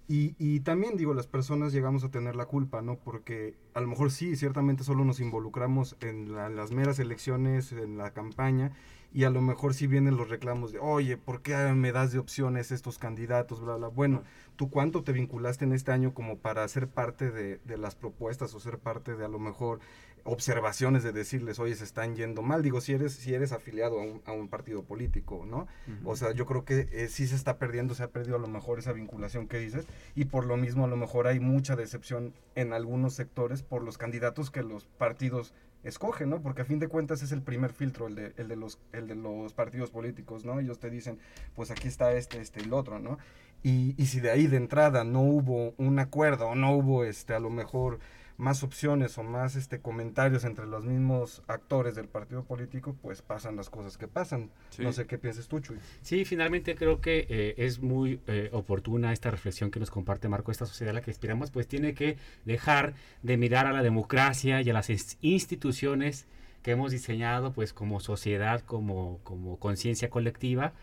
Y, 0.07 0.35
y 0.39 0.61
también 0.61 0.97
digo, 0.97 1.13
las 1.13 1.27
personas 1.27 1.73
llegamos 1.73 2.03
a 2.03 2.09
tener 2.09 2.35
la 2.35 2.45
culpa, 2.45 2.81
¿no? 2.81 2.95
Porque 2.97 3.55
a 3.73 3.81
lo 3.81 3.87
mejor 3.87 4.11
sí, 4.11 4.35
ciertamente 4.35 4.83
solo 4.83 5.05
nos 5.05 5.19
involucramos 5.19 5.95
en 6.01 6.33
la- 6.33 6.49
las 6.49 6.71
meras 6.71 6.99
elecciones, 6.99 7.71
en 7.73 7.97
la 7.97 8.11
campaña, 8.11 8.71
y 9.13 9.25
a 9.25 9.29
lo 9.29 9.41
mejor 9.41 9.73
sí 9.73 9.87
vienen 9.87 10.15
los 10.17 10.29
reclamos 10.29 10.71
de, 10.71 10.79
oye, 10.79 11.17
¿por 11.17 11.41
qué 11.41 11.55
me 11.75 11.91
das 11.91 12.11
de 12.13 12.19
opciones 12.19 12.71
estos 12.71 12.97
candidatos? 12.97 13.61
Bla, 13.61 13.75
bla. 13.75 13.87
Bueno, 13.89 14.23
¿tú 14.55 14.69
cuánto 14.69 15.03
te 15.03 15.11
vinculaste 15.11 15.65
en 15.65 15.73
este 15.73 15.91
año 15.91 16.13
como 16.13 16.37
para 16.37 16.65
ser 16.67 16.87
parte 16.87 17.29
de, 17.29 17.59
de 17.65 17.77
las 17.77 17.95
propuestas 17.95 18.53
o 18.53 18.59
ser 18.59 18.79
parte 18.79 19.15
de 19.15 19.25
a 19.25 19.29
lo 19.29 19.39
mejor 19.39 19.79
observaciones 20.23 21.03
de 21.03 21.11
decirles, 21.11 21.59
oye, 21.59 21.75
se 21.75 21.83
están 21.83 22.15
yendo 22.15 22.41
mal? 22.41 22.63
Digo, 22.63 22.81
si 22.81 22.93
eres, 22.93 23.13
si 23.13 23.33
eres 23.33 23.51
afiliado 23.51 23.99
a 23.99 24.03
un, 24.03 24.21
a 24.25 24.31
un 24.31 24.47
partido 24.47 24.83
político, 24.83 25.45
¿no? 25.45 25.67
Ujú. 25.87 26.11
O 26.11 26.15
sea, 26.15 26.31
yo 26.31 26.45
creo 26.45 26.65
que 26.65 26.87
eh, 26.91 27.07
sí 27.09 27.27
se 27.27 27.35
está 27.35 27.57
perdiendo, 27.57 27.95
se 27.95 28.03
ha 28.03 28.09
perdido 28.09 28.35
a 28.35 28.39
lo 28.39 28.47
mejor 28.47 28.79
esa 28.79 28.93
vinculación 28.93 29.47
que 29.47 29.59
dices, 29.59 29.85
y 30.15 30.25
por 30.25 30.45
lo 30.45 30.57
mismo 30.57 30.85
a 30.85 30.87
lo 30.87 30.97
mejor 30.97 31.27
hay 31.27 31.39
mucha 31.39 31.75
decepción 31.75 32.33
en 32.55 32.73
algunos 32.73 33.13
sectores 33.13 33.63
por 33.63 33.83
los 33.83 33.97
candidatos 33.97 34.51
que 34.51 34.63
los 34.63 34.85
partidos 34.85 35.53
escogen, 35.83 36.29
¿no? 36.29 36.41
Porque 36.41 36.61
a 36.61 36.65
fin 36.65 36.79
de 36.79 36.87
cuentas 36.87 37.23
es 37.23 37.31
el 37.31 37.41
primer 37.41 37.73
filtro, 37.73 38.07
el 38.07 38.15
de, 38.15 38.33
el 38.37 38.47
de, 38.47 38.55
los, 38.55 38.79
el 38.93 39.07
de 39.07 39.15
los 39.15 39.53
partidos 39.53 39.89
políticos, 39.89 40.45
¿no? 40.45 40.59
Ellos 40.59 40.79
te 40.79 40.89
dicen, 40.89 41.17
pues 41.55 41.71
aquí 41.71 41.87
está 41.87 42.13
este, 42.13 42.39
este 42.39 42.61
y 42.61 42.65
el 42.65 42.73
otro, 42.73 42.99
¿no? 42.99 43.17
Y, 43.63 43.95
y 43.97 44.07
si 44.07 44.19
de 44.19 44.31
ahí 44.31 44.47
de 44.47 44.57
entrada 44.57 45.03
no 45.03 45.21
hubo 45.21 45.73
un 45.77 45.99
acuerdo 45.99 46.47
o 46.47 46.55
no 46.55 46.75
hubo, 46.75 47.03
este, 47.03 47.33
a 47.33 47.39
lo 47.39 47.49
mejor 47.49 47.99
más 48.41 48.63
opciones 48.63 49.17
o 49.19 49.23
más 49.23 49.55
este 49.55 49.79
comentarios 49.81 50.43
entre 50.45 50.65
los 50.65 50.83
mismos 50.83 51.43
actores 51.47 51.93
del 51.93 52.07
partido 52.07 52.43
político, 52.43 52.95
pues 52.99 53.21
pasan 53.21 53.55
las 53.55 53.69
cosas 53.69 53.97
que 53.99 54.07
pasan. 54.07 54.49
Sí. 54.71 54.81
No 54.81 54.91
sé 54.91 55.05
qué 55.05 55.19
piensas 55.19 55.47
tú, 55.47 55.59
Chuy. 55.59 55.77
Sí, 56.01 56.25
finalmente 56.25 56.73
creo 56.75 57.01
que 57.01 57.27
eh, 57.29 57.53
es 57.57 57.79
muy 57.81 58.19
eh, 58.25 58.49
oportuna 58.51 59.13
esta 59.13 59.29
reflexión 59.29 59.69
que 59.69 59.79
nos 59.79 59.91
comparte 59.91 60.27
Marco. 60.27 60.51
Esta 60.51 60.65
sociedad 60.65 60.89
a 60.89 60.93
la 60.95 61.01
que 61.01 61.11
aspiramos, 61.11 61.51
pues 61.51 61.67
tiene 61.67 61.93
que 61.93 62.17
dejar 62.43 62.95
de 63.21 63.37
mirar 63.37 63.67
a 63.67 63.71
la 63.73 63.83
democracia 63.83 64.59
y 64.61 64.69
a 64.71 64.73
las 64.73 64.89
ins- 64.89 65.17
instituciones 65.21 66.25
que 66.63 66.71
hemos 66.71 66.91
diseñado, 66.91 67.53
pues 67.53 67.73
como 67.73 67.99
sociedad, 67.99 68.61
como, 68.61 69.19
como 69.23 69.57
conciencia 69.59 70.09
colectiva, 70.09 70.73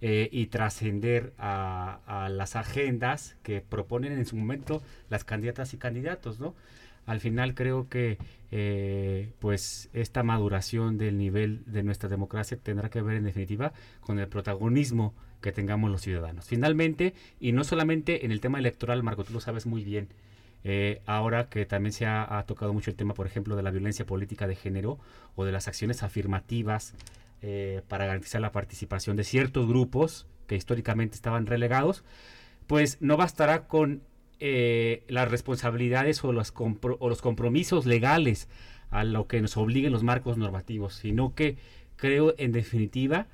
eh, 0.00 0.28
y 0.32 0.46
trascender 0.48 1.32
a, 1.38 2.00
a 2.06 2.28
las 2.28 2.56
agendas 2.56 3.36
que 3.44 3.60
proponen 3.60 4.12
en 4.12 4.26
su 4.26 4.36
momento 4.36 4.82
las 5.08 5.24
candidatas 5.24 5.72
y 5.72 5.78
candidatos, 5.78 6.40
¿no? 6.40 6.54
Al 7.06 7.20
final 7.20 7.54
creo 7.54 7.88
que 7.88 8.18
eh, 8.50 9.32
pues 9.40 9.90
esta 9.92 10.22
maduración 10.22 10.96
del 10.96 11.18
nivel 11.18 11.62
de 11.66 11.82
nuestra 11.82 12.08
democracia 12.08 12.56
tendrá 12.56 12.88
que 12.88 13.02
ver 13.02 13.16
en 13.16 13.24
definitiva 13.24 13.72
con 14.00 14.18
el 14.18 14.28
protagonismo 14.28 15.14
que 15.40 15.52
tengamos 15.52 15.90
los 15.90 16.00
ciudadanos. 16.00 16.46
Finalmente, 16.46 17.14
y 17.40 17.52
no 17.52 17.64
solamente 17.64 18.24
en 18.24 18.32
el 18.32 18.40
tema 18.40 18.58
electoral, 18.58 19.02
Marco, 19.02 19.24
tú 19.24 19.32
lo 19.34 19.40
sabes 19.40 19.66
muy 19.66 19.84
bien, 19.84 20.08
eh, 20.64 21.02
ahora 21.04 21.50
que 21.50 21.66
también 21.66 21.92
se 21.92 22.06
ha, 22.06 22.42
tocado 22.46 22.72
mucho 22.72 22.90
el 22.90 22.96
tema, 22.96 23.12
por 23.12 23.26
ejemplo, 23.26 23.54
de 23.54 23.62
la 23.62 23.70
violencia 23.70 24.06
política 24.06 24.46
de 24.46 24.56
género 24.56 24.98
o 25.36 25.44
de 25.44 25.52
las 25.52 25.68
acciones 25.68 26.02
afirmativas 26.02 26.94
eh, 27.42 27.82
para 27.88 28.06
garantizar 28.06 28.40
la 28.40 28.50
participación 28.50 29.16
de 29.16 29.24
ciertos 29.24 29.68
grupos 29.68 30.26
que 30.46 30.56
históricamente 30.56 31.16
estaban 31.16 31.44
relegados, 31.44 32.02
pues 32.66 32.96
no 33.00 33.18
bastará 33.18 33.66
con 33.66 34.02
eh, 34.40 35.04
las 35.08 35.30
responsabilidades 35.30 36.24
o 36.24 36.32
los, 36.32 36.50
compromisos 36.52 37.86
legales 37.86 38.48
a 38.90 39.04
lo 39.04 39.28
que 39.28 39.40
nos 39.40 39.56
obliguen 39.56 39.92
los 39.92 40.02
marcos 40.02 40.36
normativos, 40.36 40.94
sino 40.94 41.34
que 41.34 41.56
creo 41.96 42.34
en 42.36 42.50
definitiva 42.50 43.28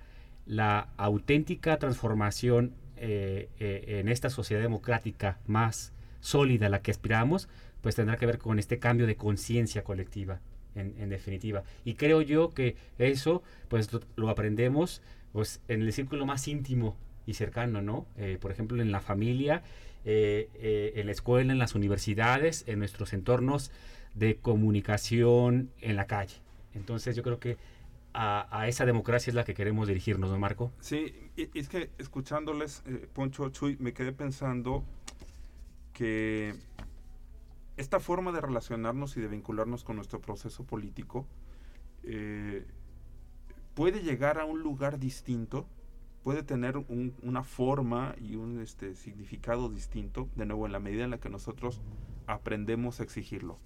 la 0.46 0.88
auténtica 0.98 1.78
transformación 1.78 2.74
eh, 2.96 3.48
eh, 3.58 4.00
en 4.00 4.08
esta 4.08 4.28
sociedad 4.28 4.62
democrática 4.62 5.38
más 5.46 5.94
sólida 6.20 6.66
a 6.66 6.68
la 6.68 6.82
que 6.82 6.90
aspiramos, 6.90 7.48
pues 7.80 7.94
tendrá 7.94 8.18
que 8.18 8.26
ver 8.26 8.38
con 8.38 8.58
este 8.58 8.78
cambio 8.78 9.06
de 9.06 9.16
conciencia 9.16 9.82
colectiva, 9.82 10.40
en, 10.74 11.08
definitiva. 11.08 11.62
Y 11.84 11.94
creo 11.94 12.20
yo 12.20 12.50
que 12.50 12.76
eso, 12.98 13.42
pues 13.68 13.88
lo, 14.16 14.28
aprendemos 14.28 15.00
pues, 15.32 15.62
en 15.68 15.80
el 15.80 15.92
círculo 15.94 16.26
más 16.26 16.46
íntimo 16.46 16.96
y 17.26 17.34
cercano, 17.34 17.80
¿no? 17.80 18.06
Por 18.40 18.50
ejemplo, 18.50 18.82
en 18.82 18.92
la 18.92 19.00
familia, 19.00 19.62
eh, 20.04 20.48
eh, 20.54 20.92
en 20.96 21.06
la 21.06 21.12
escuela, 21.12 21.52
en 21.52 21.58
las 21.58 21.74
universidades, 21.74 22.64
en 22.66 22.78
nuestros 22.78 23.12
entornos 23.12 23.70
de 24.14 24.36
comunicación 24.36 25.70
en 25.80 25.96
la 25.96 26.06
calle. 26.06 26.36
Entonces 26.74 27.16
yo 27.16 27.22
creo 27.22 27.38
que 27.38 27.58
a, 28.12 28.66
esa 28.66 28.86
democracia 28.86 29.30
es 29.30 29.34
la 29.34 29.44
que 29.44 29.54
queremos 29.54 29.86
dirigirnos, 29.86 30.30
¿no, 30.30 30.38
Marco? 30.38 30.72
Sí, 30.80 31.14
es 31.36 31.68
que 31.68 31.90
escuchándoles, 31.98 32.82
eh, 32.86 33.08
Poncho, 33.12 33.50
Chuy, 33.50 33.76
me 33.78 33.92
quedé 33.92 34.12
pensando 34.12 34.84
que 35.92 36.54
esta 37.76 38.00
forma 38.00 38.32
de 38.32 38.40
relacionarnos 38.40 39.16
y 39.16 39.20
de 39.20 39.28
vincularnos 39.28 39.84
con 39.84 39.96
nuestro 39.96 40.20
proceso 40.20 40.64
político 40.64 41.26
puede 43.74 44.02
llegar 44.02 44.38
a 44.38 44.44
un 44.44 44.60
lugar 44.60 44.98
distinto, 44.98 45.66
puede 46.22 46.42
tener 46.42 46.76
un- 46.76 47.14
una 47.22 47.42
forma 47.42 48.14
y 48.20 48.36
un 48.36 48.60
este, 48.60 48.94
significado 48.94 49.68
distinto, 49.68 50.28
de 50.36 50.46
nuevo, 50.46 50.66
en 50.66 50.72
la 50.72 50.80
medida 50.80 51.04
en 51.04 51.10
la 51.10 51.18
que 51.18 51.30
nosotros 51.30 51.80
aprendemos 52.26 53.00
a 53.00 53.02
exigirlo. 53.04 53.58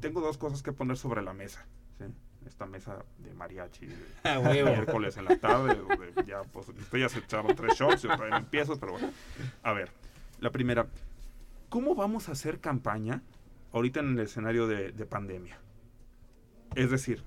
Tengo 0.00 0.20
dos 0.20 0.38
cosas 0.38 0.62
que 0.62 0.72
poner 0.72 0.96
sobre 0.96 1.22
la 1.22 1.32
mesa. 1.34 1.66
¿sí? 1.98 2.04
Esta 2.46 2.66
mesa 2.66 3.04
de 3.18 3.32
mariachi 3.34 3.86
de 3.86 3.94
Ah, 4.24 4.38
miércoles 4.40 5.16
en 5.16 5.24
la 5.24 5.36
tarde, 5.38 5.74
donde 5.76 6.24
ya, 6.26 6.42
pues, 6.44 6.68
ustedes 6.68 7.02
ya 7.02 7.08
se 7.08 7.18
echaron 7.24 7.54
tres 7.56 7.74
shots 7.74 8.04
y 8.04 8.08
yo 8.08 8.14
todavía 8.14 8.38
no 8.38 8.44
empiezo, 8.44 8.78
pero 8.78 8.92
bueno. 8.92 9.10
A 9.62 9.72
ver, 9.72 9.90
la 10.40 10.50
primera, 10.50 10.86
¿cómo 11.70 11.94
vamos 11.94 12.28
a 12.28 12.32
hacer 12.32 12.60
campaña 12.60 13.22
ahorita 13.72 14.00
en 14.00 14.10
el 14.12 14.18
escenario 14.20 14.66
de, 14.68 14.92
de 14.92 15.06
pandemia? 15.06 15.58
Es 16.76 16.90
decir, 16.90 17.22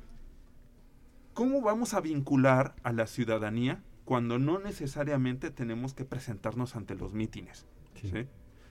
¿cómo 1.33 1.61
vamos 1.61 1.93
a 1.93 2.01
vincular 2.01 2.75
a 2.83 2.91
la 2.93 3.07
ciudadanía 3.07 3.81
cuando 4.07 4.39
no 4.39 4.57
necesariamente 4.57 5.51
tenemos 5.51 5.93
que 5.93 6.05
presentarnos 6.05 6.77
ante 6.77 6.95
los 6.95 7.13
mítines? 7.13 7.65
¿sí? 8.01 8.25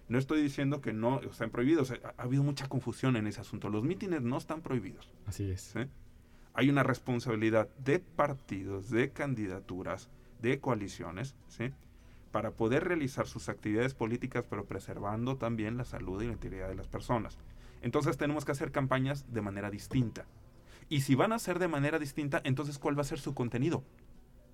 No 0.09 0.17
estoy 0.17 0.41
diciendo 0.41 0.81
que 0.81 0.95
no 0.95 1.21
están 1.21 1.51
prohibidos, 1.51 1.91
ha, 1.91 2.15
ha 2.17 2.23
habido 2.23 2.43
mucha 2.43 2.71
confusión 2.71 3.17
en 3.17 3.27
ese 3.27 3.43
asunto. 3.43 3.69
Los 3.69 3.85
mítines 3.85 4.23
no 4.23 4.39
están 4.39 4.63
prohibidos. 4.63 5.13
Así 5.27 5.51
es. 5.51 5.61
¿sí? 5.61 5.81
Hay 6.55 6.71
una 6.71 6.85
responsabilidad 6.85 7.69
de 7.85 7.99
partidos, 7.99 8.89
de 8.89 9.11
candidaturas, 9.11 10.09
de 10.41 10.59
coaliciones, 10.59 11.37
¿sí? 11.49 11.71
para 12.33 12.53
poder 12.53 12.85
realizar 12.85 13.27
sus 13.27 13.51
actividades 13.51 13.93
políticas, 13.93 14.47
pero 14.49 14.65
preservando 14.65 15.37
también 15.37 15.77
la 15.77 15.85
salud 15.85 16.23
y 16.23 16.29
la 16.29 16.33
integridad 16.33 16.69
de 16.69 16.77
las 16.77 16.89
personas. 16.89 17.37
Entonces 17.83 18.17
tenemos 18.17 18.47
que 18.47 18.53
hacer 18.53 18.73
campañas 18.73 19.31
de 19.35 19.43
manera 19.43 19.71
distinta. 19.71 20.25
Y 20.89 21.03
si 21.03 21.15
van 21.15 21.35
a 21.35 21.39
ser 21.39 21.59
de 21.59 21.69
manera 21.69 21.99
distinta, 21.99 22.41
entonces 22.43 22.79
¿cuál 22.79 22.97
va 22.97 23.03
a 23.03 23.05
ser 23.05 23.19
su 23.19 23.35
contenido? 23.35 23.85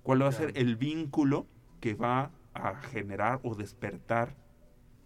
¿Cuál 0.03 0.21
va 0.21 0.27
a 0.27 0.31
ser 0.33 0.51
el 0.57 0.75
vínculo 0.75 1.47
que 1.79 1.95
va 1.95 2.31
a 2.53 2.75
generar 2.75 3.39
o 3.43 3.55
despertar 3.55 4.35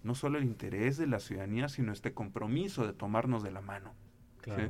no 0.03 0.15
solo 0.15 0.37
el 0.37 0.43
interés 0.45 0.97
de 0.97 1.07
la 1.07 1.19
ciudadanía, 1.19 1.69
sino 1.69 1.91
este 1.91 2.13
compromiso 2.13 2.85
de 2.85 2.93
tomarnos 2.93 3.43
de 3.43 3.51
la 3.51 3.61
mano? 3.61 3.93
Claro. 4.41 4.63
¿sí? 4.63 4.69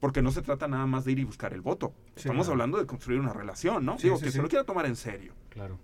Porque 0.00 0.20
no 0.22 0.30
se 0.30 0.42
trata 0.42 0.68
nada 0.68 0.86
más 0.86 1.04
de 1.06 1.12
ir 1.12 1.18
y 1.20 1.24
buscar 1.24 1.54
el 1.54 1.62
voto. 1.62 1.94
Sí, 2.16 2.22
Estamos 2.28 2.46
claro. 2.46 2.52
hablando 2.52 2.78
de 2.78 2.86
construir 2.86 3.20
una 3.20 3.32
relación, 3.32 3.86
¿no? 3.86 3.96
Sí, 3.98 4.04
Digo, 4.08 4.20
que 4.20 4.30
se 4.30 4.42
lo 4.42 4.48
quiera 4.48 4.64
tomar 4.64 4.84
en 4.86 4.96
serio. 4.96 5.32
Claro. 5.48 5.78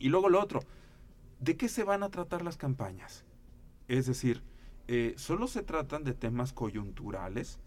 Y 0.00 0.08
luego 0.08 0.28
lo 0.28 0.40
otro, 0.40 0.60
¿de 1.38 1.56
qué 1.56 1.68
se 1.68 1.84
van 1.84 2.02
a 2.02 2.08
tratar 2.10 2.42
las 2.42 2.56
campañas? 2.56 3.24
Es 3.86 4.06
decir, 4.06 4.42
eh, 4.88 5.14
¿solo 5.16 5.46
se 5.46 5.62
tratan 5.62 6.02
de 6.02 6.14
temas 6.14 6.52
coyunturales? 6.52 7.60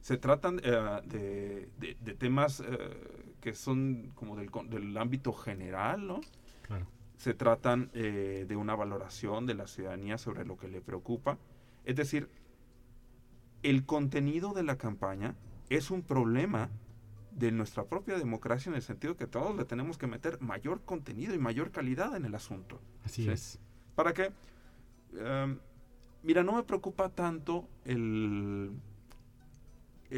¿Se 0.00 0.16
tratan 0.18 0.60
eh, 0.62 1.00
de, 1.06 1.68
de- 1.78 1.96
de 2.00 2.14
temas 2.14 2.60
eh, 2.60 3.13
que 3.44 3.54
son 3.54 4.10
como 4.14 4.36
del, 4.36 4.50
del 4.70 4.96
ámbito 4.96 5.34
general, 5.34 6.06
¿no? 6.06 6.22
Claro. 6.62 6.86
Se 7.18 7.34
tratan 7.34 7.90
eh, 7.92 8.46
de 8.48 8.56
una 8.56 8.74
valoración 8.74 9.44
de 9.44 9.52
la 9.52 9.66
ciudadanía 9.66 10.16
sobre 10.16 10.46
lo 10.46 10.56
que 10.56 10.66
le 10.66 10.80
preocupa. 10.80 11.36
Es 11.84 11.94
decir, 11.94 12.30
el 13.62 13.84
contenido 13.84 14.54
de 14.54 14.62
la 14.62 14.78
campaña 14.78 15.34
es 15.68 15.90
un 15.90 16.00
problema 16.00 16.70
de 17.32 17.52
nuestra 17.52 17.84
propia 17.84 18.16
democracia 18.16 18.70
en 18.70 18.76
el 18.76 18.82
sentido 18.82 19.14
que 19.14 19.26
todos 19.26 19.54
le 19.54 19.66
tenemos 19.66 19.98
que 19.98 20.06
meter 20.06 20.40
mayor 20.40 20.80
contenido 20.80 21.34
y 21.34 21.38
mayor 21.38 21.70
calidad 21.70 22.16
en 22.16 22.24
el 22.24 22.34
asunto. 22.34 22.80
Así 23.04 23.28
es. 23.28 23.60
¿Para 23.94 24.14
qué? 24.14 24.32
Em, 25.18 25.58
mira, 26.22 26.42
no 26.42 26.54
me 26.54 26.62
preocupa 26.62 27.10
tanto 27.10 27.68
el, 27.84 28.72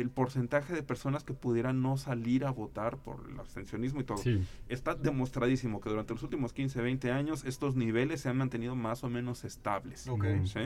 el 0.01 0.11
porcentaje 0.11 0.75
de 0.75 0.83
personas 0.83 1.25
que 1.25 1.33
pudieran 1.33 1.81
no 1.81 1.97
salir 1.97 2.45
a 2.45 2.51
votar 2.51 2.99
por 2.99 3.25
el 3.31 3.41
abstencionismo 3.41 4.01
y 4.01 4.05
todo. 4.05 4.19
Sí. 4.19 4.45
Está 4.69 4.95
demostradísimo 4.95 5.81
que 5.81 5.89
durante 5.89 6.13
los 6.13 6.23
últimos 6.23 6.53
15, 6.53 6.83
20 6.83 7.11
años 7.11 7.45
estos 7.45 7.77
niveles 7.77 8.21
se 8.21 8.29
han 8.29 8.37
mantenido 8.37 8.77
más 8.77 9.05
o 9.05 9.09
menos 9.09 9.45
estables. 9.45 10.07
Ok. 10.07 10.27
¿sí? 10.45 10.61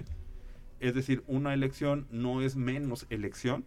Es 0.80 0.94
decir, 0.94 1.22
una 1.28 1.54
elección 1.54 2.08
no 2.10 2.42
es 2.42 2.56
menos 2.56 3.06
elección. 3.08 3.64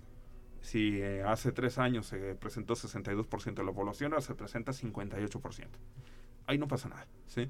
Si 0.59 0.99
eh, 1.01 1.23
hace 1.23 1.51
tres 1.51 1.77
años 1.77 2.07
se 2.07 2.35
presentó 2.35 2.73
62% 2.75 3.53
de 3.53 3.63
la 3.63 3.73
población, 3.73 4.13
ahora 4.13 4.21
se 4.21 4.35
presenta 4.35 4.73
58%. 4.73 5.67
Ahí 6.45 6.57
no 6.57 6.67
pasa 6.67 6.89
nada. 6.89 7.07
¿sí? 7.27 7.49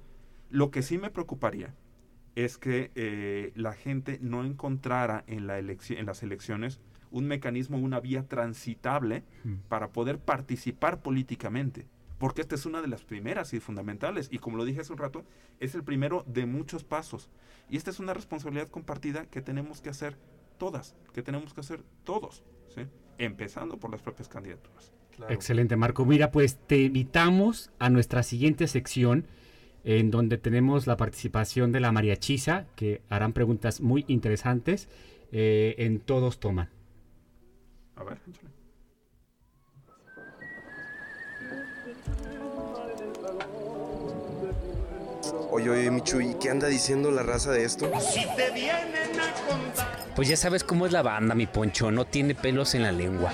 Lo 0.51 0.69
que 0.69 0.83
sí 0.83 0.99
me 0.99 1.09
preocuparía 1.09 1.73
es 2.35 2.57
que 2.57 2.91
eh, 2.95 3.51
la 3.55 3.73
gente 3.73 4.19
no 4.21 4.43
encontrara 4.43 5.23
en, 5.27 5.47
la 5.47 5.57
en 5.59 6.05
las 6.05 6.23
elecciones 6.23 6.79
un 7.13 7.25
mecanismo, 7.27 7.77
una 7.77 8.01
vía 8.01 8.27
transitable 8.27 9.23
Mm. 9.45 9.53
para 9.69 9.89
poder 9.89 10.19
participar 10.19 11.01
políticamente. 11.01 11.85
Porque 12.17 12.41
esta 12.41 12.55
es 12.55 12.65
una 12.65 12.81
de 12.81 12.87
las 12.87 13.03
primeras 13.03 13.53
y 13.53 13.59
fundamentales. 13.59 14.27
Y 14.31 14.39
como 14.39 14.57
lo 14.57 14.65
dije 14.65 14.81
hace 14.81 14.91
un 14.93 14.99
rato, 14.99 15.23
es 15.59 15.75
el 15.75 15.83
primero 15.83 16.23
de 16.27 16.45
muchos 16.45 16.83
pasos. 16.83 17.29
Y 17.69 17.77
esta 17.77 17.89
es 17.91 17.99
una 17.99 18.13
responsabilidad 18.13 18.69
compartida 18.69 19.25
que 19.25 19.41
tenemos 19.41 19.81
que 19.81 19.89
hacer 19.89 20.17
todas, 20.57 20.95
que 21.13 21.21
tenemos 21.21 21.53
que 21.53 21.61
hacer 21.61 21.81
todos, 22.03 22.43
¿sí? 22.73 22.81
empezando 23.17 23.77
por 23.77 23.91
las 23.91 24.01
propias 24.01 24.27
candidaturas. 24.27 24.91
Excelente, 25.29 25.75
Marco. 25.75 26.05
Mira, 26.05 26.31
pues 26.31 26.57
te 26.67 26.81
invitamos 26.81 27.71
a 27.77 27.89
nuestra 27.89 28.23
siguiente 28.23 28.67
sección 28.67 29.27
en 29.83 30.09
donde 30.11 30.37
tenemos 30.37 30.87
la 30.87 30.95
participación 30.97 31.71
de 31.71 31.81
la 31.81 31.91
mariachisa, 31.91 32.65
que 32.75 33.01
harán 33.09 33.33
preguntas 33.33 33.81
muy 33.81 34.05
interesantes 34.07 34.87
eh, 35.31 35.75
en 35.79 35.99
Todos 35.99 36.39
Toman. 36.39 36.69
A 37.95 38.03
ver, 38.03 38.17
échale. 38.29 38.49
Oye, 45.51 45.69
oye, 45.69 45.91
Michu, 45.91 46.19
¿y 46.19 46.33
qué 46.35 46.49
anda 46.49 46.67
diciendo 46.67 47.11
la 47.11 47.21
raza 47.23 47.51
de 47.51 47.63
esto? 47.63 47.91
Pues 50.15 50.27
ya 50.27 50.37
sabes 50.37 50.63
cómo 50.63 50.85
es 50.85 50.91
la 50.91 51.01
banda, 51.01 51.35
mi 51.35 51.45
Poncho. 51.47 51.91
No 51.91 52.05
tiene 52.05 52.35
pelos 52.35 52.75
en 52.75 52.83
la 52.83 52.91
lengua. 52.91 53.31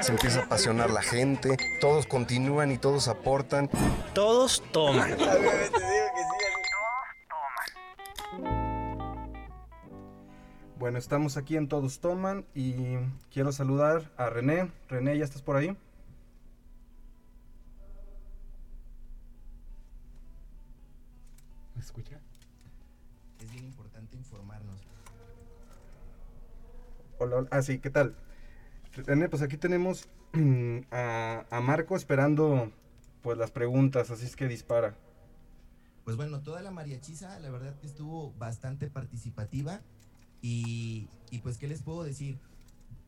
Se 0.00 0.12
empieza 0.12 0.40
a 0.40 0.44
apasionar 0.44 0.90
la 0.90 1.02
gente, 1.02 1.56
todos 1.80 2.06
continúan 2.06 2.70
y 2.70 2.78
todos 2.78 3.08
aportan. 3.08 3.68
Todos 4.14 4.62
toman. 4.72 5.16
Bueno, 10.78 10.98
estamos 10.98 11.36
aquí 11.36 11.56
en 11.56 11.66
Todos 11.66 11.98
Toman 11.98 12.44
y 12.54 12.98
quiero 13.32 13.50
saludar 13.50 14.12
a 14.16 14.30
René. 14.30 14.70
René, 14.88 15.18
¿ya 15.18 15.24
estás 15.24 15.42
por 15.42 15.56
ahí? 15.56 15.76
¿Me 21.74 21.80
escucha? 21.80 22.20
Es 23.40 23.50
bien 23.50 23.64
importante 23.64 24.16
informarnos. 24.16 24.80
Hola, 27.18 27.36
hola. 27.38 27.48
Ah, 27.50 27.62
sí, 27.62 27.80
¿qué 27.80 27.90
tal? 27.90 28.14
René, 28.92 29.28
pues 29.28 29.42
aquí 29.42 29.56
tenemos 29.56 30.08
a, 30.92 31.44
a 31.50 31.60
Marco 31.60 31.96
esperando 31.96 32.70
pues 33.22 33.36
las 33.36 33.50
preguntas, 33.50 34.12
así 34.12 34.26
es 34.26 34.36
que 34.36 34.46
dispara. 34.46 34.94
Pues 36.04 36.16
bueno, 36.16 36.40
toda 36.40 36.62
la 36.62 36.70
mariachiza, 36.70 37.40
la 37.40 37.50
verdad 37.50 37.76
que 37.80 37.88
estuvo 37.88 38.32
bastante 38.34 38.86
participativa. 38.88 39.80
Y, 40.40 41.08
pues, 41.42 41.58
¿qué 41.58 41.68
les 41.68 41.82
puedo 41.82 42.02
decir? 42.02 42.38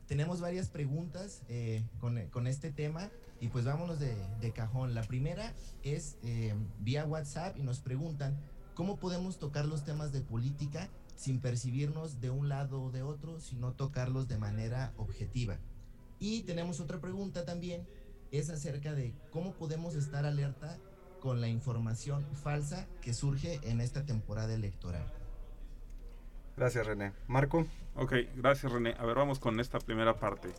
Tenemos 0.07 0.41
varias 0.41 0.69
preguntas 0.69 1.43
eh, 1.49 1.85
con, 2.01 2.47
este 2.47 2.73
tema 2.73 3.11
y 3.41 3.49
pues 3.49 3.65
vámonos 3.65 4.01
de, 4.01 4.17
de 4.41 4.51
cajón. 4.53 4.95
La 4.95 5.03
primera 5.03 5.55
es 5.85 6.17
eh, 6.25 6.55
vía 6.81 7.07
WhatsApp 7.07 7.57
y 7.57 7.63
nos 7.63 7.79
preguntan 7.79 8.37
cómo 8.75 8.97
podemos 8.97 9.39
tocar 9.39 9.67
los 9.67 9.85
temas 9.85 10.11
de 10.11 10.21
política 10.21 10.89
sin 11.15 11.39
percibirnos 11.39 12.21
de 12.21 12.31
un 12.31 12.49
lado 12.49 12.83
o 12.83 12.91
de 12.91 13.03
otro, 13.03 13.41
sino 13.41 13.73
tocarlos 13.73 14.27
de 14.27 14.39
manera 14.39 14.93
objetiva. 14.97 15.59
Y 16.19 16.43
tenemos 16.43 16.81
otra 16.81 17.01
pregunta 17.01 17.45
también, 17.45 17.87
es 18.31 18.51
acerca 18.51 18.95
de 18.95 19.15
cómo 19.31 19.53
podemos 19.53 19.95
estar 19.95 20.25
alerta 20.25 20.79
con 21.21 21.41
la 21.41 21.49
información 21.49 22.25
falsa 22.43 22.87
que 23.03 23.15
surge 23.15 23.61
en 23.63 23.81
esta 23.81 24.05
temporada 24.05 24.55
electoral. 24.55 25.20
Gracias, 26.57 26.87
René. 26.87 27.13
Marco. 27.27 27.67
Ok, 27.95 28.15
gracias 28.37 28.71
René. 28.73 28.95
A 28.99 29.05
ver, 29.05 29.17
vamos 29.17 29.39
con 29.39 29.61
esta 29.61 29.79
primera 29.79 30.19
parte. 30.19 30.51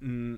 Mm, 0.00 0.36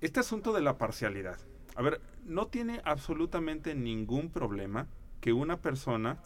este 0.00 0.20
asunto 0.20 0.52
de 0.52 0.62
la 0.62 0.78
parcialidad. 0.78 1.38
A 1.74 1.82
ver, 1.82 2.00
no 2.24 2.46
tiene 2.46 2.80
absolutamente 2.84 3.74
ningún 3.74 4.30
problema 4.30 4.86
que 5.20 5.32
una 5.32 5.58
persona 5.58 6.18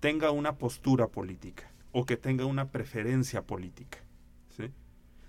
tenga 0.00 0.30
una 0.30 0.56
postura 0.56 1.08
política 1.08 1.70
o 1.92 2.06
que 2.06 2.16
tenga 2.16 2.44
una 2.44 2.70
preferencia 2.70 3.42
política. 3.42 3.98
¿sí? 4.56 4.70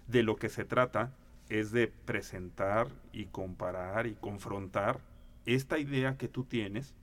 De 0.07 0.23
lo 0.23 0.35
que 0.35 0.49
se 0.49 0.65
trata 0.65 1.13
es 1.49 1.71
de 1.71 1.87
presentar 1.87 2.89
y 3.11 3.25
comparar 3.25 4.07
y 4.07 4.13
confrontar 4.13 4.99
esta 5.45 5.79
idea 5.79 6.17
que 6.17 6.27
tú 6.27 6.43
tienes 6.43 6.93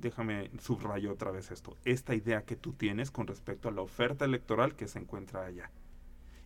déjame 0.00 0.50
subrayo 0.60 1.12
otra 1.12 1.30
vez 1.30 1.50
esto, 1.50 1.76
esta 1.84 2.14
idea 2.14 2.44
que 2.44 2.56
tú 2.56 2.72
tienes 2.72 3.10
con 3.10 3.26
respecto 3.26 3.68
a 3.68 3.72
la 3.72 3.82
oferta 3.82 4.24
electoral 4.24 4.74
que 4.74 4.88
se 4.88 4.98
encuentra 4.98 5.44
allá. 5.44 5.70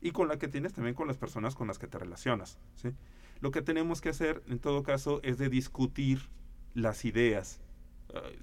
Y 0.00 0.10
con 0.10 0.28
la 0.28 0.38
que 0.38 0.48
tienes 0.48 0.72
también 0.72 0.94
con 0.94 1.06
las 1.06 1.16
personas 1.16 1.54
con 1.54 1.68
las 1.68 1.78
que 1.78 1.86
te 1.86 1.98
relacionas. 1.98 2.58
¿sí? 2.74 2.90
Lo 3.40 3.50
que 3.50 3.62
tenemos 3.62 4.00
que 4.00 4.08
hacer, 4.08 4.42
en 4.48 4.58
todo 4.58 4.82
caso, 4.82 5.20
es 5.22 5.38
de 5.38 5.48
discutir 5.48 6.28
las 6.74 7.04
ideas 7.04 7.60
eh, 8.08 8.38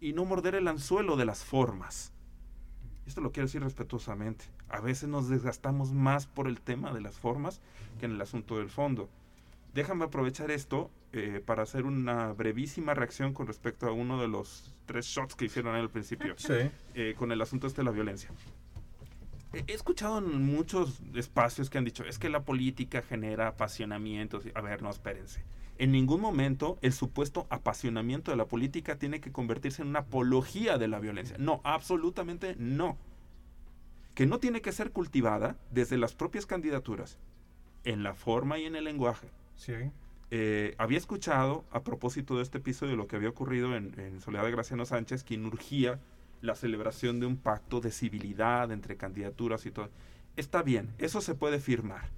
y, 0.00 0.08
y 0.08 0.12
no 0.12 0.24
morder 0.24 0.54
el 0.54 0.68
anzuelo 0.68 1.16
de 1.16 1.24
las 1.24 1.44
formas. 1.44 2.12
Esto 3.06 3.20
lo 3.20 3.32
quiero 3.32 3.46
decir 3.46 3.62
respetuosamente. 3.62 4.44
A 4.68 4.80
veces 4.80 5.08
nos 5.08 5.28
desgastamos 5.28 5.92
más 5.92 6.26
por 6.26 6.48
el 6.48 6.60
tema 6.60 6.92
de 6.92 7.00
las 7.00 7.18
formas 7.18 7.60
que 7.98 8.06
en 8.06 8.12
el 8.12 8.20
asunto 8.20 8.58
del 8.58 8.68
fondo. 8.68 9.08
Déjame 9.76 10.06
aprovechar 10.06 10.50
esto 10.50 10.90
eh, 11.12 11.42
para 11.44 11.62
hacer 11.62 11.84
una 11.84 12.32
brevísima 12.32 12.94
reacción 12.94 13.34
con 13.34 13.46
respecto 13.46 13.86
a 13.86 13.92
uno 13.92 14.18
de 14.18 14.26
los 14.26 14.74
tres 14.86 15.04
shots 15.04 15.34
que 15.34 15.44
hicieron 15.44 15.74
al 15.74 15.90
principio. 15.90 16.34
Sí. 16.38 16.54
Eh, 16.94 17.14
con 17.18 17.30
el 17.30 17.42
asunto 17.42 17.66
este 17.66 17.82
de 17.82 17.84
la 17.84 17.90
violencia. 17.90 18.30
He 19.52 19.74
escuchado 19.74 20.16
en 20.16 20.46
muchos 20.46 21.02
espacios 21.14 21.68
que 21.68 21.76
han 21.76 21.84
dicho, 21.84 22.04
es 22.04 22.18
que 22.18 22.30
la 22.30 22.42
política 22.42 23.02
genera 23.02 23.48
apasionamientos. 23.48 24.44
A 24.54 24.62
ver, 24.62 24.80
no, 24.80 24.88
espérense. 24.88 25.44
En 25.76 25.92
ningún 25.92 26.22
momento 26.22 26.78
el 26.80 26.94
supuesto 26.94 27.46
apasionamiento 27.50 28.30
de 28.30 28.38
la 28.38 28.46
política 28.46 28.96
tiene 28.96 29.20
que 29.20 29.30
convertirse 29.30 29.82
en 29.82 29.88
una 29.88 29.98
apología 29.98 30.78
de 30.78 30.88
la 30.88 31.00
violencia. 31.00 31.36
No, 31.38 31.60
absolutamente 31.64 32.56
no. 32.58 32.96
Que 34.14 34.24
no 34.24 34.38
tiene 34.38 34.62
que 34.62 34.72
ser 34.72 34.92
cultivada 34.92 35.58
desde 35.70 35.98
las 35.98 36.14
propias 36.14 36.46
candidaturas, 36.46 37.18
en 37.84 38.02
la 38.02 38.14
forma 38.14 38.58
y 38.58 38.64
en 38.64 38.74
el 38.74 38.84
lenguaje. 38.84 39.28
Sí. 39.56 39.74
Eh, 40.30 40.74
había 40.78 40.98
escuchado, 40.98 41.64
a 41.70 41.82
propósito 41.82 42.36
de 42.36 42.42
este 42.42 42.58
episodio, 42.58 42.96
lo 42.96 43.06
que 43.06 43.16
había 43.16 43.28
ocurrido 43.28 43.76
en, 43.76 43.98
en 43.98 44.20
Soledad 44.20 44.44
de 44.44 44.50
Graciano 44.50 44.84
Sánchez, 44.84 45.24
quien 45.24 45.44
urgía 45.46 46.00
la 46.42 46.54
celebración 46.54 47.20
de 47.20 47.26
un 47.26 47.36
pacto 47.36 47.80
de 47.80 47.90
civilidad 47.90 48.70
entre 48.72 48.96
candidaturas 48.96 49.66
y 49.66 49.70
todo. 49.70 49.90
Está 50.36 50.62
bien, 50.62 50.90
eso 50.98 51.20
se 51.20 51.34
puede 51.34 51.60
firmar. 51.60 52.10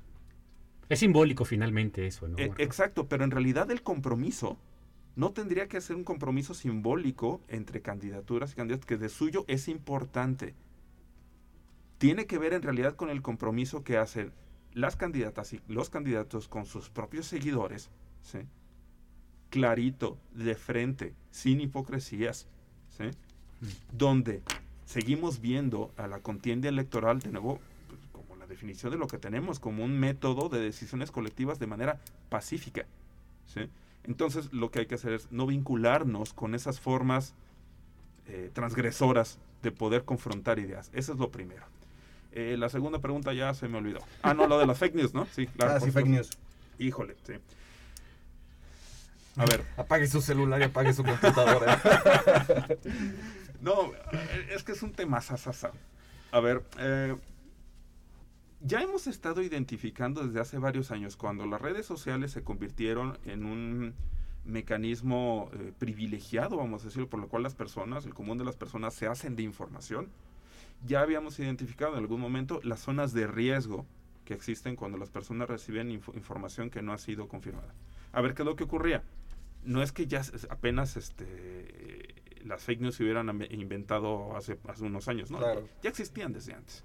Es 0.89 1.01
simbólico 1.01 1.45
finalmente 1.45 2.07
eso, 2.07 2.29
¿no? 2.29 2.39
Eh, 2.39 2.51
exacto, 2.59 3.09
pero 3.09 3.25
en 3.25 3.31
realidad 3.31 3.71
el 3.71 3.83
compromiso 3.83 4.59
no 5.17 5.33
tendría 5.33 5.69
que 5.69 5.81
ser 5.81 5.97
un 5.97 6.05
compromiso 6.05 6.55
simbólico 6.55 7.41
entre 7.49 7.83
candidaturas 7.83 8.53
y 8.53 8.55
candidatos, 8.55 8.87
que 8.87 8.97
de 8.97 9.09
suyo 9.09 9.45
es 9.49 9.69
importante. 9.69 10.55
Tiene 11.99 12.27
que 12.27 12.39
ver 12.39 12.55
en 12.55 12.63
realidad 12.63 12.95
con 12.95 13.11
el 13.11 13.21
compromiso 13.21 13.83
que 13.83 13.99
hacen 13.99 14.33
las 14.75 14.97
candidatas 14.97 15.53
y 15.53 15.61
los 15.69 15.91
candidatos 15.91 16.49
con 16.49 16.67
sus 16.67 16.89
propios 16.89 17.27
seguidores, 17.27 17.91
¿sí? 18.23 18.39
clarito, 19.51 20.19
de 20.35 20.55
frente, 20.55 21.15
sin 21.31 21.61
hipocresías, 21.61 22.47
¿sí? 22.97 23.11
donde 23.93 24.43
seguimos 24.85 25.41
viendo 25.41 25.93
a 25.97 26.07
la 26.07 26.21
contienda 26.21 26.69
electoral 26.69 27.21
de 27.21 27.31
nuevo 27.31 27.61
pues, 27.89 28.01
como 28.13 28.37
la 28.37 28.47
definición 28.47 28.93
de 28.93 28.99
lo 28.99 29.07
que 29.07 29.19
tenemos, 29.19 29.59
como 29.59 29.85
un 29.85 29.99
método 29.99 30.49
de 30.49 30.61
decisiones 30.61 31.11
colectivas 31.11 31.59
de 31.59 31.67
manera 31.67 32.01
pacífica. 32.29 32.87
Entonces 34.05 34.53
lo 34.53 34.71
que 34.71 34.81
hay 34.81 34.87
que 34.87 34.95
hacer 34.95 35.13
es 35.13 35.33
no 35.33 35.47
vincularnos 35.47 36.33
con 36.33 36.55
esas 36.55 36.81
formas 36.81 37.35
eh, 38.27 38.51
transgresoras 38.53 39.39
de 39.63 39.73
poder 39.73 40.05
confrontar 40.05 40.59
ideas. 40.59 40.91
Eso 40.93 41.13
es 41.13 41.19
lo 41.19 41.31
primero. 41.31 41.65
Eh, 42.33 42.57
la 42.59 42.69
segunda 42.69 42.99
pregunta 42.99 43.33
ya 43.33 43.55
se 43.55 43.69
me 43.69 43.79
olvidó. 43.79 44.01
Ah, 44.23 44.35
no, 44.35 44.47
lo 44.47 44.59
de 44.59 44.67
las 44.67 44.79
fake 44.79 44.95
news, 44.95 45.15
¿no? 45.15 45.27
Sí, 45.27 45.47
claro. 45.47 45.75
Ah, 45.77 45.81
sí, 45.81 45.91
fake 45.91 46.09
news. 46.09 46.31
Híjole, 46.79 47.17
sí. 47.25 47.35
A 49.37 49.47
ver. 49.47 49.65
Apague 49.77 50.07
su 50.07 50.21
celular 50.21 50.61
y 50.61 50.65
apague 50.65 50.93
su 50.93 51.05
computadora. 51.05 51.81
no, 53.61 53.93
es 54.51 54.63
que 54.63 54.73
es 54.73 54.83
un 54.83 54.93
tema 54.93 55.21
sasasa. 55.21 55.73
A 56.33 56.41
ver, 56.41 56.63
eh, 56.79 57.17
ya 58.61 58.83
hemos 58.83 59.07
estado 59.07 59.43
identificando 59.43 60.27
desde 60.27 60.41
hace 60.41 60.59
varios 60.59 60.91
años 60.91 61.17
cuando 61.17 61.47
las 61.47 61.61
redes 61.61 61.87
sociales 61.87 62.33
se 62.33 62.43
convirtieron 62.43 63.19
en 63.25 63.47
un 63.47 63.95
mecanismo 64.45 65.51
eh, 65.53 65.73
privilegiado, 65.79 66.57
vamos 66.57 66.83
a 66.83 66.87
decirlo, 66.87 67.09
por 67.09 67.21
lo 67.21 67.29
cual 67.29 67.43
las 67.43 67.55
personas, 67.55 68.05
el 68.05 68.15
común 68.15 68.39
de 68.39 68.45
las 68.45 68.57
personas 68.57 68.95
se 68.95 69.07
hacen 69.07 69.37
de 69.37 69.43
información. 69.43 70.09
Ya 70.85 71.01
habíamos 71.01 71.39
identificado 71.39 71.95
en 71.95 71.99
algún 71.99 72.21
momento 72.21 72.61
las 72.63 72.81
zonas 72.81 73.13
de 73.13 73.27
riesgo 73.27 73.87
que 74.25 74.35
existen 74.35 74.77
cuando 74.77 74.99
las 74.99 75.11
personas 75.11 75.49
reciben 75.49 75.91
información 75.91 76.71
que 76.71 76.83
no 76.83 76.93
ha 76.93 76.99
sido 76.99 77.29
confirmada. 77.29 77.75
A 78.13 78.21
ver 78.21 78.35
qué 78.35 78.43
es 78.43 78.47
lo 78.47 78.57
que 78.57 78.65
ocurría. 78.65 79.03
No 79.65 79.83
es 79.83 79.93
que 79.93 80.07
ya 80.07 80.23
apenas 80.51 80.97
este, 80.97 82.15
las 82.45 82.63
fake 82.63 82.81
news 82.81 82.95
se 82.97 83.05
hubieran 83.05 83.29
inventado 83.51 84.37
hace, 84.37 84.59
hace 84.69 84.85
unos 84.85 85.09
años, 85.09 85.31
¿no? 85.31 85.41
Ya 85.83 85.91
existían 85.91 86.33
desde 86.33 86.55
antes. 86.55 86.85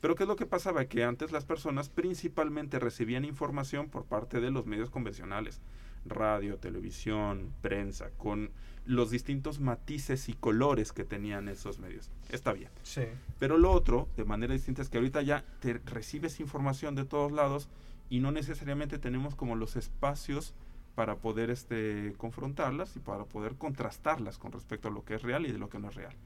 Pero 0.00 0.14
¿qué 0.14 0.24
es 0.24 0.28
lo 0.28 0.36
que 0.36 0.46
pasaba? 0.46 0.84
Que 0.86 1.04
antes 1.04 1.30
las 1.30 1.44
personas 1.44 1.88
principalmente 1.88 2.78
recibían 2.78 3.24
información 3.24 3.90
por 3.90 4.04
parte 4.04 4.40
de 4.40 4.50
los 4.50 4.66
medios 4.66 4.90
convencionales, 4.90 5.60
radio, 6.06 6.56
televisión, 6.56 7.52
prensa, 7.60 8.10
con 8.16 8.50
los 8.90 9.10
distintos 9.10 9.60
matices 9.60 10.28
y 10.28 10.32
colores 10.32 10.92
que 10.92 11.04
tenían 11.04 11.48
esos 11.48 11.78
medios. 11.78 12.10
Está 12.28 12.52
bien. 12.52 12.70
Sí. 12.82 13.02
Pero 13.38 13.56
lo 13.56 13.70
otro, 13.70 14.08
de 14.16 14.24
manera 14.24 14.52
distinta, 14.52 14.82
es 14.82 14.88
que 14.88 14.98
ahorita 14.98 15.22
ya 15.22 15.44
te 15.60 15.74
recibes 15.74 16.40
información 16.40 16.96
de 16.96 17.04
todos 17.04 17.30
lados 17.30 17.68
y 18.08 18.18
no 18.18 18.32
necesariamente 18.32 18.98
tenemos 18.98 19.36
como 19.36 19.54
los 19.54 19.76
espacios 19.76 20.54
para 20.96 21.14
poder 21.14 21.50
este, 21.50 22.14
confrontarlas 22.16 22.96
y 22.96 22.98
para 22.98 23.24
poder 23.26 23.54
contrastarlas 23.54 24.38
con 24.38 24.50
respecto 24.50 24.88
a 24.88 24.90
lo 24.90 25.04
que 25.04 25.14
es 25.14 25.22
real 25.22 25.46
y 25.46 25.52
de 25.52 25.58
lo 25.58 25.68
que 25.68 25.78
no 25.78 25.88
es 25.88 25.94
real. 25.94 26.16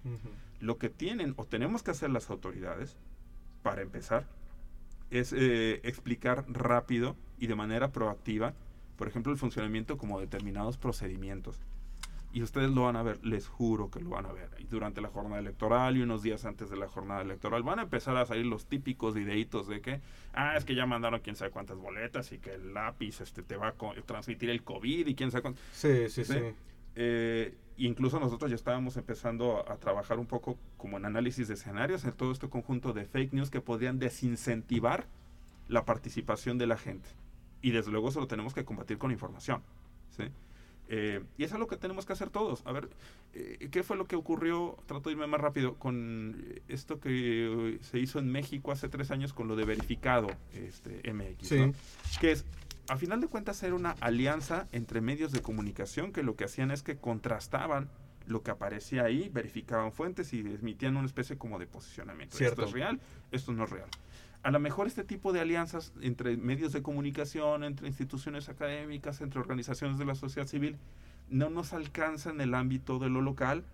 Lo 0.60 0.78
que 0.78 0.88
tienen 0.88 1.34
o 1.36 1.44
tenemos 1.44 1.82
que 1.82 1.90
hacer 1.90 2.08
las 2.08 2.30
autoridades, 2.30 2.96
para 3.62 3.82
empezar, 3.82 4.26
es 5.10 5.34
eh, 5.34 5.80
explicar 5.84 6.46
rápido 6.48 7.14
y 7.38 7.46
de 7.46 7.56
manera 7.56 7.92
proactiva, 7.92 8.54
por 8.96 9.06
ejemplo, 9.06 9.32
el 9.32 9.38
funcionamiento 9.38 9.98
como 9.98 10.18
determinados 10.18 10.78
procedimientos. 10.78 11.60
Y 12.34 12.42
ustedes 12.42 12.68
lo 12.72 12.82
van 12.82 12.96
a 12.96 13.04
ver, 13.04 13.24
les 13.24 13.46
juro 13.46 13.92
que 13.92 14.00
lo 14.00 14.10
van 14.10 14.26
a 14.26 14.32
ver. 14.32 14.50
durante 14.68 15.00
la 15.00 15.08
jornada 15.08 15.38
electoral 15.38 15.96
y 15.96 16.02
unos 16.02 16.20
días 16.20 16.44
antes 16.44 16.68
de 16.68 16.76
la 16.76 16.88
jornada 16.88 17.22
electoral 17.22 17.62
van 17.62 17.78
a 17.78 17.82
empezar 17.82 18.16
a 18.16 18.26
salir 18.26 18.44
los 18.44 18.66
típicos 18.66 19.14
videitos 19.14 19.68
de 19.68 19.80
que, 19.80 20.00
ah, 20.32 20.56
es 20.56 20.64
que 20.64 20.74
ya 20.74 20.84
mandaron 20.84 21.20
quién 21.20 21.36
sabe 21.36 21.52
cuántas 21.52 21.78
boletas 21.78 22.32
y 22.32 22.38
que 22.38 22.54
el 22.54 22.74
lápiz 22.74 23.20
este, 23.20 23.44
te 23.44 23.56
va 23.56 23.68
a 23.68 23.74
transmitir 24.04 24.50
el 24.50 24.64
COVID 24.64 25.06
y 25.06 25.14
quién 25.14 25.30
sabe 25.30 25.42
cuántas. 25.42 25.62
Sí, 25.74 26.08
sí, 26.08 26.24
sí. 26.24 26.40
Eh, 26.96 27.54
incluso 27.76 28.18
nosotros 28.18 28.50
ya 28.50 28.56
estábamos 28.56 28.96
empezando 28.96 29.64
a, 29.68 29.74
a, 29.74 29.76
trabajar 29.76 30.18
un 30.18 30.26
poco 30.26 30.58
como 30.76 30.96
en 30.96 31.04
análisis 31.04 31.46
de 31.46 31.54
escenarios 31.54 32.04
en 32.04 32.14
todo 32.14 32.32
este 32.32 32.48
conjunto 32.48 32.92
de 32.92 33.04
fake 33.04 33.32
news 33.32 33.48
que 33.48 33.60
podrían 33.60 34.00
desincentivar 34.00 35.06
la 35.68 35.84
participación 35.84 36.58
de 36.58 36.66
la 36.66 36.78
gente. 36.78 37.08
Y 37.62 37.70
desde 37.70 37.92
luego 37.92 38.08
eso 38.08 38.18
lo 38.18 38.26
tenemos 38.26 38.54
que 38.54 38.64
combatir 38.64 38.98
con 38.98 39.12
información. 39.12 39.62
¿sí? 40.16 40.24
Eh, 40.88 41.22
y 41.38 41.44
eso 41.44 41.54
es 41.54 41.60
lo 41.60 41.66
que 41.66 41.76
tenemos 41.76 42.06
que 42.06 42.12
hacer 42.12 42.30
todos. 42.30 42.62
A 42.66 42.72
ver, 42.72 42.88
eh, 43.32 43.68
¿qué 43.70 43.82
fue 43.82 43.96
lo 43.96 44.06
que 44.06 44.16
ocurrió? 44.16 44.76
Trato 44.86 45.08
de 45.08 45.12
irme 45.12 45.26
más 45.26 45.40
rápido 45.40 45.74
con 45.74 46.60
esto 46.68 47.00
que 47.00 47.78
se 47.82 47.98
hizo 47.98 48.18
en 48.18 48.30
México 48.30 48.72
hace 48.72 48.88
tres 48.88 49.10
años 49.10 49.32
con 49.32 49.48
lo 49.48 49.56
de 49.56 49.64
verificado 49.64 50.28
este, 50.52 51.00
MX. 51.12 51.48
Que 52.20 52.32
es, 52.32 52.44
a 52.88 52.96
final 52.96 53.20
de 53.20 53.28
cuentas, 53.28 53.62
era 53.62 53.74
una 53.74 53.92
alianza 54.00 54.68
entre 54.72 55.00
medios 55.00 55.32
de 55.32 55.40
comunicación 55.40 56.12
que 56.12 56.22
lo 56.22 56.36
que 56.36 56.44
hacían 56.44 56.70
es 56.70 56.82
que 56.82 56.96
contrastaban 56.96 57.88
lo 58.26 58.42
que 58.42 58.50
aparecía 58.50 59.04
ahí, 59.04 59.28
verificaban 59.28 59.92
fuentes 59.92 60.32
y 60.32 60.40
emitían 60.40 60.96
una 60.96 61.06
especie 61.06 61.36
como 61.36 61.58
de 61.58 61.66
posicionamiento. 61.66 62.38
Esto 62.38 62.64
es 62.64 62.72
real, 62.72 63.00
esto 63.32 63.52
no 63.52 63.64
es 63.64 63.70
real 63.70 63.88
a 64.44 64.50
lo 64.50 64.60
mejor 64.60 64.86
este 64.86 65.04
tipo 65.04 65.32
de 65.32 65.40
alianzas 65.40 65.94
entre 66.02 66.36
medios 66.36 66.72
de 66.74 66.82
comunicación, 66.82 67.64
entre 67.64 67.88
instituciones 67.88 68.50
académicas, 68.50 69.22
entre 69.22 69.40
organizaciones 69.40 69.98
de 69.98 70.04
la 70.04 70.14
sociedad 70.14 70.46
civil, 70.46 70.76
no 71.30 71.48
nos 71.48 71.72
alcanza 71.72 72.28
en 72.28 72.42
el 72.42 72.54
ámbito 72.54 72.98
de 72.98 73.08
lo 73.08 73.22
local. 73.22 73.64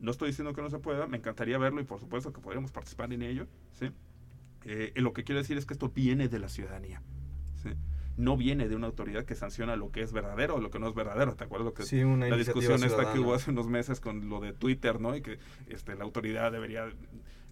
No 0.00 0.10
estoy 0.10 0.30
diciendo 0.30 0.52
que 0.52 0.62
no 0.62 0.68
se 0.68 0.80
pueda, 0.80 1.06
me 1.06 1.18
encantaría 1.18 1.58
verlo 1.58 1.80
y 1.80 1.84
por 1.84 2.00
supuesto 2.00 2.32
que 2.32 2.40
podríamos 2.40 2.72
participar 2.72 3.12
en 3.12 3.22
ello. 3.22 3.46
¿sí? 3.72 3.92
Eh, 4.64 4.92
lo 4.96 5.12
que 5.12 5.22
quiero 5.22 5.40
decir 5.40 5.56
es 5.56 5.64
que 5.64 5.74
esto 5.74 5.88
viene 5.90 6.26
de 6.26 6.40
la 6.40 6.48
ciudadanía. 6.48 7.00
¿sí? 7.62 7.68
No 8.16 8.36
viene 8.36 8.68
de 8.68 8.74
una 8.74 8.88
autoridad 8.88 9.24
que 9.24 9.36
sanciona 9.36 9.76
lo 9.76 9.92
que 9.92 10.02
es 10.02 10.12
verdadero 10.12 10.56
o 10.56 10.60
lo 10.60 10.72
que 10.72 10.80
no 10.80 10.88
es 10.88 10.94
verdadero. 10.96 11.36
¿Te 11.36 11.44
acuerdas 11.44 11.72
que 11.72 11.84
sí, 11.84 12.02
una 12.02 12.26
la 12.26 12.36
discusión 12.36 12.82
esta 12.82 13.12
que 13.12 13.20
hubo 13.20 13.32
hace 13.32 13.52
unos 13.52 13.68
meses 13.68 14.00
con 14.00 14.28
lo 14.28 14.40
de 14.40 14.54
Twitter, 14.54 15.00
¿no? 15.00 15.14
Y 15.14 15.22
que 15.22 15.38
este, 15.68 15.94
la 15.94 16.02
autoridad 16.02 16.50
debería... 16.50 16.92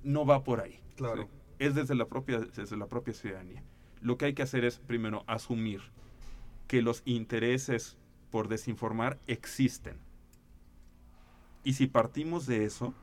No 0.03 0.26
va 0.26 0.43
por 0.43 0.61
ahí. 0.61 0.80
Claro 0.97 1.28
es 1.66 1.74
desde 1.74 1.94
la 1.94 2.06
propia, 2.06 2.40
desde 2.40 2.76
la 2.76 2.86
propia 2.86 3.14
ciudadanía. 3.14 3.62
Lo 4.00 4.18
que 4.18 4.26
hay 4.26 4.34
que 4.34 4.42
hacer 4.42 4.64
es, 4.64 4.78
primero, 4.78 5.22
asumir 5.26 5.80
que 6.66 6.82
los 6.82 7.02
intereses 7.04 7.96
por 8.30 8.48
desinformar 8.48 9.18
existen. 9.26 9.98
Y 11.62 11.74
si 11.74 11.86
partimos 11.86 12.46
de 12.46 12.64
eso, 12.64 12.94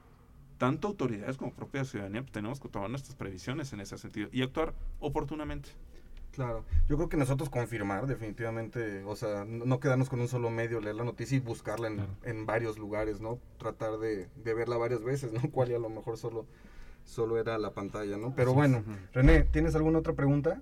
tanto 0.58 0.90
autoridades 0.90 1.38
como 1.38 1.54
propia 1.54 1.86
ciudadanía 1.86 2.22
pues, 2.22 2.34
tenemos 2.34 2.60
que 2.60 2.68
tomar 2.68 2.90
nuestras 2.90 3.16
previsiones 3.16 3.72
en 3.72 3.80
ese 3.80 3.98
sentido 3.98 4.28
y 4.34 4.42
actuar 4.42 4.74
oportunamente. 5.00 5.70
Claro, 6.34 6.64
yo 6.88 6.96
creo 6.98 7.10
que 7.10 7.18
nosotros 7.18 7.50
confirmar 7.50 8.06
definitivamente, 8.06 9.04
o 9.04 9.16
sea, 9.16 9.46
no 9.46 9.80
quedarnos 9.80 10.10
con 10.10 10.20
un 10.20 10.28
solo 10.28 10.50
medio, 10.50 10.80
leer 10.80 10.96
la 10.96 11.04
noticia 11.04 11.38
y 11.38 11.40
buscarla 11.40 11.88
en, 11.88 12.08
en 12.24 12.46
varios 12.46 12.78
lugares, 12.78 13.20
¿no? 13.20 13.40
Tratar 13.58 13.98
de, 13.98 14.28
de, 14.36 14.54
verla 14.54 14.78
varias 14.78 15.04
veces, 15.04 15.34
¿no? 15.34 15.42
Cuál 15.52 15.72
y 15.72 15.74
a 15.74 15.80
lo 15.80 15.90
mejor 15.90 16.18
solo 16.18 16.46
solo 17.10 17.40
era 17.40 17.58
la 17.58 17.74
pantalla, 17.74 18.18
¿no? 18.18 18.34
Pero 18.36 18.54
bueno, 18.54 18.84
René, 19.14 19.44
¿tienes 19.44 19.76
alguna 19.76 20.00
otra 20.00 20.14
pregunta? 20.14 20.62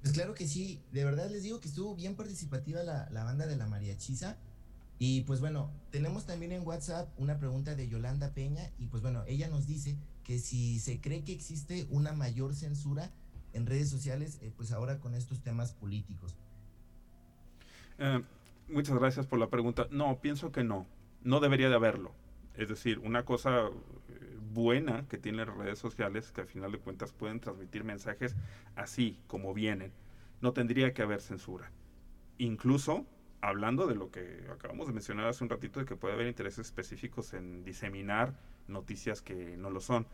Pues 0.00 0.14
claro 0.14 0.34
que 0.34 0.46
sí, 0.46 0.80
de 0.92 1.04
verdad 1.04 1.30
les 1.30 1.42
digo 1.42 1.60
que 1.60 1.68
estuvo 1.68 1.94
bien 1.94 2.14
participativa 2.14 2.82
la, 2.82 3.08
la 3.10 3.24
banda 3.24 3.46
de 3.46 3.56
la 3.56 3.66
mariachisa. 3.66 4.38
Y 4.98 5.22
pues 5.22 5.40
bueno, 5.40 5.70
tenemos 5.90 6.26
también 6.26 6.52
en 6.52 6.66
WhatsApp 6.66 7.08
una 7.18 7.38
pregunta 7.38 7.74
de 7.74 7.88
Yolanda 7.88 8.32
Peña 8.34 8.70
y 8.78 8.86
pues 8.86 9.02
bueno, 9.02 9.24
ella 9.26 9.48
nos 9.48 9.66
dice 9.66 9.96
que 10.22 10.38
si 10.38 10.78
se 10.78 11.00
cree 11.00 11.24
que 11.24 11.32
existe 11.32 11.88
una 11.90 12.12
mayor 12.12 12.54
censura 12.54 13.10
en 13.52 13.66
redes 13.66 13.90
sociales, 13.90 14.38
eh, 14.42 14.52
pues 14.56 14.70
ahora 14.70 15.00
con 15.00 15.14
estos 15.14 15.40
temas 15.40 15.72
políticos. 15.72 16.36
Eh, 17.98 18.22
muchas 18.68 18.96
gracias 18.96 19.26
por 19.26 19.40
la 19.40 19.48
pregunta. 19.48 19.88
No, 19.90 20.20
pienso 20.20 20.52
que 20.52 20.62
no. 20.62 20.86
No 21.24 21.40
debería 21.40 21.68
de 21.68 21.74
haberlo. 21.74 22.12
Es 22.56 22.68
decir, 22.68 22.98
una 22.98 23.24
cosa 23.24 23.70
buena 24.52 25.06
que 25.08 25.18
tienen 25.18 25.46
las 25.46 25.56
redes 25.56 25.78
sociales, 25.78 26.32
que 26.32 26.42
al 26.42 26.46
final 26.46 26.72
de 26.72 26.78
cuentas 26.78 27.12
pueden 27.12 27.40
transmitir 27.40 27.84
mensajes 27.84 28.36
así 28.76 29.18
como 29.26 29.54
vienen. 29.54 29.92
No 30.40 30.52
tendría 30.52 30.92
que 30.92 31.02
haber 31.02 31.20
censura. 31.20 31.70
Incluso 32.38 33.06
hablando 33.42 33.86
de 33.86 33.96
lo 33.96 34.10
que 34.10 34.46
acabamos 34.50 34.86
de 34.86 34.92
mencionar 34.94 35.26
hace 35.26 35.44
un 35.44 35.50
ratito, 35.50 35.80
de 35.80 35.86
que 35.86 35.96
puede 35.96 36.14
haber 36.14 36.28
intereses 36.28 36.66
específicos 36.66 37.34
en 37.34 37.64
diseminar 37.64 38.34
noticias 38.68 39.20
que 39.20 39.56
no 39.56 39.68
lo 39.70 39.80
son. 39.80 40.06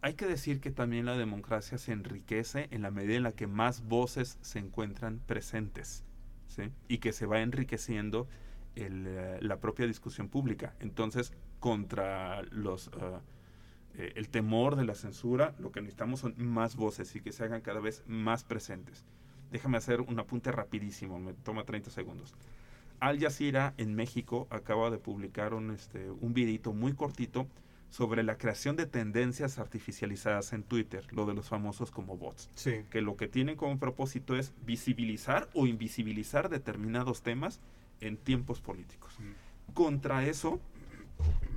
Hay 0.00 0.14
que 0.14 0.26
decir 0.26 0.60
que 0.60 0.70
también 0.70 1.06
la 1.06 1.16
democracia 1.16 1.76
se 1.76 1.92
enriquece 1.92 2.68
en 2.70 2.82
la 2.82 2.90
medida 2.90 3.16
en 3.16 3.24
la 3.24 3.32
que 3.32 3.46
más 3.46 3.82
voces 3.82 4.38
se 4.40 4.58
encuentran 4.58 5.18
presentes 5.18 6.04
¿sí? 6.48 6.70
y 6.88 6.98
que 6.98 7.12
se 7.12 7.26
va 7.26 7.40
enriqueciendo 7.40 8.28
eh, 8.76 9.38
la 9.40 9.58
propia 9.58 9.86
discusión 9.86 10.28
pública. 10.28 10.74
Entonces, 10.80 11.32
contra 11.60 12.42
los... 12.44 12.88
Uh, 12.88 13.20
eh, 13.98 14.12
el 14.14 14.28
temor 14.28 14.76
de 14.76 14.84
la 14.84 14.94
censura, 14.94 15.54
lo 15.58 15.72
que 15.72 15.80
necesitamos 15.80 16.20
son 16.20 16.34
más 16.38 16.76
voces 16.76 17.14
y 17.16 17.20
que 17.20 17.32
se 17.32 17.42
hagan 17.44 17.60
cada 17.60 17.80
vez 17.80 18.04
más 18.06 18.44
presentes. 18.44 19.04
Déjame 19.50 19.76
hacer 19.76 20.00
un 20.00 20.18
apunte 20.20 20.52
rapidísimo, 20.52 21.18
me 21.18 21.32
toma 21.32 21.64
30 21.64 21.90
segundos. 21.90 22.34
Al 23.00 23.18
Jazeera 23.18 23.74
en 23.76 23.96
México 23.96 24.46
acaba 24.50 24.90
de 24.90 24.98
publicar 24.98 25.52
un, 25.52 25.72
este, 25.72 26.10
un 26.10 26.32
videito 26.32 26.72
muy 26.72 26.92
cortito 26.94 27.48
sobre 27.90 28.22
la 28.22 28.38
creación 28.38 28.76
de 28.76 28.86
tendencias 28.86 29.58
artificializadas 29.58 30.52
en 30.52 30.62
Twitter, 30.62 31.04
lo 31.10 31.26
de 31.26 31.34
los 31.34 31.48
famosos 31.48 31.90
como 31.90 32.16
bots, 32.16 32.50
sí. 32.54 32.84
que 32.90 33.00
lo 33.00 33.16
que 33.16 33.26
tienen 33.26 33.56
como 33.56 33.78
propósito 33.78 34.36
es 34.36 34.52
visibilizar 34.64 35.48
o 35.54 35.66
invisibilizar 35.66 36.50
determinados 36.50 37.22
temas 37.22 37.60
en 38.00 38.16
tiempos 38.16 38.60
políticos. 38.60 39.16
Contra 39.74 40.24
eso, 40.24 40.60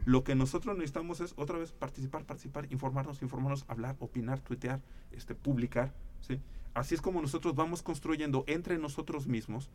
lo 0.05 0.23
que 0.23 0.35
nosotros 0.35 0.75
necesitamos 0.75 1.19
es 1.21 1.33
otra 1.37 1.57
vez 1.57 1.71
participar, 1.71 2.23
participar, 2.25 2.67
informarnos, 2.71 3.21
informarnos, 3.21 3.65
hablar, 3.67 3.95
opinar, 3.99 4.39
tuitear, 4.39 4.81
este, 5.11 5.35
publicar. 5.35 5.93
¿sí? 6.21 6.39
Así 6.73 6.95
es 6.95 7.01
como 7.01 7.21
nosotros 7.21 7.55
vamos 7.55 7.81
construyendo 7.83 8.43
entre 8.47 8.77
nosotros 8.77 9.27
mismos 9.27 9.69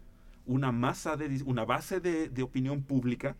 una 0.46 0.72
masa 0.72 1.16
de 1.16 1.42
una 1.44 1.64
base 1.64 2.00
de, 2.00 2.42
opinión 2.42 2.82
pública 2.82 3.36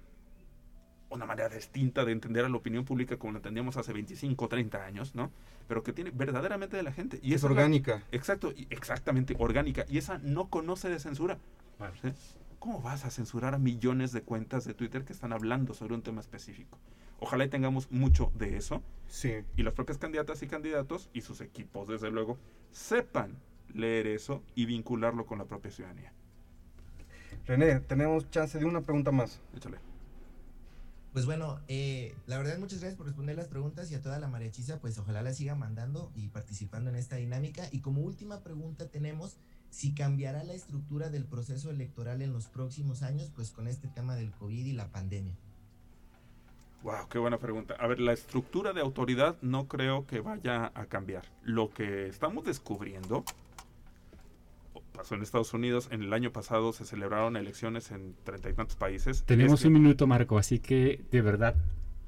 una 1.08 1.24
manera 1.24 1.48
distinta 1.48 2.04
de 2.04 2.10
entender 2.12 2.44
a 2.44 2.48
la 2.48 2.56
opinión 2.56 2.84
pública 2.84 3.16
como 3.16 3.32
la 3.32 3.38
entendíamos 3.38 3.76
hace 3.76 3.92
25, 3.92 4.48
30 4.48 4.84
años, 4.84 5.14
¿no? 5.14 5.30
Pero 5.68 5.84
que 5.84 5.92
tiene 5.92 6.10
verdaderamente 6.10 6.76
de 6.76 6.82
la 6.82 6.92
gente. 6.92 7.20
Y 7.22 7.30
Es 7.30 7.36
esa 7.36 7.46
la- 7.46 7.52
orgánica. 7.52 8.02
exacto, 8.10 8.52
exactamente, 8.70 9.36
orgánica. 9.38 9.84
Y 9.88 9.98
esa 9.98 10.18
no 10.18 10.48
conoce 10.50 10.88
de 10.88 10.98
censura. 10.98 11.38
¿sí? 12.02 12.08
¿Cómo 12.66 12.80
vas 12.80 13.04
a 13.04 13.10
censurar 13.10 13.54
a 13.54 13.58
millones 13.58 14.10
de 14.10 14.22
cuentas 14.22 14.64
de 14.64 14.74
Twitter 14.74 15.04
que 15.04 15.12
están 15.12 15.32
hablando 15.32 15.72
sobre 15.72 15.94
un 15.94 16.02
tema 16.02 16.20
específico? 16.20 16.80
Ojalá 17.20 17.44
y 17.44 17.48
tengamos 17.48 17.92
mucho 17.92 18.32
de 18.34 18.56
eso. 18.56 18.82
Sí. 19.06 19.34
Y 19.56 19.62
las 19.62 19.72
propias 19.72 19.98
candidatas 19.98 20.42
y 20.42 20.48
candidatos 20.48 21.08
y 21.12 21.20
sus 21.20 21.40
equipos, 21.40 21.86
desde 21.86 22.10
luego, 22.10 22.38
sepan 22.72 23.38
leer 23.72 24.08
eso 24.08 24.42
y 24.56 24.66
vincularlo 24.66 25.26
con 25.26 25.38
la 25.38 25.44
propia 25.44 25.70
ciudadanía. 25.70 26.12
René, 27.46 27.78
tenemos 27.78 28.28
chance 28.30 28.58
de 28.58 28.64
una 28.64 28.80
pregunta 28.80 29.12
más. 29.12 29.40
Échale. 29.54 29.78
Pues 31.12 31.24
bueno, 31.24 31.60
eh, 31.68 32.16
la 32.26 32.36
verdad 32.36 32.58
muchas 32.58 32.80
gracias 32.80 32.96
por 32.96 33.06
responder 33.06 33.36
las 33.36 33.46
preguntas 33.46 33.92
y 33.92 33.94
a 33.94 34.02
toda 34.02 34.18
la 34.18 34.26
mariachiza, 34.26 34.80
pues 34.80 34.98
ojalá 34.98 35.22
la 35.22 35.32
siga 35.32 35.54
mandando 35.54 36.10
y 36.16 36.30
participando 36.30 36.90
en 36.90 36.96
esta 36.96 37.14
dinámica. 37.14 37.68
Y 37.70 37.78
como 37.78 38.00
última 38.00 38.42
pregunta 38.42 38.88
tenemos 38.88 39.36
si 39.76 39.92
cambiará 39.92 40.42
la 40.42 40.54
estructura 40.54 41.10
del 41.10 41.26
proceso 41.26 41.68
electoral 41.68 42.22
en 42.22 42.32
los 42.32 42.46
próximos 42.46 43.02
años, 43.02 43.30
pues 43.34 43.50
con 43.50 43.68
este 43.68 43.88
tema 43.88 44.16
del 44.16 44.32
COVID 44.32 44.64
y 44.64 44.72
la 44.72 44.88
pandemia. 44.88 45.34
Wow, 46.82 47.08
qué 47.10 47.18
buena 47.18 47.36
pregunta. 47.36 47.74
A 47.78 47.86
ver, 47.86 48.00
la 48.00 48.14
estructura 48.14 48.72
de 48.72 48.80
autoridad 48.80 49.36
no 49.42 49.68
creo 49.68 50.06
que 50.06 50.20
vaya 50.20 50.72
a 50.74 50.86
cambiar. 50.86 51.24
Lo 51.42 51.74
que 51.74 52.08
estamos 52.08 52.46
descubriendo 52.46 53.22
pasó 54.94 55.14
en 55.14 55.20
Estados 55.20 55.52
Unidos. 55.52 55.88
En 55.90 56.02
el 56.02 56.14
año 56.14 56.32
pasado 56.32 56.72
se 56.72 56.86
celebraron 56.86 57.36
elecciones 57.36 57.90
en 57.90 58.14
treinta 58.24 58.48
y 58.48 58.54
tantos 58.54 58.76
países. 58.76 59.24
Tenemos 59.24 59.60
Es 59.60 59.60
que 59.60 59.68
un 59.68 59.74
minuto, 59.74 60.06
Marco, 60.06 60.38
así 60.38 60.58
que 60.58 61.04
de 61.10 61.20
verdad, 61.20 61.54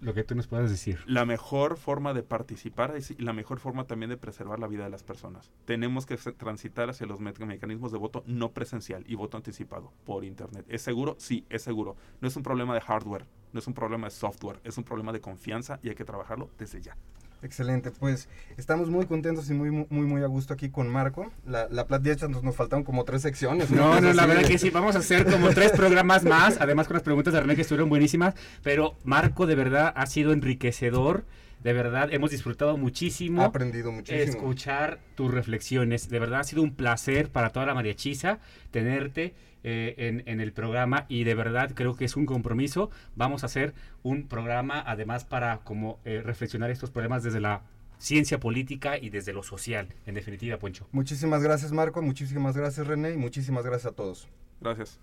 lo 0.01 0.15
que 0.15 0.23
tú 0.25 0.35
nos 0.35 0.47
puedas 0.47 0.71
decir. 0.71 1.01
La 1.07 1.25
mejor 1.25 1.77
forma 1.77 2.15
de 2.15 2.23
participar 2.23 2.95
es 2.97 3.19
la 3.21 3.33
mejor 3.33 3.59
forma 3.59 3.87
también 3.87 4.11
de 4.11 4.17
preservar 4.17 4.59
la 4.61 4.69
vida 4.69 4.85
de 4.85 4.91
las 4.91 5.03
personas. 5.03 5.51
Tenemos 5.65 6.07
que 6.07 6.17
transitar 6.17 6.89
hacia 6.91 7.07
los 7.07 7.21
me- 7.21 7.33
mecanismos 7.33 7.91
de 7.93 7.99
voto 7.99 8.23
no 8.27 8.53
presencial 8.53 9.05
y 9.07 9.15
voto 9.17 9.37
anticipado 9.37 9.93
por 10.05 10.25
Internet. 10.25 10.65
¿Es 10.69 10.83
seguro? 10.83 11.17
Sí, 11.19 11.47
es 11.51 11.63
seguro. 11.63 11.97
No 12.21 12.29
es 12.29 12.37
un 12.37 12.43
problema 12.43 12.75
de 12.75 12.81
hardware, 12.81 13.27
no 13.53 13.59
es 13.59 13.67
un 13.67 13.75
problema 13.75 14.07
de 14.07 14.11
software, 14.13 14.61
es 14.65 14.79
un 14.79 14.85
problema 14.85 15.13
de 15.13 15.21
confianza 15.21 15.81
y 15.83 15.89
hay 15.89 15.95
que 15.95 16.05
trabajarlo 16.05 16.51
desde 16.59 16.81
ya. 16.81 16.97
Excelente, 17.41 17.93
pues 17.93 18.29
estamos 18.57 18.91
muy 18.91 19.07
contentos 19.07 19.49
y 19.49 19.55
muy, 19.55 19.71
muy, 19.71 20.07
muy 20.07 20.23
a 20.23 20.27
gusto 20.27 20.55
aquí 20.55 20.71
con 20.71 20.89
Marco. 20.89 21.31
La, 21.47 21.69
la 21.71 21.87
plática 21.87 22.27
nos, 22.27 22.43
nos 22.43 22.57
faltaron 22.57 22.83
como 22.83 23.05
tres 23.05 23.23
secciones. 23.23 23.71
No, 23.71 24.01
no, 24.01 24.13
la 24.13 24.27
verdad 24.27 24.43
que 24.43 24.59
sí, 24.59 24.71
vamos 24.71 24.97
a 24.97 24.99
hacer 24.99 25.25
como 25.25 25.51
tres 25.51 25.71
programas 25.71 26.25
más, 26.25 26.61
además 26.61 26.89
con 26.89 26.95
las 26.95 27.05
preguntas 27.05 27.33
de 27.33 27.41
René 27.41 27.55
que 27.55 27.63
estuvieron 27.63 27.89
buenísimas, 27.89 28.35
pero 28.65 28.97
Marco 29.05 29.47
de 29.47 29.55
verdad 29.55 29.93
ha 29.95 30.07
sido 30.07 30.33
enriquecedor, 30.33 31.25
de 31.63 31.73
verdad 31.73 32.13
hemos 32.13 32.31
disfrutado 32.31 32.77
muchísimo. 32.77 33.43
Ha 33.43 33.47
aprendido 33.47 33.93
muchísimo. 33.93 34.23
Escuchar 34.23 35.01
tus 35.15 35.33
reflexiones, 35.33 36.09
de 36.09 36.19
verdad 36.19 36.41
ha 36.41 36.45
sido 36.45 36.63
un 36.63 36.75
placer 36.75 37.31
para 37.31 37.51
toda 37.51 37.67
la 37.67 37.75
mariachiza 37.75 38.39
tenerte 38.71 39.35
eh, 39.65 39.95
en, 39.99 40.23
en 40.27 40.41
el 40.41 40.53
programa 40.53 41.07
y 41.09 41.25
de 41.25 41.35
verdad 41.35 41.73
creo 41.75 41.97
que 41.97 42.05
es 42.05 42.17
un 42.17 42.27
compromiso. 42.27 42.91
Vamos 43.17 43.43
a 43.43 43.47
hacer 43.47 43.75
un 44.03 44.29
programa 44.29 44.83
además 44.87 45.25
para 45.25 45.59
como 45.59 45.99
eh, 46.05 46.23
reflexionar 46.25 46.71
estos 46.71 46.91
problemas 46.91 47.23
desde 47.23 47.41
la 47.41 47.63
ciencia 47.99 48.39
política 48.39 48.97
y 48.97 49.11
desde 49.11 49.33
lo 49.33 49.43
social, 49.43 49.89
en 50.07 50.15
definitiva, 50.15 50.59
Poncho. 50.59 50.87
Muchísimas 50.93 51.43
gracias 51.43 51.73
Marco, 51.73 52.01
muchísimas 52.01 52.57
gracias 52.57 52.87
René 52.87 53.13
y 53.13 53.17
muchísimas 53.17 53.65
gracias 53.65 53.93
a 53.93 53.97
todos. 53.97 54.29
Gracias. 54.61 54.99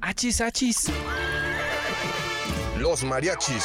Achis, 0.00 0.40
achis. 0.40 0.92
Los 2.78 3.04
mariachis. 3.04 3.64